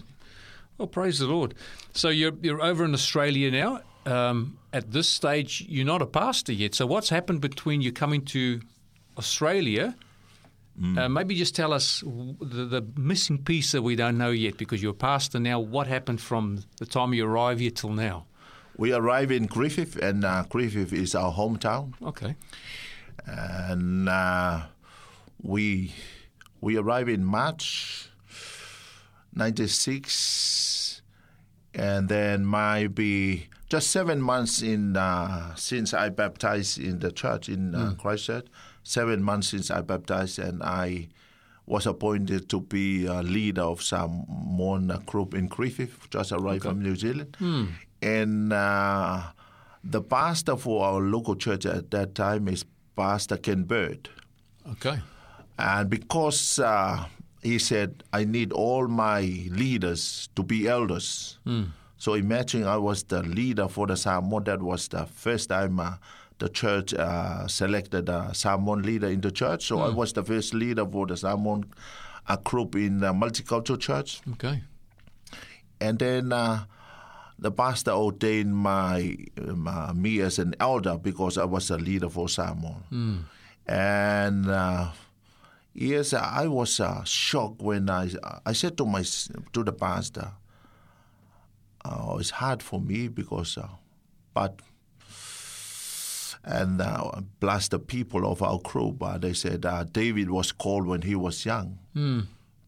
Well, 0.78 0.88
praise 0.88 1.20
the 1.20 1.28
Lord. 1.28 1.54
So 1.94 2.10
you're 2.10 2.34
you're 2.42 2.62
over 2.62 2.84
in 2.86 2.94
Australia 2.94 3.50
now. 3.52 3.82
Um, 4.06 4.58
at 4.72 4.92
this 4.92 5.08
stage, 5.08 5.66
you're 5.68 5.86
not 5.86 6.02
a 6.02 6.06
pastor 6.06 6.52
yet. 6.52 6.76
So 6.76 6.86
what's 6.86 7.10
happened 7.10 7.42
between 7.42 7.82
you 7.82 7.92
coming 7.92 8.26
to 8.26 8.62
Australia? 9.18 9.96
Mm. 10.80 10.98
Uh, 10.98 11.10
maybe 11.10 11.36
just 11.36 11.56
tell 11.56 11.72
us 11.72 12.02
the, 12.02 12.66
the 12.66 12.82
missing 12.98 13.38
piece 13.38 13.72
that 13.74 13.84
we 13.84 13.96
don't 13.96 14.18
know 14.18 14.32
yet, 14.32 14.58
because 14.58 14.82
you're 14.82 14.92
a 14.92 14.96
pastor 14.96 15.40
now. 15.40 15.60
What 15.60 15.88
happened 15.88 16.20
from 16.20 16.64
the 16.80 16.86
time 16.86 17.14
you 17.14 17.26
arrived 17.26 17.62
here 17.62 17.72
till 17.72 17.92
now? 17.92 18.26
We 18.76 18.92
arrived 18.92 19.32
in 19.32 19.46
Griffith, 19.46 19.96
and 19.98 20.26
uh, 20.26 20.46
Griffith 20.50 20.92
is 20.92 21.14
our 21.14 21.32
hometown. 21.32 21.94
Okay. 22.02 22.36
and 23.26 24.10
uh, 24.10 24.64
we 25.42 25.94
we 26.62 26.78
arrived 26.78 27.10
in 27.10 27.24
March 27.24 28.10
'96, 29.34 31.02
and 31.74 32.10
then 32.10 32.50
maybe 32.50 33.50
just 33.70 33.92
seven 33.92 34.22
months 34.22 34.62
in 34.62 34.96
uh, 34.98 35.56
since 35.56 35.94
I 35.94 36.10
baptized 36.10 36.80
in 36.80 37.00
the 37.00 37.12
church 37.12 37.50
in 37.50 37.74
uh, 37.76 37.94
Christchurch. 37.98 38.48
Seven 38.84 39.24
months 39.24 39.48
since 39.50 39.72
I 39.72 39.82
baptized, 39.82 40.40
and 40.40 40.62
I 40.62 41.08
was 41.66 41.88
appointed 41.88 42.50
to 42.50 42.60
be 42.60 43.06
a 43.06 43.22
leader 43.22 43.62
of 43.62 43.82
Samoan 43.82 44.88
group 45.06 45.34
in 45.34 45.48
Griffith, 45.48 46.10
just 46.10 46.32
arrived 46.32 46.64
from 46.64 46.82
New 46.82 46.96
Zealand, 46.96 47.38
and. 48.02 48.54
Uh, 48.54 49.24
the 49.84 50.02
pastor 50.02 50.56
for 50.56 50.86
our 50.86 51.02
local 51.02 51.36
church 51.36 51.66
at 51.66 51.92
that 51.92 52.16
time 52.16 52.48
is 52.48 52.64
Pastor 52.96 53.38
Ken 53.38 53.64
Bird. 53.64 54.10
Okay. 54.72 54.98
And 55.60 55.90
because 55.90 56.58
uh, 56.60 57.06
he 57.42 57.60
said, 57.60 58.04
I 58.14 58.24
need 58.24 58.54
all 58.54 58.88
my 58.88 59.22
leaders 59.52 60.30
to 60.36 60.44
be 60.44 60.68
elders. 60.68 61.38
So 62.04 62.16
imagine 62.16 62.68
I 62.68 62.76
was 62.76 63.04
the 63.04 63.24
leader 63.24 63.70
for 63.70 63.88
the 63.88 63.96
Samoan. 63.96 64.44
That 64.44 64.62
was 64.62 64.90
the 64.90 65.06
first 65.06 65.48
time 65.48 65.80
uh, 65.80 65.94
the 66.38 66.50
church 66.50 66.94
uh, 66.94 67.48
selected 67.48 68.10
a 68.10 68.32
Samoan 68.34 68.82
leader 68.82 69.08
in 69.08 69.22
the 69.22 69.32
church. 69.32 69.68
So 69.68 69.80
I 69.80 69.88
was 69.88 70.12
the 70.12 70.22
first 70.22 70.54
leader 70.54 70.86
for 70.86 71.08
the 71.08 71.16
Samoan 71.16 71.64
uh, 72.28 72.36
group 72.36 72.76
in 72.76 73.00
the 73.00 73.14
multicultural 73.14 73.80
church. 73.80 74.20
Okay. 74.34 74.64
And 75.80 75.98
then 75.98 76.34
uh, 76.34 76.66
the 77.40 77.54
pastor 77.54 77.92
ordained 77.92 78.54
my, 78.54 79.16
my 79.38 79.94
me 79.94 80.20
as 80.20 80.40
an 80.40 80.56
elder 80.60 80.98
because 80.98 81.38
I 81.38 81.46
was 81.46 81.72
a 81.72 81.78
leader 81.78 82.10
for 82.10 82.28
Samoan. 82.28 82.84
And 83.66 84.50
uh, 84.50 84.92
yes, 85.74 86.12
I 86.12 86.48
was 86.48 86.82
uh, 86.82 87.06
shocked 87.06 87.62
when 87.62 87.90
I 87.90 88.10
I 88.46 88.52
said 88.52 88.76
to 88.80 88.86
my 88.86 89.04
to 89.54 89.64
the 89.64 89.72
pastor, 89.72 90.34
uh, 91.86 92.16
it's 92.20 92.30
hard 92.32 92.62
for 92.64 92.80
me 92.82 93.08
because, 93.08 93.58
uh, 93.58 93.68
but. 94.34 94.60
And 96.46 96.82
uh, 96.82 97.22
plus 97.40 97.70
the 97.70 97.80
people 97.80 98.30
of 98.30 98.42
our 98.42 98.60
group, 98.60 99.00
but 99.00 99.22
they 99.22 99.32
said 99.32 99.66
uh, 99.66 99.86
David 99.86 100.30
was 100.30 100.52
called 100.52 100.86
when 100.86 101.02
he 101.04 101.16
was 101.16 101.46
young, 101.46 101.78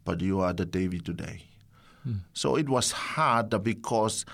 but 0.06 0.22
you 0.22 0.40
are 0.40 0.54
the 0.54 0.66
David 0.66 1.04
today. 1.06 1.42
So 2.34 2.56
it 2.56 2.70
was 2.70 2.92
hard 2.94 3.50
because 3.64 4.26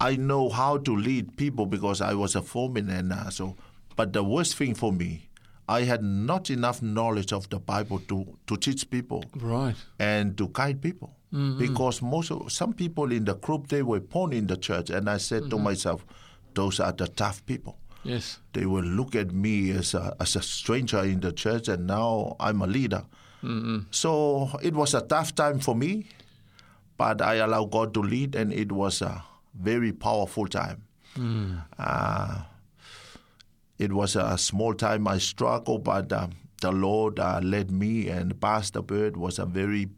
I 0.00 0.16
know 0.16 0.48
how 0.48 0.78
to 0.78 0.96
lead 0.96 1.36
people 1.36 1.66
because 1.66 2.00
I 2.00 2.14
was 2.14 2.34
a 2.34 2.42
foreman 2.42 2.88
and 2.88 3.12
uh, 3.12 3.30
so. 3.30 3.56
But 3.94 4.12
the 4.12 4.24
worst 4.24 4.56
thing 4.56 4.74
for 4.74 4.90
me, 4.92 5.28
I 5.68 5.82
had 5.82 6.02
not 6.02 6.50
enough 6.50 6.82
knowledge 6.82 7.32
of 7.32 7.48
the 7.50 7.60
Bible 7.60 8.00
to, 8.08 8.26
to 8.48 8.56
teach 8.56 8.88
people 8.90 9.22
Right. 9.36 9.76
and 10.00 10.36
to 10.38 10.48
guide 10.52 10.80
people. 10.82 11.14
Because 11.32 12.02
most 12.02 12.30
of, 12.32 12.50
some 12.50 12.72
people 12.72 13.12
in 13.12 13.24
the 13.24 13.34
group 13.36 13.68
they 13.68 13.82
were 13.82 14.00
born 14.00 14.32
in 14.32 14.46
the 14.48 14.56
church, 14.56 14.90
and 14.90 15.08
I 15.08 15.18
said 15.18 15.48
to 15.50 15.58
myself, 15.58 16.04
those 16.54 16.80
are 16.80 16.90
the 16.92 17.06
tough 17.06 17.46
people. 17.46 17.76
Yes. 18.02 18.40
They 18.52 18.66
will 18.66 18.82
look 18.84 19.14
at 19.14 19.30
me 19.30 19.70
as 19.70 19.94
a, 19.94 20.16
as 20.18 20.34
a 20.34 20.42
stranger 20.42 21.04
in 21.04 21.20
the 21.20 21.30
church, 21.32 21.68
and 21.68 21.86
now 21.86 22.34
I'm 22.40 22.62
a 22.62 22.66
leader. 22.66 23.04
So 23.90 24.50
it 24.62 24.74
was 24.74 24.92
a 24.94 25.00
tough 25.02 25.34
time 25.34 25.60
for 25.60 25.74
me, 25.76 26.06
but 26.98 27.22
I 27.22 27.34
allowed 27.36 27.70
God 27.70 27.94
to 27.94 28.00
lead, 28.00 28.34
and 28.34 28.52
it 28.52 28.72
was 28.72 29.00
a 29.00 29.22
very 29.54 29.92
powerful 29.92 30.46
time. 30.48 30.82
Uh, 31.78 32.42
it 33.78 33.92
was 33.92 34.16
a 34.16 34.36
small 34.36 34.74
time 34.74 35.06
I 35.08 35.18
struggled, 35.18 35.84
but 35.84 36.12
uh, 36.12 36.26
the 36.60 36.72
Lord 36.72 37.18
uh, 37.18 37.40
led 37.42 37.70
me, 37.70 38.08
and 38.08 38.38
Pastor 38.40 38.82
Bird 38.82 39.16
was 39.16 39.38
a 39.38 39.46
very 39.46 39.88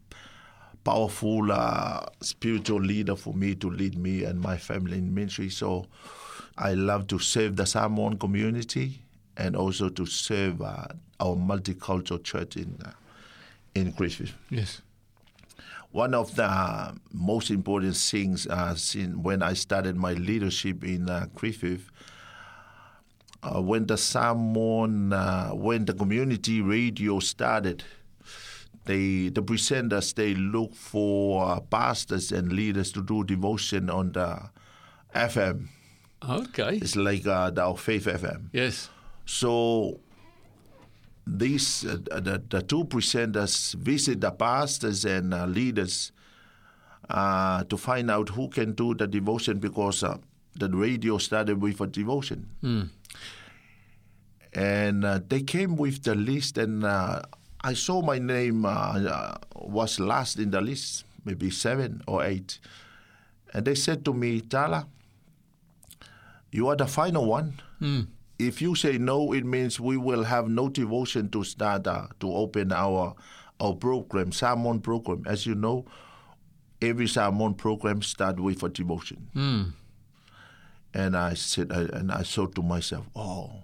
powerful 0.83 1.51
uh, 1.51 2.05
spiritual 2.21 2.81
leader 2.81 3.15
for 3.15 3.33
me 3.33 3.55
to 3.55 3.69
lead 3.69 3.97
me 3.97 4.23
and 4.23 4.39
my 4.39 4.57
family 4.57 4.97
in 4.97 5.13
ministry. 5.13 5.49
So 5.49 5.85
I 6.57 6.73
love 6.73 7.07
to 7.07 7.19
serve 7.19 7.55
the 7.55 7.65
Samoan 7.65 8.17
community 8.17 9.01
and 9.37 9.55
also 9.55 9.89
to 9.89 10.05
serve 10.05 10.61
uh, 10.61 10.87
our 11.19 11.35
multicultural 11.35 12.23
church 12.23 12.57
in 12.57 12.77
uh, 12.85 12.91
in 13.75 13.91
Griffith. 13.91 14.33
Yes. 14.49 14.81
One 15.91 16.13
of 16.13 16.35
the 16.35 16.95
most 17.11 17.51
important 17.51 17.95
things 17.95 18.47
uh, 18.47 18.75
since 18.75 19.15
when 19.15 19.43
I 19.43 19.53
started 19.53 19.95
my 19.95 20.13
leadership 20.13 20.83
in 20.83 21.09
uh, 21.09 21.27
Griffith, 21.35 21.89
uh, 23.43 23.61
when 23.61 23.85
the 23.85 23.97
Samoan, 23.97 25.13
uh, 25.13 25.49
when 25.49 25.85
the 25.85 25.93
community 25.93 26.61
radio 26.61 27.19
started, 27.19 27.83
they 28.85 29.29
the 29.29 29.41
presenters 29.41 30.13
they 30.13 30.33
look 30.35 30.75
for 30.75 31.45
uh, 31.45 31.59
pastors 31.61 32.31
and 32.31 32.51
leaders 32.51 32.91
to 32.91 33.01
do 33.03 33.23
devotion 33.23 33.89
on 33.89 34.11
the 34.11 34.49
FM. 35.15 35.67
Okay. 36.27 36.77
It's 36.81 36.95
like 36.95 37.27
uh, 37.27 37.49
the 37.51 37.61
Our 37.61 37.77
Faith 37.77 38.05
FM. 38.05 38.49
Yes. 38.53 38.89
So 39.25 39.99
these 41.25 41.85
uh, 41.85 41.97
the, 42.19 42.41
the 42.49 42.61
two 42.61 42.85
presenters 42.85 43.73
visit 43.75 44.21
the 44.21 44.31
pastors 44.31 45.05
and 45.05 45.33
uh, 45.33 45.45
leaders 45.45 46.11
uh, 47.09 47.63
to 47.65 47.77
find 47.77 48.09
out 48.11 48.29
who 48.29 48.47
can 48.49 48.73
do 48.73 48.93
the 48.93 49.07
devotion 49.07 49.59
because 49.59 50.03
uh, 50.03 50.17
the 50.55 50.69
radio 50.69 51.17
started 51.17 51.61
with 51.61 51.81
a 51.81 51.87
devotion. 51.87 52.49
And 54.53 55.03
uh, 55.03 55.19
they 55.27 55.41
came 55.41 55.75
with 55.77 56.03
the 56.03 56.13
list, 56.13 56.59
and 56.59 56.83
uh, 56.83 57.23
I 57.63 57.73
saw 57.73 58.01
my 58.01 58.19
name 58.19 58.65
uh, 58.65 58.69
uh, 58.69 59.37
was 59.55 59.99
last 59.99 60.37
in 60.37 60.51
the 60.51 60.59
list, 60.61 61.05
maybe 61.23 61.49
seven 61.49 62.01
or 62.07 62.23
eight. 62.23 62.59
And 63.53 63.65
they 63.65 63.75
said 63.75 64.03
to 64.05 64.13
me, 64.13 64.41
Tala, 64.41 64.87
you 66.51 66.67
are 66.67 66.75
the 66.75 66.87
final 66.87 67.25
one. 67.25 67.61
If 68.39 68.61
you 68.61 68.75
say 68.75 68.97
no, 68.97 69.31
it 69.33 69.45
means 69.45 69.79
we 69.79 69.95
will 69.95 70.23
have 70.23 70.49
no 70.49 70.67
devotion 70.67 71.29
to 71.29 71.43
start 71.43 71.87
uh, 71.87 72.07
to 72.19 72.31
open 72.33 72.71
our 72.71 73.15
our 73.61 73.73
program, 73.75 74.31
Samoan 74.31 74.81
program. 74.81 75.23
As 75.25 75.45
you 75.45 75.55
know, 75.55 75.85
every 76.81 77.07
Samoan 77.07 77.53
program 77.53 78.01
start 78.01 78.39
with 78.39 78.61
a 78.63 78.69
devotion. 78.69 79.27
And 80.93 81.15
I 81.15 81.33
said, 81.35 81.71
I, 81.71 81.81
and 81.97 82.11
I 82.11 82.23
thought 82.23 82.55
to 82.55 82.61
myself, 82.61 83.05
oh, 83.15 83.63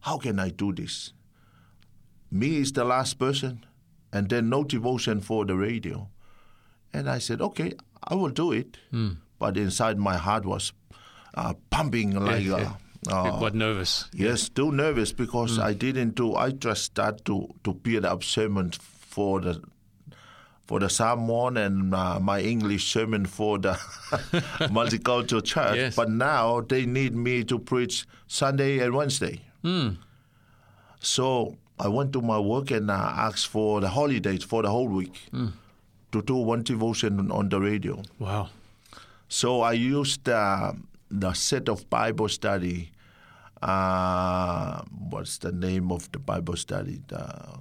how 0.00 0.18
can 0.18 0.38
I 0.38 0.50
do 0.50 0.72
this? 0.72 1.12
Me 2.34 2.56
is 2.58 2.72
the 2.72 2.84
last 2.84 3.18
person, 3.18 3.64
and 4.12 4.28
then 4.28 4.48
no 4.48 4.64
devotion 4.64 5.20
for 5.20 5.44
the 5.46 5.54
radio. 5.54 6.08
And 6.92 7.08
I 7.08 7.18
said, 7.18 7.40
okay, 7.40 7.72
I 8.02 8.14
will 8.16 8.30
do 8.30 8.50
it. 8.52 8.76
But 9.38 9.56
inside 9.56 9.98
my 9.98 10.16
heart 10.16 10.44
was 10.44 10.72
uh, 11.34 11.54
pumping 11.70 12.14
like, 12.18 12.42
yeah. 12.44 12.54
uh, 12.54 13.22
You're 13.24 13.34
uh, 13.34 13.38
quite 13.38 13.54
nervous. 13.54 14.08
Yes, 14.12 14.48
too 14.48 14.72
nervous 14.72 15.12
because 15.12 15.58
I 15.60 15.74
didn't 15.74 16.14
do. 16.16 16.34
I 16.34 16.50
just 16.50 16.82
start 16.82 17.24
to 17.26 17.48
to 17.64 17.72
build 17.74 18.04
up 18.04 18.24
sermon 18.24 18.72
for 19.14 19.40
the 19.40 19.62
for 20.66 20.80
the 20.80 20.88
Samoan 20.88 21.56
and 21.58 21.94
uh, 21.94 22.18
my 22.18 22.40
English 22.40 22.90
sermon 22.90 23.26
for 23.26 23.58
the 23.58 23.74
multicultural 24.72 25.44
church. 25.44 25.76
Yes. 25.76 25.94
But 25.96 26.10
now 26.10 26.62
they 26.62 26.86
need 26.86 27.14
me 27.14 27.44
to 27.44 27.58
preach 27.58 28.06
Sunday 28.26 28.78
and 28.80 28.94
Wednesday. 28.94 29.40
So 31.00 31.58
I 31.78 31.88
went 31.88 32.12
to 32.12 32.22
my 32.22 32.38
work 32.38 32.70
and 32.70 32.90
uh, 32.90 32.94
asked 32.94 33.48
for 33.48 33.80
the 33.80 33.88
holidays 33.88 34.44
for 34.44 34.62
the 34.62 34.70
whole 34.70 34.88
week 34.88 35.16
to 36.12 36.22
do 36.22 36.36
one 36.36 36.62
devotion 36.62 37.30
on 37.30 37.48
the 37.48 37.60
radio. 37.60 38.02
Wow. 38.18 38.48
So 39.28 39.62
I 39.62 39.72
used 39.72 40.28
uh, 40.28 40.72
the 41.10 41.32
set 41.32 41.68
of 41.68 41.88
Bible 41.90 42.28
study. 42.28 42.92
Uh, 43.60 44.82
what's 45.10 45.38
the 45.38 45.50
name 45.52 45.90
of 45.90 46.10
the 46.12 46.18
Bible 46.18 46.56
study? 46.56 47.00
The, 47.08 47.58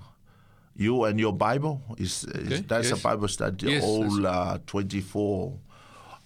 you 0.76 1.03
and 1.05 1.20
your 1.20 1.34
Bible 1.34 1.82
is, 1.97 2.24
is 2.26 2.47
Okay, 2.51 2.61
that's 2.68 2.89
yes. 2.89 2.99
a 2.99 3.01
Bible 3.01 3.28
study. 3.28 3.72
Yes, 3.72 3.84
all 3.84 4.28
uh, 4.28 4.57
twenty 4.68 5.01
four 5.01 5.57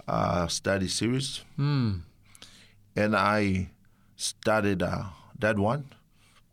uh, 0.08 0.48
study 0.48 0.88
series, 0.88 1.44
Mm. 1.60 2.02
and 2.96 3.16
I 3.16 3.70
started 4.16 4.82
uh, 4.84 5.04
that 5.40 5.60
one. 5.60 5.86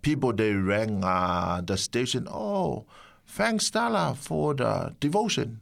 People 0.04 0.34
they 0.34 0.52
rang 0.52 1.02
uh, 1.02 1.62
the 1.64 1.78
station. 1.78 2.28
Oh, 2.30 2.84
thanks 3.26 3.66
Stella 3.66 4.14
for 4.14 4.52
the 4.52 4.94
devotion. 5.00 5.60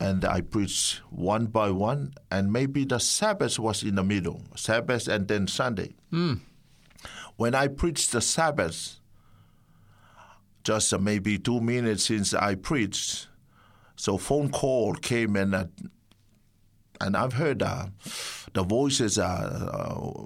And 0.00 0.24
I 0.24 0.40
preached 0.40 0.96
one 1.08 1.46
by 1.46 1.70
one, 1.70 2.14
and 2.32 2.52
maybe 2.52 2.84
the 2.84 2.98
Sabbath 2.98 3.60
was 3.60 3.84
in 3.84 3.94
the 3.94 4.02
middle, 4.02 4.42
Sabbath 4.56 5.06
and 5.06 5.28
then 5.28 5.46
Sunday. 5.46 5.94
Mm. 6.12 6.40
When 7.36 7.54
I 7.54 7.68
preached 7.68 8.10
the 8.10 8.20
Sabbath, 8.20 8.98
just 10.64 10.92
uh, 10.92 10.98
maybe 10.98 11.38
two 11.38 11.60
minutes 11.60 12.06
since 12.06 12.34
I 12.34 12.56
preached, 12.56 13.28
so 13.94 14.18
phone 14.18 14.50
call 14.50 14.94
came 14.94 15.36
and 15.36 15.54
uh, 15.54 15.66
and 17.00 17.16
I've 17.16 17.34
heard 17.34 17.62
uh, 17.62 17.86
the 18.52 18.64
voices 18.64 19.16
are 19.18 19.44
uh, 19.44 20.24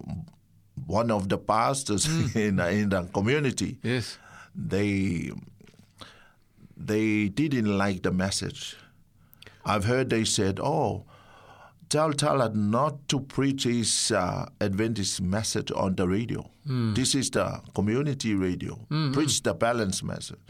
one 0.89 1.11
of 1.11 1.29
the 1.29 1.37
pastors 1.39 2.07
in 2.35 2.59
uh, 2.59 2.67
in 2.67 2.89
the 2.89 3.05
community. 3.13 3.79
Yes. 3.83 4.19
They 4.55 5.31
they 6.77 7.29
didn't 7.29 7.77
like 7.79 8.03
the 8.03 8.11
message. 8.11 8.77
I've 9.65 9.85
heard 9.85 10.09
they 10.11 10.25
said, 10.25 10.59
"Oh, 10.59 11.05
tell 11.89 12.13
Tala 12.13 12.49
not 12.55 13.07
to 13.09 13.21
preach 13.21 13.65
his 13.65 14.11
uh, 14.11 14.47
Adventist 14.61 15.21
message 15.21 15.71
on 15.73 15.95
the 15.95 16.09
radio. 16.09 16.51
This 16.95 17.15
is 17.15 17.31
the 17.31 17.61
community 17.75 18.35
radio. 18.35 18.75
Preach 19.13 19.43
the 19.43 19.55
balanced 19.55 20.03
message." 20.05 20.41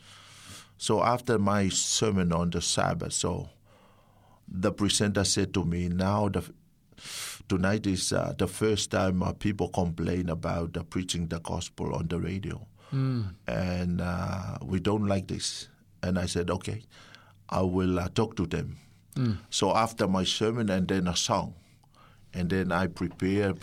So 0.78 1.02
after 1.02 1.38
my 1.38 1.68
sermon 1.70 2.32
on 2.32 2.50
the 2.50 2.60
Sabbath, 2.62 3.12
so 3.12 3.48
the 4.46 4.70
presenter 4.72 5.24
said 5.24 5.52
to 5.54 5.64
me, 5.64 5.88
"Now 5.88 6.28
the 6.28 6.42
tonight 7.48 7.86
is 7.86 8.12
uh, 8.12 8.34
the 8.38 8.46
first 8.46 8.90
time 8.90 9.22
uh, 9.22 9.32
people 9.32 9.68
complain 9.68 10.28
about 10.28 10.76
uh, 10.76 10.82
preaching 10.84 11.28
the 11.28 11.40
gospel 11.40 11.94
on 11.94 12.08
the 12.08 12.18
radio, 12.20 12.66
and 13.46 14.00
uh, 14.00 14.58
we 14.62 14.80
don't 14.80 15.06
like 15.06 15.26
this." 15.28 15.68
And 16.02 16.18
I 16.18 16.26
said, 16.26 16.50
"Okay, 16.50 16.82
I 17.48 17.62
will 17.62 17.98
uh, 17.98 18.08
talk 18.14 18.36
to 18.36 18.46
them." 18.46 18.76
So 19.50 19.74
after 19.74 20.06
my 20.06 20.24
sermon 20.24 20.70
and 20.70 20.86
then 20.86 21.08
a 21.08 21.16
song, 21.16 21.54
and 22.34 22.48
then 22.50 22.70
I 22.70 22.86
prepare 22.86 23.54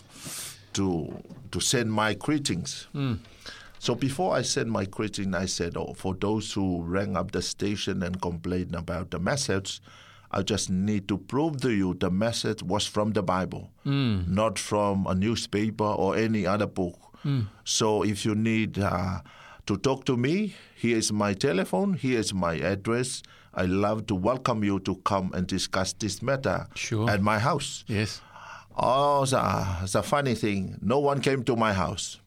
to 0.74 1.08
to 1.50 1.60
send 1.60 1.90
my 1.92 2.14
greetings. 2.14 2.88
So 3.78 3.94
before 3.94 4.34
I 4.36 4.42
sent 4.42 4.68
my 4.68 4.84
greeting, 4.84 5.34
I 5.34 5.46
said, 5.46 5.76
"Oh, 5.76 5.94
for 5.94 6.14
those 6.14 6.52
who 6.52 6.82
rang 6.82 7.16
up 7.16 7.30
the 7.32 7.40
station 7.42 8.02
and 8.02 8.20
complained 8.20 8.74
about 8.74 9.10
the 9.10 9.18
message, 9.18 9.80
I 10.36 10.42
just 10.42 10.68
need 10.68 11.08
to 11.08 11.16
prove 11.16 11.62
to 11.62 11.70
you 11.70 11.94
the 11.94 12.10
message 12.10 12.62
was 12.62 12.86
from 12.86 13.12
the 13.12 13.22
Bible, 13.22 13.70
not 13.84 14.58
from 14.58 15.06
a 15.06 15.14
newspaper 15.14 15.84
or 15.84 16.14
any 16.14 16.44
other 16.46 16.66
book. 16.66 16.98
So 17.64 18.04
if 18.04 18.24
you 18.26 18.34
need 18.36 18.78
uh, 18.78 19.20
to 19.66 19.76
talk 19.78 20.04
to 20.04 20.16
me, 20.16 20.54
here 20.76 20.96
is 20.98 21.10
my 21.10 21.32
telephone, 21.32 21.94
here 21.94 22.20
is 22.20 22.32
my 22.34 22.54
address. 22.54 23.22
I 23.54 23.64
love 23.64 24.06
to 24.08 24.14
welcome 24.14 24.62
you 24.62 24.78
to 24.80 24.96
come 24.96 25.32
and 25.32 25.46
discuss 25.46 25.94
this 25.94 26.20
matter 26.22 26.66
Sure. 26.74 27.08
at 27.10 27.22
my 27.22 27.38
house. 27.38 27.82
Yes. 27.88 28.20
Oh, 28.76 29.24
the, 29.24 29.88
the 29.90 30.02
funny 30.02 30.34
thing, 30.34 30.78
no 30.82 30.98
one 31.00 31.20
came 31.22 31.42
to 31.44 31.56
my 31.56 31.72
house. 31.72 32.20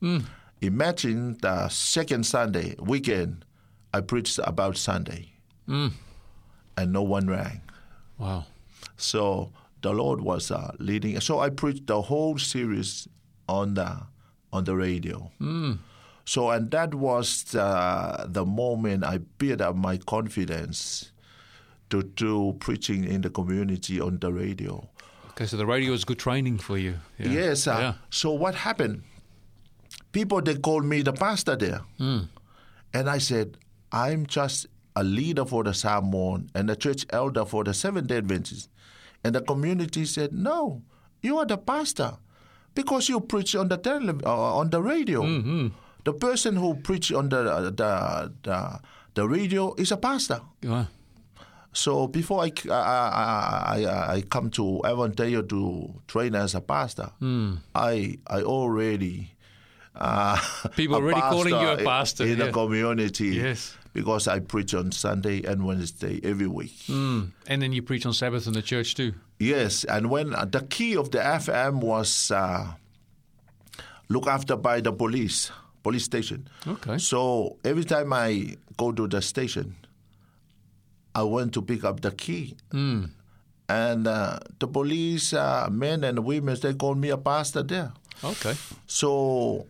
Imagine 0.61 1.37
the 1.41 1.69
second 1.69 2.25
Sunday, 2.25 2.75
weekend, 2.79 3.45
I 3.93 4.01
preached 4.01 4.39
about 4.43 4.75
Sunday, 4.77 5.31
and 5.67 5.93
no 6.91 7.03
one 7.03 7.27
rang. 7.27 7.61
Wow. 8.19 8.45
So 8.97 9.51
the 9.81 9.91
Lord 9.93 10.21
was 10.21 10.51
uh, 10.51 10.75
leading. 10.79 11.19
So 11.21 11.39
I 11.39 11.49
preached 11.49 11.87
the 11.87 12.01
whole 12.01 12.37
series 12.37 13.07
on 13.47 13.73
the 13.75 14.01
on 14.51 14.63
the 14.65 14.75
radio. 14.75 15.31
So 16.25 16.49
and 16.51 16.69
that 16.71 16.93
was 16.93 17.55
uh, 17.55 18.25
the 18.29 18.45
moment 18.45 19.03
I 19.03 19.17
built 19.17 19.61
up 19.61 19.75
my 19.75 19.97
confidence 19.97 21.11
to 21.89 22.03
do 22.03 22.55
preaching 22.59 23.03
in 23.03 23.21
the 23.21 23.29
community 23.31 23.99
on 23.99 24.19
the 24.19 24.31
radio. 24.31 24.87
Okay, 25.31 25.45
so 25.47 25.57
the 25.57 25.65
radio 25.65 25.93
is 25.93 26.05
good 26.05 26.19
training 26.19 26.59
for 26.59 26.77
you. 26.77 26.95
Yeah. 27.17 27.29
Yes. 27.31 27.65
Uh, 27.67 27.77
yeah. 27.79 27.93
So 28.11 28.31
what 28.31 28.53
happened? 28.53 29.03
People 30.11 30.41
they 30.41 30.55
called 30.55 30.85
me 30.85 31.01
the 31.01 31.13
pastor 31.13 31.55
there, 31.55 31.81
and 32.93 33.09
I 33.09 33.17
said 33.19 33.57
I'm 33.91 34.25
just 34.25 34.67
a 34.99 35.03
leader 35.03 35.45
for 35.45 35.63
the 35.63 35.73
Samoan 35.73 36.51
and 36.53 36.69
a 36.69 36.75
church 36.75 37.05
elder 37.09 37.45
for 37.45 37.63
the 37.63 37.73
Seventh 37.73 38.07
Day 38.07 38.17
Adventists. 38.17 38.67
And 39.23 39.33
the 39.33 39.41
community 39.41 40.03
said, 40.03 40.33
"No, 40.33 40.83
you 41.21 41.39
are 41.39 41.45
the 41.45 41.57
pastor 41.57 42.19
because 42.75 43.07
you 43.07 43.19
preach 43.21 43.55
on 43.55 43.69
the 43.69 43.77
tele- 43.77 44.23
uh, 44.23 44.59
on 44.59 44.69
the 44.69 44.81
radio. 44.81 45.23
The 46.03 46.13
person 46.13 46.55
who 46.55 46.75
preach 46.75 47.11
on 47.11 47.29
the, 47.29 47.39
uh, 47.39 47.61
the 47.71 47.91
the 48.43 48.79
the 49.15 49.27
radio 49.27 49.73
is 49.75 49.91
a 49.91 49.97
pastor." 49.97 50.41
Wow. 50.63 50.87
So 51.71 52.07
before 52.07 52.43
I, 52.43 52.51
I, 52.65 52.73
I, 52.73 54.13
I, 54.15 54.21
come 54.25 54.49
to 54.57 54.81
Avondale 54.83 55.43
to 55.43 56.01
train 56.07 56.33
as 56.33 56.55
a 56.55 56.61
pastor, 56.61 57.11
I 57.75 58.17
I 58.25 58.41
already 58.41 59.37
uh, 59.95 60.39
People 60.75 60.95
already 60.97 61.21
calling 61.21 61.53
you 61.53 61.69
a 61.69 61.77
pastor, 61.83 62.23
in 62.23 62.37
yeah. 62.37 62.45
the 62.45 62.51
community. 62.51 63.35
Yes. 63.35 63.77
Because 63.93 64.27
I 64.27 64.39
preach 64.39 64.73
on 64.73 64.91
Sunday 64.91 65.43
and 65.43 65.65
Wednesday 65.65 66.19
every 66.23 66.47
week. 66.47 66.77
Mm. 66.87 67.31
And 67.47 67.61
then 67.61 67.73
you 67.73 67.81
preach 67.81 68.05
on 68.05 68.13
Sabbath 68.13 68.47
in 68.47 68.53
the 68.53 68.61
church 68.61 68.95
too. 68.95 69.13
Yes, 69.39 69.83
and 69.85 70.09
when 70.09 70.35
uh, 70.35 70.45
the 70.45 70.61
key 70.61 70.95
of 70.97 71.11
the 71.11 71.19
FM 71.19 71.81
was 71.81 72.31
uh, 72.31 72.73
looked 74.09 74.27
after 74.27 74.55
by 74.55 74.81
the 74.81 74.91
police, 74.91 75.51
police 75.81 76.03
station. 76.03 76.47
Okay. 76.67 76.97
So 76.97 77.57
every 77.63 77.85
time 77.85 78.11
I 78.11 78.57
go 78.77 78.91
to 78.91 79.07
the 79.07 79.21
station, 79.21 79.75
I 81.15 81.23
went 81.23 81.53
to 81.53 81.61
pick 81.61 81.83
up 81.83 82.01
the 82.01 82.11
key. 82.11 82.57
And 83.69 84.07
uh, 84.07 84.39
the 84.57 84.67
police, 84.67 85.31
uh, 85.31 85.69
men 85.71 86.03
and 86.03 86.25
women, 86.25 86.57
they 86.59 86.73
called 86.73 86.97
me 86.97 87.09
a 87.09 87.17
pastor 87.17 87.61
there. 87.61 87.93
Okay. 88.23 88.55
So, 88.87 89.67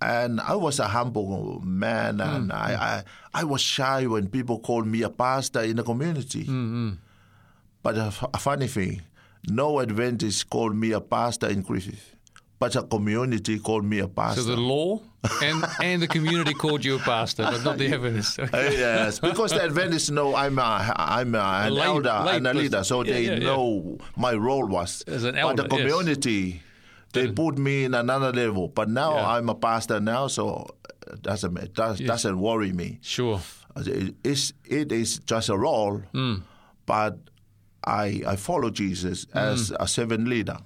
and 0.00 0.40
I 0.40 0.54
was 0.54 0.78
a 0.78 0.88
humble 0.88 1.60
man, 1.64 2.16
hmm, 2.16 2.20
and 2.20 2.52
I, 2.52 2.74
hmm. 2.74 2.82
I, 2.82 3.40
I 3.40 3.44
was 3.44 3.60
shy 3.60 4.06
when 4.06 4.28
people 4.28 4.58
called 4.60 4.86
me 4.86 5.02
a 5.02 5.10
pastor 5.10 5.62
in 5.62 5.76
the 5.76 5.82
community. 5.82 6.44
Hmm, 6.44 6.92
but 7.82 7.96
a, 7.96 8.02
f- 8.06 8.24
a 8.34 8.38
funny 8.38 8.66
thing, 8.66 9.02
no 9.48 9.80
Adventist 9.80 10.50
called 10.50 10.74
me 10.76 10.92
a 10.92 11.00
pastor 11.00 11.48
in 11.48 11.62
Griffith, 11.62 12.14
but 12.58 12.74
a 12.76 12.82
community 12.82 13.58
called 13.58 13.84
me 13.84 14.00
a 14.00 14.08
pastor. 14.08 14.42
So 14.42 14.48
the 14.48 14.56
law 14.56 15.00
and 15.42 15.64
and 15.82 16.02
the 16.02 16.06
community 16.08 16.52
called 16.54 16.84
you 16.84 16.96
a 16.96 16.98
pastor, 16.98 17.44
but 17.44 17.62
not 17.64 17.78
the 17.78 17.86
evidence. 17.92 18.38
Uh, 18.38 18.42
Okay. 18.52 18.78
yes, 18.78 19.18
because 19.20 19.50
the 19.52 19.62
Adventists 19.62 20.10
know 20.10 20.34
I'm 20.34 20.58
a, 20.58 20.92
I'm 20.96 21.34
a, 21.34 21.38
an 21.66 21.74
lay- 21.74 21.82
elder 21.84 22.22
lay 22.26 22.36
and 22.36 22.46
a 22.46 22.54
leader, 22.54 22.84
so 22.84 23.02
Yeah, 23.04 23.12
they 23.12 23.22
yeah, 23.24 23.32
yeah. 23.34 23.38
know 23.38 23.98
my 24.16 24.34
role 24.34 24.66
was. 24.66 25.02
As 25.06 25.24
an 25.24 25.34
but 25.34 25.40
elder, 25.40 25.62
the 25.68 25.76
yes. 25.76 25.84
They 27.16 27.32
put 27.32 27.58
me 27.58 27.84
in 27.84 27.94
another 27.94 28.32
level. 28.32 28.68
But 28.68 28.88
now 28.88 29.14
Yeah. 29.16 29.30
I'm 29.38 29.48
a 29.48 29.54
pastor 29.54 30.00
now, 30.00 30.28
so 30.28 30.66
it 31.12 31.22
doesn't 31.22 31.52
ma- 31.52 31.60
does, 31.72 32.00
Yes. 32.00 32.08
doesn't 32.08 32.38
worry 32.38 32.72
me. 32.72 32.98
Sure. 33.02 33.40
It 33.76 34.14
is 34.24 34.52
it 34.64 34.92
is 34.92 35.18
just 35.26 35.48
a 35.48 35.56
role, 35.56 36.02
Hmm. 36.12 36.34
but 36.86 37.18
I 37.84 38.22
I 38.32 38.36
follow 38.36 38.70
Jesus 38.70 39.26
as 39.34 39.68
Hmm. 39.68 39.76
a 39.80 39.86
servant 39.86 40.28
leader. 40.28 40.58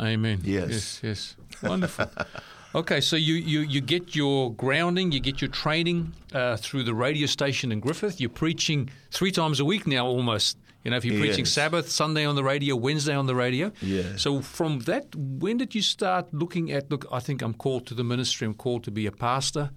Amen. 0.00 0.40
Yes. 0.44 0.70
Yes. 0.70 1.00
Yes. 1.02 1.36
Wonderful. 1.62 2.06
okay, 2.74 3.00
so 3.00 3.14
you, 3.16 3.34
you, 3.34 3.60
you 3.60 3.80
get 3.80 4.16
your 4.16 4.52
grounding, 4.52 5.12
you 5.12 5.20
get 5.20 5.40
your 5.40 5.50
training 5.50 6.12
uh, 6.32 6.56
through 6.56 6.82
the 6.82 6.92
radio 6.94 7.26
station 7.26 7.70
in 7.72 7.78
Griffith. 7.80 8.20
You're 8.20 8.28
preaching 8.44 8.90
three 9.12 9.30
times 9.30 9.60
a 9.60 9.64
week 9.64 9.86
now, 9.86 10.04
almost. 10.06 10.56
You 10.84 10.90
know, 10.90 10.98
if 10.98 11.04
you're 11.04 11.18
preaching 11.18 11.46
Yes. 11.46 11.52
Sabbath, 11.52 11.88
Sunday 11.90 12.26
on 12.26 12.34
the 12.34 12.44
radio, 12.44 12.76
Wednesday 12.76 13.14
on 13.14 13.26
the 13.26 13.34
radio. 13.34 13.72
Yeah. 13.80 14.16
So 14.16 14.42
from 14.42 14.80
that, 14.80 15.14
when 15.16 15.56
did 15.56 15.74
you 15.74 15.80
start 15.82 16.26
looking 16.32 16.70
at? 16.72 16.90
Look, 16.90 17.06
I 17.10 17.20
think 17.20 17.40
I'm 17.42 17.54
called 17.54 17.86
to 17.86 17.94
the 17.94 18.04
ministry. 18.04 18.46
I'm 18.46 18.54
called 18.54 18.84
to 18.84 18.90
be 18.90 19.06
a 19.06 19.12
pastor. 19.12 19.70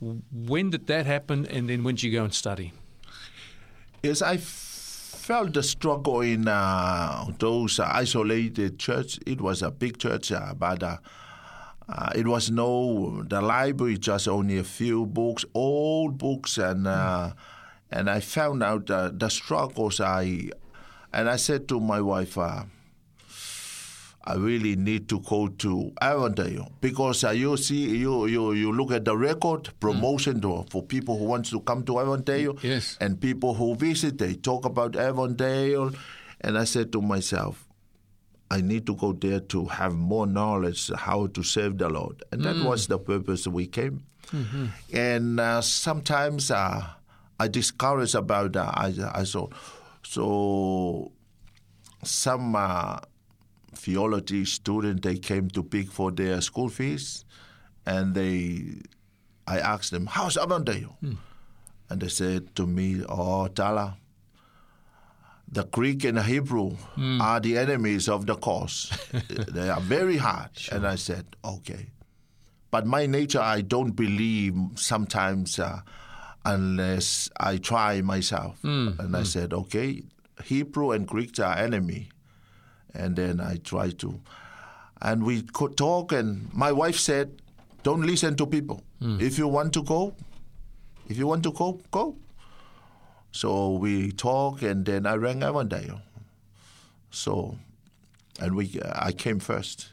When 0.00 0.70
did 0.70 0.88
that 0.88 1.06
happen? 1.06 1.46
And 1.46 1.68
then 1.68 1.84
when 1.84 1.94
did 1.94 2.02
you 2.02 2.12
go 2.12 2.24
and 2.24 2.34
study? 2.34 2.72
Yes, 4.02 4.20
I 4.20 4.36
felt 4.38 5.54
the 5.54 5.62
struggle 5.62 6.22
in 6.22 6.48
uh, 6.48 7.26
those 7.38 7.78
isolated 7.78 8.80
church. 8.80 9.20
It 9.24 9.40
was 9.40 9.62
a 9.62 9.70
big 9.70 9.98
church, 9.98 10.32
uh, 10.32 10.54
but 10.54 10.82
uh, 10.82 10.96
uh, 11.88 12.10
it 12.16 12.26
was 12.26 12.50
no 12.50 13.22
the 13.28 13.40
library. 13.40 13.96
Just 13.98 14.26
only 14.26 14.58
a 14.58 14.64
few 14.64 15.06
books, 15.06 15.44
old 15.54 16.18
books, 16.18 16.58
and 16.58 16.88
uh, 16.88 17.30
and 17.92 18.08
I 18.10 18.20
found 18.20 18.62
out 18.62 18.90
uh, 18.90 19.10
the 19.12 19.28
struggles. 19.28 20.00
I 20.00 20.50
and 21.12 21.28
I 21.28 21.36
said 21.36 21.68
to 21.68 21.80
my 21.80 22.00
wife. 22.00 22.36
Uh, 22.38 22.64
I 24.24 24.34
really 24.34 24.76
need 24.76 25.08
to 25.08 25.18
go 25.18 25.48
to 25.48 25.92
Avondale 26.00 26.70
because 26.80 27.24
uh, 27.24 27.30
you 27.30 27.56
see, 27.56 27.96
you, 27.96 28.26
you, 28.26 28.52
you 28.52 28.70
look 28.72 28.92
at 28.92 29.04
the 29.04 29.16
record 29.16 29.70
promotion 29.80 30.40
to, 30.42 30.64
for 30.70 30.80
people 30.80 31.18
who 31.18 31.24
wants 31.24 31.50
to 31.50 31.58
come 31.60 31.82
to 31.86 31.98
Avondale, 31.98 32.56
Yes. 32.62 32.96
and 33.00 33.20
people 33.20 33.54
who 33.54 33.74
visit, 33.74 34.18
they 34.18 34.34
talk 34.34 34.64
about 34.64 34.94
Avondale, 34.94 35.90
And 36.40 36.56
I 36.56 36.62
said 36.64 36.92
to 36.92 37.02
myself, 37.02 37.66
I 38.48 38.60
need 38.60 38.86
to 38.86 38.94
go 38.94 39.12
there 39.12 39.40
to 39.40 39.64
have 39.66 39.92
more 39.94 40.26
knowledge 40.28 40.88
how 40.94 41.26
to 41.26 41.42
serve 41.42 41.78
the 41.78 41.88
Lord. 41.88 42.22
And 42.30 42.44
that 42.44 42.64
was 42.64 42.86
the 42.86 42.98
purpose 43.00 43.48
we 43.48 43.66
came. 43.66 44.04
And 44.92 45.40
uh, 45.40 45.62
sometimes 45.62 46.50
uh, 46.52 46.84
I 47.42 47.48
discouraged 47.48 48.14
about 48.14 48.52
that. 48.52 48.70
I, 48.70 49.20
I 49.20 49.24
saw, 49.24 49.48
so 50.06 51.10
some 52.04 52.54
uh, 52.54 52.98
theology 53.74 54.44
student 54.44 55.02
they 55.02 55.16
came 55.18 55.50
to 55.50 55.62
pick 55.62 55.90
for 55.90 56.12
their 56.12 56.40
school 56.40 56.68
fees, 56.68 57.24
and 57.84 58.14
they, 58.14 58.78
I 59.46 59.58
asked 59.58 59.90
them, 59.90 60.06
"How's 60.06 60.36
Avondale?" 60.36 60.96
And 61.90 62.00
they 62.00 62.08
said 62.08 62.54
to 62.54 62.66
me, 62.66 63.02
"Oh, 63.08 63.48
Tala, 63.48 63.98
the 65.50 65.64
Greek 65.64 66.04
and 66.04 66.16
the 66.18 66.22
Hebrew 66.22 66.76
are 67.20 67.40
the 67.40 67.58
enemies 67.58 68.08
of 68.08 68.26
the 68.26 68.36
cause. 68.36 68.92
they 69.50 69.68
are 69.68 69.80
very 69.80 70.16
hard." 70.16 70.50
And 70.70 70.86
I 70.86 70.94
said, 70.94 71.24
"Okay." 71.44 71.90
But 72.70 72.86
my 72.86 73.04
nature, 73.06 73.40
I 73.40 73.60
don't 73.62 73.92
believe 73.92 74.54
sometimes 74.76 75.58
uh, 75.58 75.80
unless 76.44 77.30
I 77.38 77.56
try 77.58 78.00
myself. 78.00 78.60
Hmm, 78.62 78.90
and 78.98 79.14
I 79.16 79.20
hmm. 79.20 79.24
said, 79.24 79.52
okay, 79.52 80.02
Hebrew 80.44 80.92
and 80.92 81.06
Greek 81.06 81.38
are 81.38 81.56
enemy. 81.56 82.08
And 82.94 83.16
then 83.16 83.40
I 83.40 83.56
try 83.56 83.90
to. 83.90 84.20
And 85.00 85.24
we 85.24 85.42
could 85.42 85.76
talk, 85.76 86.12
and 86.12 86.52
my 86.52 86.72
wife 86.72 86.98
said, 86.98 87.42
don't 87.82 88.02
listen 88.02 88.36
to 88.36 88.46
people. 88.46 88.82
Hmm. 89.00 89.18
If 89.20 89.38
you 89.38 89.48
want 89.48 89.72
to 89.74 89.82
go, 89.82 90.14
if 91.08 91.16
you 91.16 91.26
want 91.26 91.42
to 91.44 91.52
go, 91.52 91.80
go. 91.90 92.16
So 93.32 93.72
we 93.72 94.12
talk, 94.12 94.62
and 94.62 94.84
then 94.84 95.06
I 95.06 95.14
rang 95.14 95.42
Avondale. 95.42 96.00
So, 97.10 97.56
and 98.40 98.54
we, 98.54 98.78
uh, 98.80 98.92
I 98.94 99.12
came 99.12 99.40
first 99.40 99.88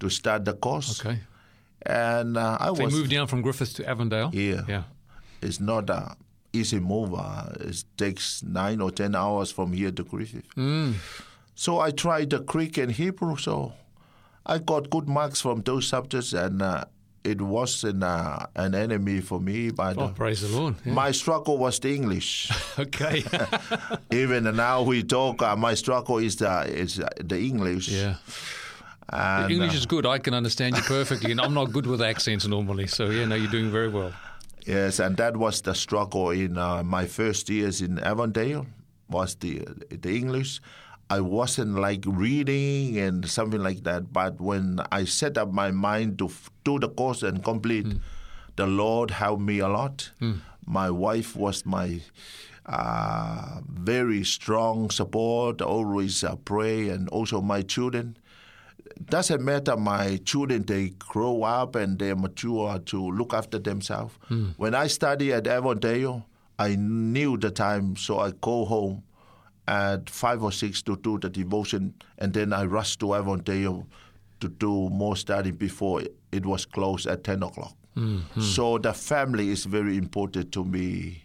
to 0.00 0.08
start 0.08 0.44
the 0.44 0.54
course. 0.54 1.00
Okay. 1.00 1.20
And 1.82 2.36
uh, 2.36 2.56
I 2.58 2.70
was 2.70 2.92
moved 2.92 3.10
down 3.10 3.26
from 3.26 3.42
Griffith 3.42 3.74
to 3.74 3.88
Avondale? 3.88 4.30
Yeah. 4.32 4.62
Yeah. 4.66 4.82
It's 5.42 5.60
not 5.60 5.90
a 5.90 6.16
easy 6.52 6.78
move. 6.80 7.14
Uh, 7.14 7.44
it 7.60 7.84
takes 7.96 8.42
nine 8.42 8.80
or 8.80 8.90
ten 8.90 9.14
hours 9.14 9.50
from 9.52 9.72
here 9.72 9.90
to 9.90 10.02
Griffith. 10.04 10.46
So 11.54 11.80
I 11.80 11.90
tried 11.90 12.30
the 12.30 12.40
Greek 12.40 12.76
and 12.78 12.92
Hebrew. 12.92 13.36
So 13.36 13.72
I 14.44 14.58
got 14.58 14.90
good 14.90 15.08
marks 15.08 15.40
from 15.40 15.62
those 15.62 15.86
subjects, 15.88 16.32
and 16.34 16.60
uh, 16.62 16.84
it 17.24 17.40
wasn't 17.40 18.04
uh, 18.04 18.46
an 18.54 18.74
enemy 18.74 19.20
for 19.20 19.40
me. 19.40 19.70
But 19.70 19.96
Oh, 19.98 20.08
praise 20.08 20.42
the 20.42 20.48
Lord. 20.56 20.74
Yeah. 20.84 20.92
my 20.92 21.12
struggle 21.12 21.56
was 21.58 21.78
the 21.78 21.94
English. 21.94 22.50
Okay. 22.78 23.24
Even 24.12 24.44
now 24.54 24.82
we 24.82 25.02
talk, 25.02 25.40
uh, 25.42 25.56
my 25.56 25.72
struggle 25.74 26.18
is 26.18 26.36
the 26.36 26.64
is 26.68 27.00
uh, 27.00 27.08
the 27.24 27.38
English. 27.38 27.88
yeah. 27.88 28.16
And, 29.08 29.50
English 29.52 29.72
uh, 29.72 29.78
is 29.78 29.86
good. 29.86 30.04
I 30.04 30.18
can 30.18 30.34
understand 30.34 30.76
you 30.76 30.82
perfectly, 30.82 31.30
and 31.30 31.40
I'm 31.40 31.54
not 31.54 31.72
good 31.72 31.86
with 31.86 32.02
accents 32.02 32.46
normally. 32.46 32.86
So 32.86 33.08
yeah, 33.10 33.24
no, 33.24 33.34
you're 33.36 33.50
doing 33.50 33.70
very 33.70 33.88
well. 33.88 34.12
Yes, 34.66 34.98
and 34.98 35.16
that 35.16 35.36
was 35.36 35.60
the 35.62 35.74
struggle 35.74 36.30
in 36.30 36.58
uh, 36.58 36.82
my 36.82 37.06
first 37.06 37.48
years 37.48 37.80
in 37.80 37.98
Avondale 38.00 38.66
was 39.08 39.36
the 39.36 39.62
the 39.88 40.16
English. 40.16 40.60
I 41.08 41.20
wasn't 41.20 41.78
like 41.78 42.02
reading 42.04 42.98
and 42.98 43.24
something 43.30 43.62
like 43.62 43.84
that, 43.84 44.12
but 44.12 44.40
when 44.40 44.80
I 44.90 45.04
set 45.04 45.38
up 45.38 45.52
my 45.52 45.70
mind 45.70 46.18
to 46.18 46.26
f- 46.26 46.50
do 46.64 46.80
the 46.80 46.88
course 46.88 47.22
and 47.22 47.44
complete, 47.44 47.86
the 48.56 48.66
Lord 48.66 49.12
helped 49.12 49.42
me 49.42 49.60
a 49.60 49.68
lot. 49.68 50.10
My 50.66 50.90
wife 50.90 51.36
was 51.36 51.64
my 51.64 52.00
uh, 52.66 53.60
very 53.70 54.24
strong 54.24 54.90
support, 54.90 55.62
always 55.62 56.24
uh, 56.24 56.34
pray, 56.44 56.88
and 56.88 57.08
also 57.10 57.40
my 57.40 57.62
children 57.62 58.16
doesn't 59.04 59.44
matter 59.44 59.76
my 59.76 60.16
children 60.24 60.62
they 60.64 60.90
grow 60.98 61.42
up 61.42 61.76
and 61.76 61.98
they 61.98 62.14
mature 62.14 62.78
to 62.78 63.10
look 63.10 63.34
after 63.34 63.58
themselves? 63.58 64.14
Hmm. 64.28 64.50
When 64.56 64.74
i 64.74 64.86
study 64.86 65.32
at 65.32 65.46
avondale 65.46 66.26
i 66.58 66.74
knew 66.76 67.36
the 67.36 67.50
time 67.50 67.96
so 67.96 68.18
i 68.18 68.32
go 68.40 68.64
home 68.64 69.02
at 69.68 70.08
five 70.08 70.42
or 70.42 70.52
six 70.52 70.80
to 70.82 70.96
do 70.96 71.18
the 71.18 71.28
devotion 71.28 71.94
and 72.18 72.32
then 72.32 72.52
i 72.52 72.64
rush 72.64 72.96
to 72.96 73.14
avondale 73.14 73.86
to 74.40 74.48
do 74.48 74.88
more 74.90 75.16
study 75.16 75.50
before 75.50 76.02
it 76.32 76.44
was 76.44 76.66
closed 76.66 77.06
at 77.06 77.24
10 77.24 77.42
o'clock. 77.42 77.74
Hmm, 77.94 78.18
hmm. 78.18 78.40
So 78.40 78.78
the 78.78 78.92
family 78.92 79.48
is 79.48 79.64
very 79.64 79.96
important 79.96 80.52
to 80.52 80.64
me 80.64 81.24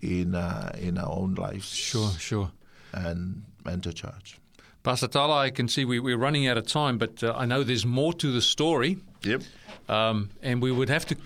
in 0.00 0.34
uh, 0.34 0.72
in 0.78 0.98
our 0.98 1.10
own 1.10 1.34
lives. 1.34 1.68
Sure, 1.68 2.10
sure. 2.18 2.50
and 2.92 3.44
and 3.64 3.82
the 3.82 3.92
church 3.92 4.40
Pastor 4.82 5.06
Tala, 5.06 5.38
I 5.38 5.50
can 5.50 5.68
see 5.68 5.84
we, 5.84 6.00
we're 6.00 6.16
running 6.16 6.46
out 6.48 6.58
of 6.58 6.66
time, 6.66 6.98
but 6.98 7.22
uh, 7.22 7.34
I 7.36 7.46
know 7.46 7.62
there's 7.62 7.86
more 7.86 8.12
to 8.14 8.32
the 8.32 8.42
story, 8.42 8.98
yep 9.22 9.42
um, 9.88 10.30
and 10.42 10.62
we 10.62 10.72
would 10.72 10.88
have 10.88 11.06
to 11.06 11.16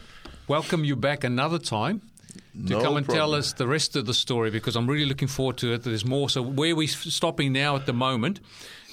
welcome 0.48 0.84
you 0.84 0.96
back 0.96 1.24
another 1.24 1.58
time 1.58 2.02
to 2.66 2.72
No 2.74 2.82
come 2.82 2.96
and 2.96 3.08
tell 3.08 3.34
us 3.34 3.52
the 3.52 3.66
rest 3.66 3.96
of 3.96 4.06
the 4.06 4.14
story 4.14 4.50
because 4.50 4.76
I'm 4.76 4.86
really 4.86 5.04
looking 5.04 5.28
forward 5.28 5.58
to 5.58 5.72
it. 5.74 5.82
There's 5.82 6.04
more. 6.04 6.30
So 6.30 6.42
where 6.42 6.74
we're 6.74 6.88
stopping 6.88 7.52
now 7.52 7.76
at 7.76 7.86
the 7.86 7.92
moment 7.92 8.40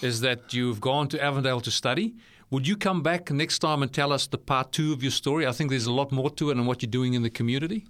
is 0.01 0.22
that 0.22 0.53
you've 0.53 0.82
gone 0.82 1.07
to 1.09 1.24
Avondale 1.24 1.61
to 1.61 1.72
study. 1.72 2.14
Would 2.49 2.68
you 2.68 2.76
come 2.76 3.01
back 3.01 3.32
next 3.32 3.59
time 3.59 3.82
and 3.82 3.91
tell 3.91 4.11
us 4.11 4.28
the 4.28 4.38
part 4.38 4.74
two 4.74 4.93
of 4.93 5.01
your 5.01 5.11
story? 5.11 5.47
I 5.47 5.53
think 5.53 5.70
there's 5.70 5.86
a 5.86 5.93
lot 5.93 6.11
more 6.11 6.30
to 6.32 6.49
it 6.49 6.57
and 6.57 6.68
what 6.68 6.82
you're 6.82 6.89
doing 6.89 7.14
in 7.14 7.24
the 7.24 7.30
community. 7.30 7.86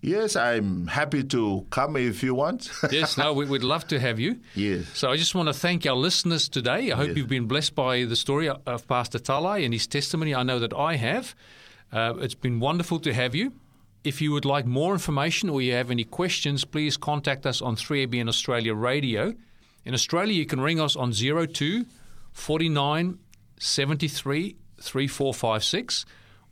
Yes, 0.00 0.36
I'm 0.36 0.86
happy 0.86 1.24
to 1.24 1.66
come 1.70 1.96
if 1.96 2.22
you 2.22 2.34
want. 2.34 2.70
Yes, 2.92 3.16
no, 3.16 3.32
we, 3.32 3.46
we'd 3.46 3.62
love 3.64 3.86
to 3.88 3.98
have 3.98 4.20
you. 4.20 4.38
yes. 4.54 4.86
So 4.94 5.10
I 5.10 5.16
just 5.16 5.34
want 5.34 5.48
to 5.48 5.54
thank 5.54 5.86
our 5.86 5.96
listeners 5.96 6.48
today. 6.48 6.92
I 6.92 6.96
hope 6.96 7.08
Yes. 7.08 7.16
you've 7.16 7.28
been 7.28 7.46
blessed 7.46 7.74
by 7.74 8.04
the 8.04 8.16
story 8.16 8.48
of 8.48 8.86
Pastor 8.86 9.18
Talai 9.18 9.64
and 9.64 9.72
his 9.72 9.86
testimony. 9.86 10.34
I 10.34 10.42
know 10.42 10.58
that 10.58 10.74
I 10.74 10.96
have. 10.96 11.34
Uh, 11.90 12.14
it's 12.20 12.34
been 12.34 12.60
wonderful 12.60 12.98
to 13.00 13.14
have 13.14 13.34
you. 13.34 13.52
If 14.04 14.20
you 14.20 14.32
would 14.32 14.44
like 14.44 14.66
more 14.66 14.92
information 14.92 15.48
or 15.48 15.62
you 15.62 15.72
have 15.72 15.90
any 15.90 16.04
questions, 16.04 16.64
please 16.66 16.98
contact 16.98 17.46
us 17.46 17.62
on 17.62 17.74
3ABN 17.76 18.28
Australia 18.28 18.74
Radio. 18.74 19.32
In 19.86 19.94
Australia, 19.94 20.34
you 20.34 20.44
can 20.44 20.60
ring 20.60 20.78
us 20.80 20.96
on 20.96 21.12
02 21.12 21.86
49 22.32 23.18
73 23.58 24.56
3456 24.80 26.04